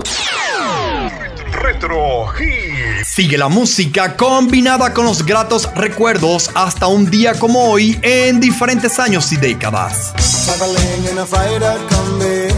Retro 1.60 2.26
Hit. 2.28 3.04
Sigue 3.04 3.36
la 3.36 3.48
música 3.48 4.16
combinada 4.16 4.94
con 4.94 5.04
los 5.04 5.26
gratos 5.26 5.68
recuerdos 5.74 6.50
hasta 6.54 6.86
un 6.86 7.10
día 7.10 7.34
como 7.38 7.70
hoy 7.70 7.98
en 8.02 8.40
diferentes 8.40 8.98
años 8.98 9.30
y 9.32 9.36
décadas. 9.36 10.14
Traveling 10.46 11.12
in 11.12 11.18
a 11.18 11.26
freighter 11.26 11.76
combi 11.90 12.48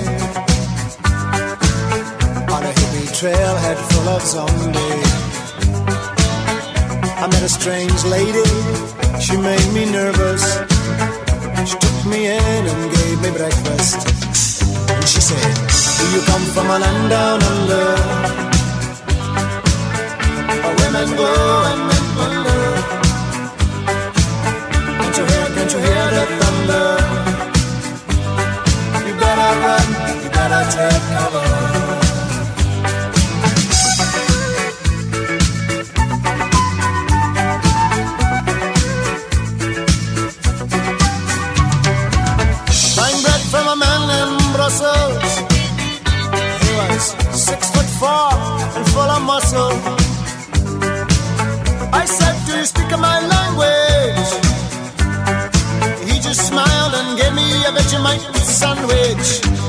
on 2.49 2.65
a 2.65 2.71
hippie 2.71 3.11
trailhead 3.19 3.77
full 3.91 4.09
of 4.09 4.23
zombies. 4.23 5.13
I 7.19 7.27
met 7.27 7.43
a 7.43 7.49
strange 7.49 8.05
lady, 8.05 8.45
she 9.21 9.37
made 9.37 9.73
me 9.73 9.85
nervous. 9.91 10.45
She 11.67 11.77
took 11.77 12.07
me 12.07 12.27
in 12.27 12.67
and 12.67 12.93
gave 12.95 13.21
me 13.21 13.31
breakfast. 13.37 14.07
And 14.91 15.09
she 15.09 15.21
said, 15.21 15.55
Do 15.99 16.17
you 16.17 16.23
come 16.27 16.45
from 16.55 16.71
a 16.71 16.79
land 16.79 17.11
down 17.11 17.43
under? 17.43 18.52
And 20.95 21.11
wonder. 21.17 22.63
Can't 24.99 25.17
you 25.17 25.25
hear, 25.25 25.47
can't 25.55 25.73
you 25.73 25.79
hear 25.79 26.05
the 26.15 26.23
thunder? 26.39 26.89
You 29.07 29.15
better 29.19 29.51
run, 29.63 29.87
you 30.23 30.29
better 30.31 30.63
take 30.71 31.03
cover. 31.13 31.47
Six 47.33 47.71
foot 47.71 47.89
four 47.99 48.33
and 48.77 48.87
full 48.91 49.11
of 49.11 49.23
muscle. 49.23 50.02
Language? 52.63 54.31
He 56.07 56.21
just 56.21 56.47
smiled 56.47 56.95
and 56.95 57.19
gave 57.19 57.35
me 57.35 57.43
a 57.65 57.73
Vegemite 57.73 58.37
sandwich. 58.37 59.62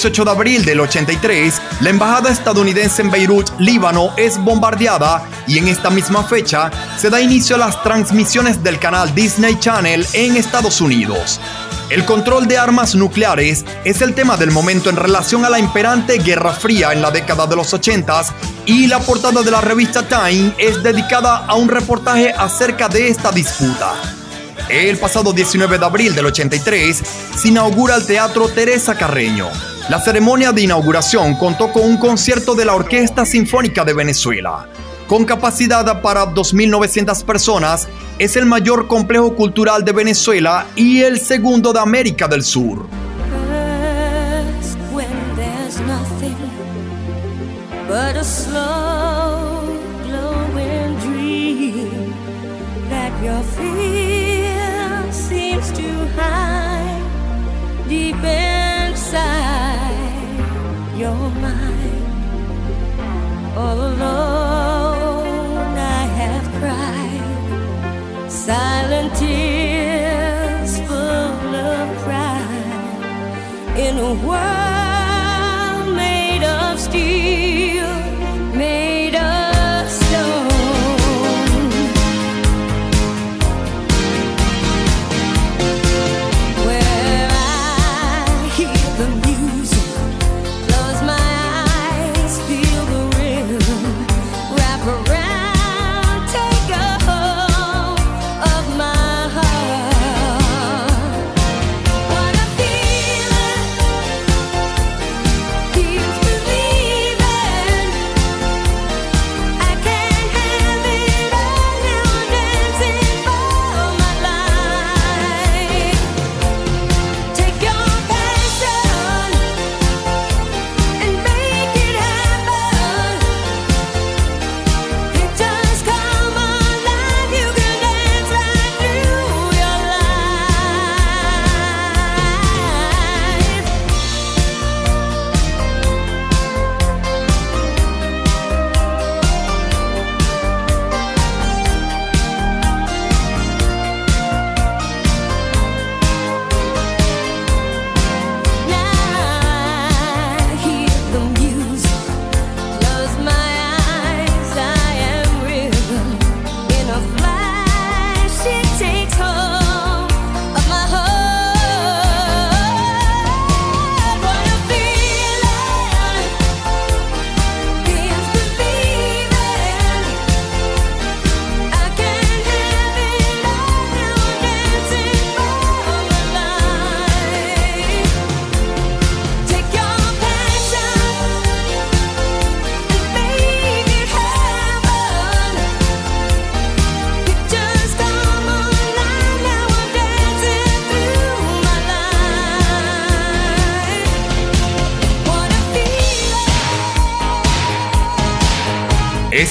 18 0.00 0.24
de 0.24 0.30
abril 0.30 0.64
del 0.64 0.80
83, 0.80 1.60
la 1.82 1.90
embajada 1.90 2.30
estadounidense 2.30 3.02
en 3.02 3.10
Beirut, 3.10 3.50
Líbano, 3.58 4.14
es 4.16 4.38
bombardeada 4.38 5.28
y 5.46 5.58
en 5.58 5.68
esta 5.68 5.90
misma 5.90 6.24
fecha 6.24 6.70
se 6.96 7.10
da 7.10 7.20
inicio 7.20 7.56
a 7.56 7.58
las 7.58 7.82
transmisiones 7.82 8.62
del 8.62 8.78
canal 8.78 9.14
Disney 9.14 9.58
Channel 9.60 10.06
en 10.14 10.38
Estados 10.38 10.80
Unidos. 10.80 11.38
El 11.90 12.06
control 12.06 12.48
de 12.48 12.56
armas 12.56 12.94
nucleares 12.94 13.66
es 13.84 14.00
el 14.00 14.14
tema 14.14 14.38
del 14.38 14.52
momento 14.52 14.88
en 14.88 14.96
relación 14.96 15.44
a 15.44 15.50
la 15.50 15.58
imperante 15.58 16.16
Guerra 16.16 16.54
Fría 16.54 16.94
en 16.94 17.02
la 17.02 17.10
década 17.10 17.46
de 17.46 17.56
los 17.56 17.74
80 17.74 18.22
y 18.64 18.86
la 18.86 19.00
portada 19.00 19.42
de 19.42 19.50
la 19.50 19.60
revista 19.60 20.08
Time 20.08 20.54
es 20.56 20.82
dedicada 20.82 21.44
a 21.46 21.56
un 21.56 21.68
reportaje 21.68 22.32
acerca 22.32 22.88
de 22.88 23.08
esta 23.08 23.32
disputa. 23.32 23.92
El 24.70 24.96
pasado 24.96 25.34
19 25.34 25.76
de 25.78 25.84
abril 25.84 26.14
del 26.14 26.24
83 26.24 27.02
se 27.36 27.48
inaugura 27.48 27.96
el 27.96 28.06
Teatro 28.06 28.48
Teresa 28.48 28.94
Carreño. 28.94 29.50
La 29.90 29.98
ceremonia 29.98 30.52
de 30.52 30.62
inauguración 30.62 31.34
contó 31.34 31.72
con 31.72 31.82
un 31.82 31.96
concierto 31.96 32.54
de 32.54 32.64
la 32.64 32.76
Orquesta 32.76 33.26
Sinfónica 33.26 33.84
de 33.84 33.92
Venezuela. 33.92 34.68
Con 35.08 35.24
capacidad 35.24 36.00
para 36.00 36.26
2.900 36.26 37.24
personas, 37.24 37.88
es 38.16 38.36
el 38.36 38.46
mayor 38.46 38.86
complejo 38.86 39.34
cultural 39.34 39.84
de 39.84 39.90
Venezuela 39.90 40.68
y 40.76 41.00
el 41.00 41.18
segundo 41.18 41.72
de 41.72 41.80
América 41.80 42.28
del 42.28 42.44
Sur. 42.44 42.86
Inside 58.12 58.49
your 61.10 61.30
mind. 61.46 62.06
All 63.62 63.78
alone, 63.92 65.74
I 65.98 66.04
have 66.20 66.46
cried 66.58 68.30
silent 68.30 69.10
tears 69.16 70.72
full 70.88 71.54
of 71.70 71.86
pride 72.04 73.78
in 73.84 73.94
a 73.98 74.12
world 74.26 74.69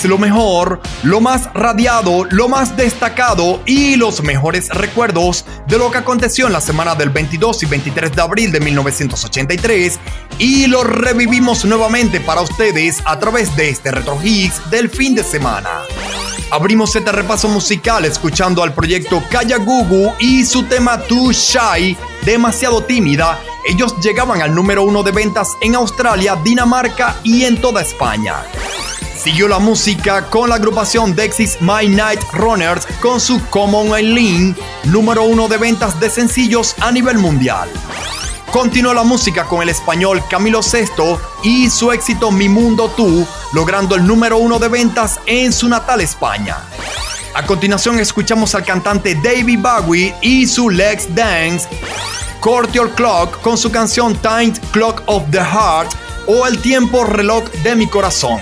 lo 0.10 0.18
mejor, 0.18 0.81
lo 1.03 1.22
más 1.22 1.53
radiado, 1.53 2.26
lo 2.31 2.49
más 2.49 2.76
destacado 2.76 3.61
y 3.68 3.95
los 3.95 4.23
mejores 4.23 4.69
recuerdos 4.69 5.45
de 5.68 5.77
lo 5.77 5.91
que 5.91 5.99
aconteció 5.99 6.48
en 6.48 6.53
la 6.53 6.61
semana 6.61 6.95
del 6.95 7.11
22 7.11 7.61
y 7.61 7.65
23 7.68 8.15
de 8.15 8.22
abril 8.22 8.52
de 8.52 8.60
1983 8.60 9.99
y 10.40 10.65
lo 10.65 10.84
revivimos 10.84 11.64
nuevamente 11.64 12.19
para 12.19 12.41
ustedes 12.41 13.03
a 13.06 13.19
través 13.19 13.56
de 13.56 13.69
este 13.69 13.91
Retro 13.91 14.18
Hits 14.22 14.72
del 14.72 14.90
fin 14.90 15.14
de 15.14 15.23
semana. 15.23 15.69
Abrimos 16.49 16.95
este 16.95 17.11
repaso 17.11 17.48
musical 17.48 18.03
escuchando 18.03 18.64
al 18.64 18.73
proyecto 18.73 19.22
Kaya 19.30 19.57
Gugu 19.57 20.14
y 20.18 20.44
su 20.44 20.64
tema 20.64 20.98
Too 21.03 21.31
Shy, 21.34 21.95
demasiado 22.26 22.84
tímida. 22.84 23.40
Ellos 23.69 23.94
llegaban 24.02 24.41
al 24.41 24.56
número 24.56 24.81
uno 24.81 25.03
de 25.03 25.11
ventas 25.11 25.49
en 25.61 25.76
Australia, 25.76 26.36
Dinamarca 26.44 27.18
y 27.23 27.44
en 27.44 27.61
toda 27.61 27.84
España. 27.84 28.38
Siguió 29.21 29.49
la 29.49 29.59
música 29.59 30.29
con 30.29 30.47
la 30.47 30.55
agrupación 30.55 31.13
Dexys 31.13 31.57
My 31.59 31.89
Night 31.89 32.21
Runners 32.31 32.87
con 33.01 33.19
su 33.19 33.45
Common 33.49 33.93
Eileen, 33.93 34.55
número 34.85 35.23
uno 35.23 35.49
de 35.49 35.57
ventas 35.57 35.99
de 35.99 36.09
sencillos 36.09 36.73
a 36.79 36.89
nivel 36.89 37.17
mundial. 37.17 37.69
Continuó 38.49 38.93
la 38.93 39.03
música 39.03 39.43
con 39.43 39.61
el 39.61 39.67
español 39.67 40.23
Camilo 40.29 40.63
Sesto 40.63 41.19
y 41.43 41.69
su 41.69 41.91
éxito 41.91 42.31
Mi 42.31 42.47
Mundo 42.47 42.89
Tú, 42.95 43.27
logrando 43.51 43.95
el 43.95 44.07
número 44.07 44.37
uno 44.37 44.57
de 44.57 44.69
ventas 44.69 45.19
en 45.25 45.51
su 45.51 45.67
natal 45.67 45.99
España. 45.99 46.55
A 47.33 47.45
continuación 47.45 47.99
escuchamos 47.99 48.55
al 48.55 48.63
cantante 48.63 49.15
David 49.15 49.59
Bowie 49.59 50.15
y 50.21 50.47
su 50.47 50.69
Legs 50.69 51.13
Dance, 51.13 51.67
Court 52.39 52.71
Your 52.71 52.89
Clock 52.91 53.41
con 53.41 53.57
su 53.57 53.69
canción 53.69 54.15
Time 54.15 54.53
Clock 54.71 55.03
of 55.07 55.23
the 55.29 55.43
Heart 55.43 55.91
o 56.25 56.47
El 56.47 56.57
Tiempo 56.61 57.03
Reloj 57.03 57.43
de 57.63 57.75
mi 57.75 57.85
Corazón. 57.85 58.39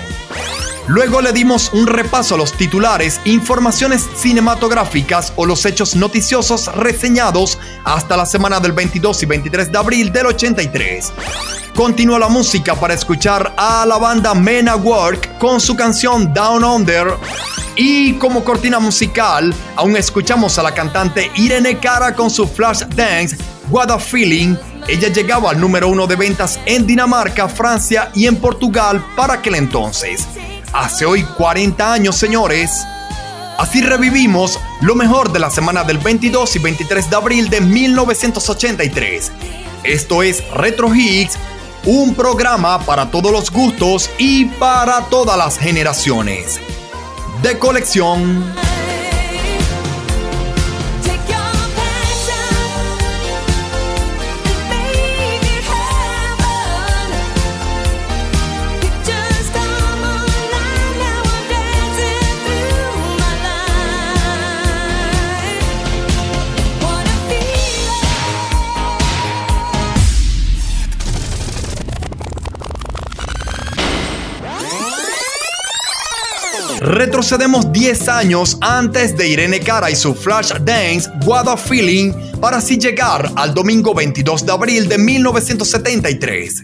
Luego 0.88 1.20
le 1.20 1.32
dimos 1.32 1.70
un 1.74 1.86
repaso 1.86 2.34
a 2.34 2.38
los 2.38 2.54
titulares, 2.54 3.20
informaciones 3.26 4.08
cinematográficas 4.16 5.34
o 5.36 5.44
los 5.44 5.66
hechos 5.66 5.94
noticiosos 5.94 6.74
reseñados 6.74 7.58
hasta 7.84 8.16
la 8.16 8.24
semana 8.24 8.58
del 8.58 8.72
22 8.72 9.22
y 9.22 9.26
23 9.26 9.70
de 9.70 9.78
abril 9.78 10.10
del 10.10 10.26
83. 10.26 11.12
Continúa 11.74 12.18
la 12.18 12.28
música 12.28 12.74
para 12.74 12.94
escuchar 12.94 13.52
a 13.58 13.84
la 13.84 13.98
banda 13.98 14.34
Men 14.34 14.66
at 14.66 14.82
Work 14.82 15.36
con 15.36 15.60
su 15.60 15.76
canción 15.76 16.32
Down 16.32 16.64
Under. 16.64 17.08
Y 17.76 18.14
como 18.14 18.42
cortina 18.42 18.80
musical, 18.80 19.54
aún 19.76 19.94
escuchamos 19.94 20.58
a 20.58 20.62
la 20.62 20.72
cantante 20.72 21.30
Irene 21.36 21.78
Cara 21.78 22.14
con 22.14 22.30
su 22.30 22.48
Flash 22.48 22.84
Dance 22.96 23.36
What 23.70 23.90
a 23.90 23.98
Feeling. 23.98 24.56
Ella 24.88 25.08
llegaba 25.08 25.50
al 25.50 25.60
número 25.60 25.88
uno 25.88 26.06
de 26.06 26.16
ventas 26.16 26.58
en 26.64 26.86
Dinamarca, 26.86 27.46
Francia 27.46 28.10
y 28.14 28.26
en 28.26 28.36
Portugal 28.36 29.04
para 29.14 29.34
aquel 29.34 29.56
entonces. 29.56 30.26
Hace 30.72 31.06
hoy 31.06 31.22
40 31.22 31.92
años, 31.92 32.16
señores. 32.16 32.84
Así 33.58 33.80
revivimos 33.82 34.58
lo 34.80 34.94
mejor 34.94 35.32
de 35.32 35.40
la 35.40 35.50
semana 35.50 35.84
del 35.84 35.98
22 35.98 36.56
y 36.56 36.58
23 36.60 37.10
de 37.10 37.16
abril 37.16 37.50
de 37.50 37.60
1983. 37.60 39.32
Esto 39.82 40.22
es 40.22 40.48
Retro 40.50 40.94
Hits 40.94 41.36
un 41.84 42.14
programa 42.14 42.80
para 42.80 43.10
todos 43.10 43.32
los 43.32 43.50
gustos 43.50 44.10
y 44.18 44.44
para 44.44 45.06
todas 45.06 45.38
las 45.38 45.58
generaciones. 45.58 46.60
De 47.42 47.58
colección. 47.58 48.44
Retrocedemos 76.88 77.70
10 77.70 78.08
años 78.08 78.56
antes 78.62 79.14
de 79.14 79.28
Irene 79.28 79.60
Cara 79.60 79.90
y 79.90 79.94
su 79.94 80.14
Flash 80.14 80.54
Dance 80.62 81.10
What 81.26 81.46
a 81.46 81.58
Feeling 81.58 82.14
para 82.40 82.56
así 82.56 82.78
llegar 82.78 83.30
al 83.36 83.52
domingo 83.52 83.92
22 83.92 84.46
de 84.46 84.52
abril 84.52 84.88
de 84.88 84.96
1973. 84.96 86.62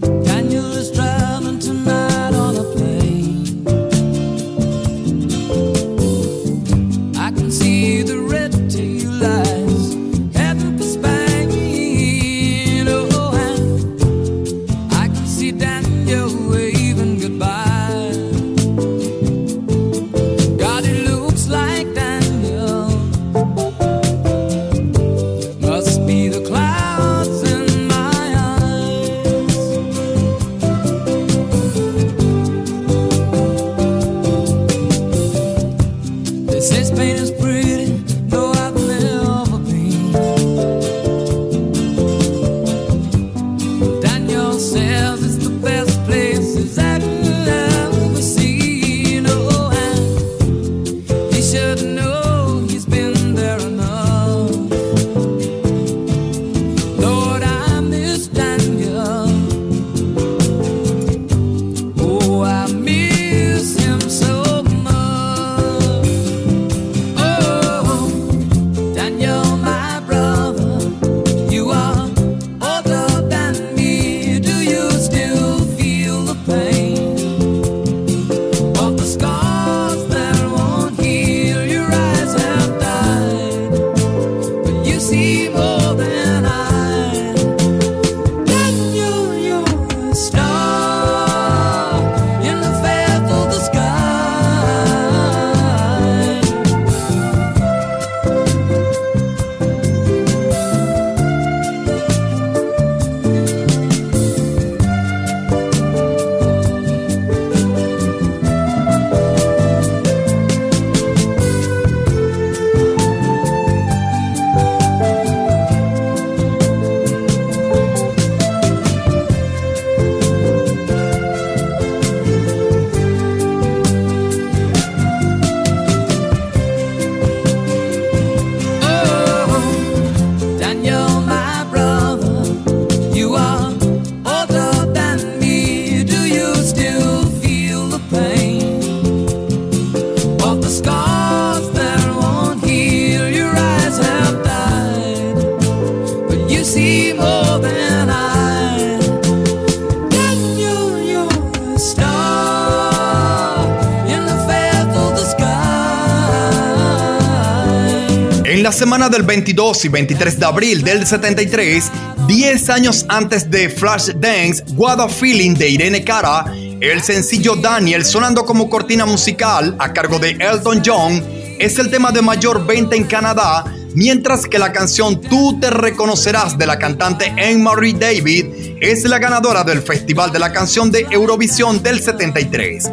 Semana 159.04 159.18
del 159.18 159.26
22 159.26 159.84
y 159.84 159.88
23 159.88 160.40
de 160.40 160.46
abril 160.46 160.82
del 160.82 161.06
73, 161.06 161.90
10 162.26 162.70
años 162.70 163.04
antes 163.10 163.50
de 163.50 163.68
Flashdance 163.68 164.64
What 164.76 164.98
a 164.98 165.08
Feeling 165.10 165.52
de 165.52 165.68
Irene 165.68 166.02
Cara, 166.02 166.46
el 166.80 167.02
sencillo 167.02 167.54
Daniel 167.54 168.02
sonando 168.02 168.46
como 168.46 168.70
cortina 168.70 169.04
musical 169.04 169.76
a 169.78 169.92
cargo 169.92 170.18
de 170.18 170.30
Elton 170.40 170.80
John 170.82 171.22
es 171.58 171.78
el 171.78 171.90
tema 171.90 172.12
de 172.12 172.22
mayor 172.22 172.64
venta 172.64 172.96
en 172.96 173.04
Canadá, 173.04 173.64
mientras 173.94 174.46
que 174.46 174.58
la 174.58 174.72
canción 174.72 175.20
Tú 175.20 175.60
te 175.60 175.68
reconocerás 175.68 176.56
de 176.56 176.66
la 176.66 176.78
cantante 176.78 177.26
Anne-Marie 177.26 177.96
David 177.98 178.46
es 178.80 179.04
la 179.04 179.18
ganadora 179.18 179.64
del 179.64 179.82
Festival 179.82 180.32
de 180.32 180.38
la 180.38 180.50
Canción 180.50 180.90
de 180.90 181.06
Eurovisión 181.10 181.82
del 181.82 182.00
73. 182.00 182.90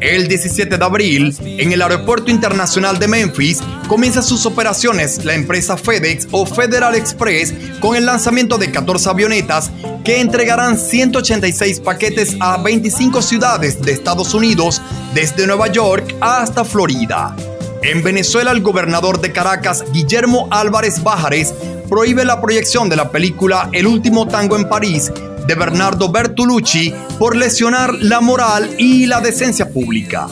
El 0.00 0.28
17 0.28 0.78
de 0.78 0.84
abril, 0.84 1.36
en 1.58 1.72
el 1.72 1.82
Aeropuerto 1.82 2.30
Internacional 2.30 2.98
de 2.98 3.08
Memphis, 3.08 3.60
comienza 3.88 4.22
sus 4.22 4.46
operaciones 4.46 5.24
la 5.24 5.34
empresa 5.34 5.76
FedEx 5.76 6.28
o 6.30 6.46
Federal 6.46 6.94
Express 6.94 7.54
con 7.80 7.96
el 7.96 8.06
lanzamiento 8.06 8.58
de 8.58 8.70
14 8.70 9.08
avionetas 9.10 9.70
que 10.04 10.20
entregarán 10.20 10.78
186 10.78 11.80
paquetes 11.80 12.36
a 12.40 12.58
25 12.58 13.22
ciudades 13.22 13.80
de 13.82 13.92
Estados 13.92 14.34
Unidos, 14.34 14.80
desde 15.14 15.46
Nueva 15.46 15.68
York 15.68 16.14
hasta 16.20 16.64
Florida. 16.64 17.34
En 17.82 18.02
Venezuela, 18.02 18.52
el 18.52 18.62
gobernador 18.62 19.20
de 19.20 19.32
Caracas, 19.32 19.84
Guillermo 19.92 20.48
Álvarez 20.50 21.02
Bájares, 21.02 21.54
prohíbe 21.88 22.24
la 22.24 22.40
proyección 22.40 22.88
de 22.88 22.96
la 22.96 23.10
película 23.10 23.68
El 23.72 23.86
último 23.86 24.26
tango 24.26 24.56
en 24.56 24.68
París 24.68 25.12
de 25.46 25.54
Bernardo 25.54 26.10
Bertolucci 26.10 26.92
por 27.18 27.36
lesionar 27.36 27.94
la 27.94 28.20
moral 28.20 28.74
y 28.78 29.06
la 29.06 29.20
decencia 29.20 29.70
pública. 29.70 30.26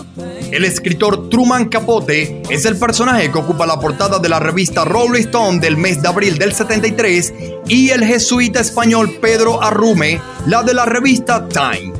El 0.54 0.64
escritor 0.64 1.30
Truman 1.30 1.68
Capote 1.68 2.40
es 2.48 2.64
el 2.64 2.78
personaje 2.78 3.28
que 3.28 3.38
ocupa 3.38 3.66
la 3.66 3.80
portada 3.80 4.20
de 4.20 4.28
la 4.28 4.38
revista 4.38 4.84
Rolling 4.84 5.22
Stone 5.22 5.58
del 5.58 5.76
mes 5.76 6.00
de 6.00 6.06
abril 6.06 6.38
del 6.38 6.54
73 6.54 7.34
y 7.66 7.90
el 7.90 8.04
jesuita 8.04 8.60
español 8.60 9.18
Pedro 9.20 9.60
Arrume 9.60 10.20
la 10.46 10.62
de 10.62 10.72
la 10.72 10.84
revista 10.84 11.48
Time. 11.48 11.92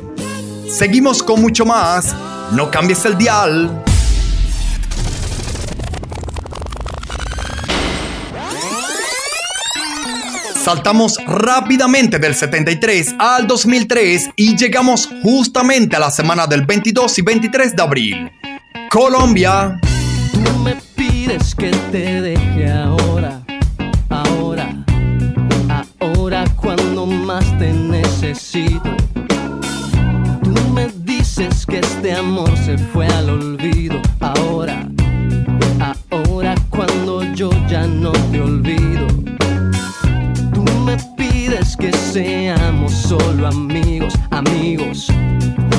Seguimos 0.69 1.21
con 1.21 1.41
mucho 1.41 1.65
más, 1.65 2.15
no 2.53 2.71
cambies 2.71 3.03
el 3.03 3.17
dial. 3.17 3.83
Saltamos 10.65 11.19
rápidamente 11.27 12.19
del 12.19 12.33
73 12.33 13.15
al 13.19 13.47
2003 13.47 14.29
y 14.37 14.55
llegamos 14.55 15.09
justamente 15.21 15.97
a 15.97 15.99
la 15.99 16.09
semana 16.09 16.47
del 16.47 16.65
22 16.65 17.19
y 17.19 17.21
23 17.21 17.75
de 17.75 17.81
abril. 17.83 18.31
Colombia. 18.95 19.77
Tú 20.31 20.59
me 20.59 20.77
pides 20.95 21.53
que 21.53 21.69
te 21.91 22.21
deje 22.21 22.71
ahora, 22.71 23.41
ahora, 24.09 24.85
ahora 25.99 26.45
cuando 26.55 27.05
más 27.05 27.43
te 27.59 27.73
necesito. 27.73 28.95
Tú 30.43 30.69
me 30.73 30.87
dices 31.03 31.65
que 31.65 31.79
este 31.79 32.13
amor 32.13 32.49
se 32.55 32.77
fue 32.77 33.05
al 33.07 33.31
olvido, 33.31 34.01
ahora, 34.21 34.87
ahora 36.09 36.55
cuando 36.69 37.21
yo 37.33 37.49
ya 37.67 37.85
no 37.85 38.13
te 38.31 38.39
olvido. 38.39 39.07
Tú 40.53 40.63
me 40.85 40.95
pides 41.17 41.75
que 41.75 41.91
seamos 41.91 42.93
solo 42.93 43.47
amigos, 43.47 44.13
amigos. 44.31 45.11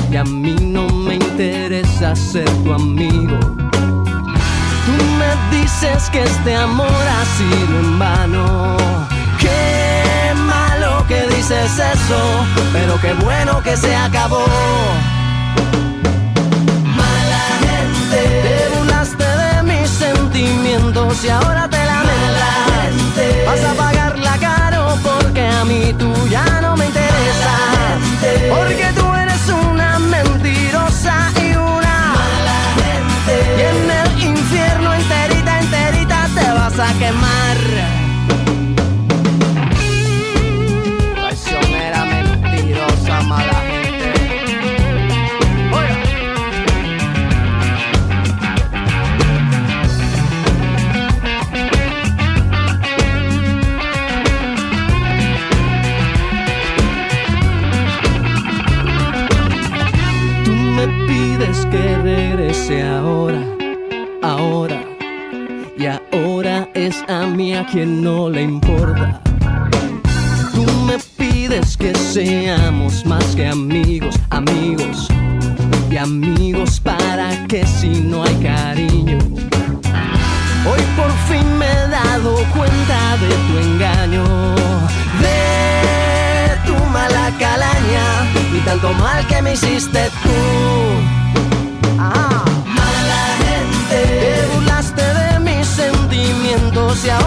Y 0.09 0.15
a 0.15 0.23
mí 0.23 0.55
no 0.61 0.87
me 0.87 1.15
interesa 1.15 2.15
ser 2.15 2.49
tu 2.63 2.73
amigo. 2.73 3.37
Tú 4.85 4.93
me 5.19 5.57
dices 5.57 6.09
que 6.11 6.23
este 6.23 6.55
amor 6.55 6.87
ha 6.87 7.25
sido 7.37 7.79
en 7.79 7.99
vano. 7.99 8.77
Qué 9.37 10.33
malo 10.33 11.05
que 11.07 11.27
dices 11.35 11.77
eso, 11.77 12.45
pero 12.71 12.99
qué 13.01 13.13
bueno 13.25 13.61
que 13.61 13.75
se 13.75 13.93
acabó. 13.95 14.45
Mala 16.85 17.45
gente, 17.67 18.19
te 18.43 18.77
burlaste 18.77 19.25
de 19.25 19.63
mis 19.63 19.89
sentimientos 19.89 21.25
y 21.25 21.29
ahora 21.29 21.67
te 21.69 21.83
lamentas. 21.83 23.45
Vas 23.45 23.63
a 23.63 23.73
pagarla 23.73 24.37
caro 24.39 24.97
porque 25.03 25.45
a 25.45 25.65
mí 25.65 25.93
tú 25.99 26.13
ya 26.29 26.61
no 26.61 26.77
me 26.77 26.85
interesas. 26.85 27.99
Porque 28.49 28.96
quemar. 37.07 37.57
Traicionera, 41.15 42.05
mentirosa, 42.05 43.21
mala 43.21 43.59
gente. 43.69 44.11
Tú 60.43 60.51
me 60.51 60.87
pides 61.07 61.65
que 61.71 61.97
regrese 62.03 62.83
ahora. 62.83 63.56
A 67.57 67.65
quien 67.65 68.03
no 68.03 68.29
le 68.29 68.43
importa. 68.43 69.19
Tú 70.53 70.63
me 70.85 70.97
pides 71.17 71.75
que 71.75 71.95
seamos 71.95 73.03
más 73.05 73.35
que 73.35 73.47
amigos, 73.47 74.15
amigos. 74.29 75.07
Y 75.89 75.97
amigos 75.97 76.79
para 76.79 77.47
que 77.47 77.65
si 77.65 77.89
no 78.01 78.23
hay 78.23 78.35
cariño. 78.35 79.17
Hoy 80.69 80.81
por 80.95 81.11
fin 81.29 81.57
me 81.57 81.65
he 81.65 81.87
dado 81.87 82.35
cuenta 82.55 83.17
de 83.23 83.29
tu 83.47 83.57
engaño, 83.67 84.23
de 85.23 86.51
tu 86.67 86.75
mala 86.91 87.31
calaña 87.39 88.07
y 88.55 88.59
tanto 88.65 88.93
mal 88.93 89.25
que 89.25 89.41
me 89.41 89.53
hiciste 89.53 90.09
tú. 90.21 90.37
Ah. 91.97 92.43
Mala 92.65 93.23
gente, 93.41 93.99
te 94.21 94.55
burlaste 94.55 95.01
de 95.01 95.39
mis 95.39 95.65
sentimientos 95.65 97.05
y 97.05 97.09
ahora. 97.09 97.26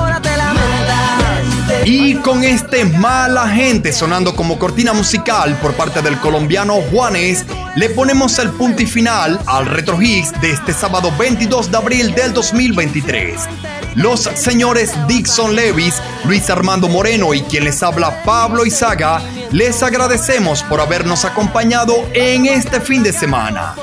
Y 1.85 2.17
con 2.17 2.45
este 2.45 2.85
mala 2.85 3.49
gente 3.49 3.93
sonando 3.93 4.37
como 4.37 4.59
cortina 4.59 4.93
musical 4.93 5.57
por 5.63 5.73
parte 5.75 6.03
del 6.03 6.19
colombiano 6.19 6.75
Juanes, 6.91 7.47
le 7.75 7.89
ponemos 7.89 8.39
el 8.39 8.51
punto 8.51 8.83
y 8.83 8.87
final 8.87 9.41
al 9.47 9.67
Retro 9.67 10.01
Hits 10.01 10.39
de 10.43 10.51
este 10.51 10.75
sábado 10.75 11.11
22 11.19 11.71
de 11.71 11.77
abril 11.77 12.15
del 12.15 12.35
2023. 12.35 13.41
Los 13.95 14.21
señores 14.21 14.93
Dixon 15.09 15.57
Levis, 15.57 15.95
Luis 16.25 16.51
Armando 16.51 16.87
Moreno 16.87 17.33
y 17.33 17.41
quien 17.43 17.65
les 17.65 17.83
habla 17.83 18.23
Pablo 18.25 18.67
Izaga, 18.67 19.23
les 19.51 19.83
agradecemos 19.83 20.63
por 20.63 20.81
habernos 20.81 21.25
acompañado 21.25 21.95
en 22.13 22.47
este 22.47 22.81
fin 22.81 23.03
de 23.03 23.13
semana. 23.13 23.75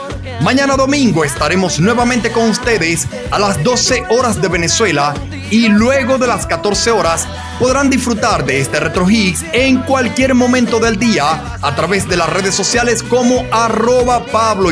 Mañana 0.41 0.77
domingo 0.77 1.25
estaremos 1.25 1.79
nuevamente 1.79 2.31
con 2.31 2.49
ustedes 2.49 3.07
a 3.31 3.39
las 3.39 3.61
12 3.63 4.03
horas 4.09 4.39
de 4.39 4.47
Venezuela 4.47 5.15
y 5.49 5.67
luego 5.69 6.17
de 6.17 6.27
las 6.27 6.45
14 6.45 6.91
horas 6.91 7.27
podrán 7.59 7.89
disfrutar 7.89 8.45
de 8.45 8.59
este 8.59 8.79
Retro 8.79 9.09
Higgs 9.09 9.43
en 9.53 9.77
cualquier 9.79 10.35
momento 10.35 10.79
del 10.79 10.97
día 10.97 11.57
a 11.61 11.75
través 11.75 12.07
de 12.07 12.17
las 12.17 12.29
redes 12.29 12.55
sociales 12.55 13.03
como 13.03 13.45
arroba 13.51 14.25
Pablo 14.25 14.69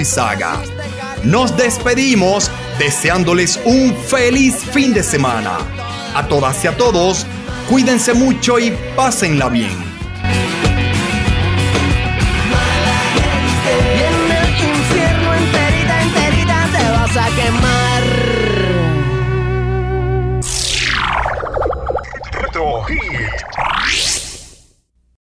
Nos 1.23 1.57
despedimos 1.57 2.51
deseándoles 2.79 3.59
un 3.65 3.95
feliz 3.95 4.55
fin 4.55 4.93
de 4.93 5.03
semana. 5.03 5.57
A 6.15 6.27
todas 6.27 6.63
y 6.63 6.67
a 6.67 6.77
todos, 6.77 7.25
cuídense 7.69 8.13
mucho 8.13 8.59
y 8.59 8.71
pásenla 8.95 9.49
bien. 9.49 9.95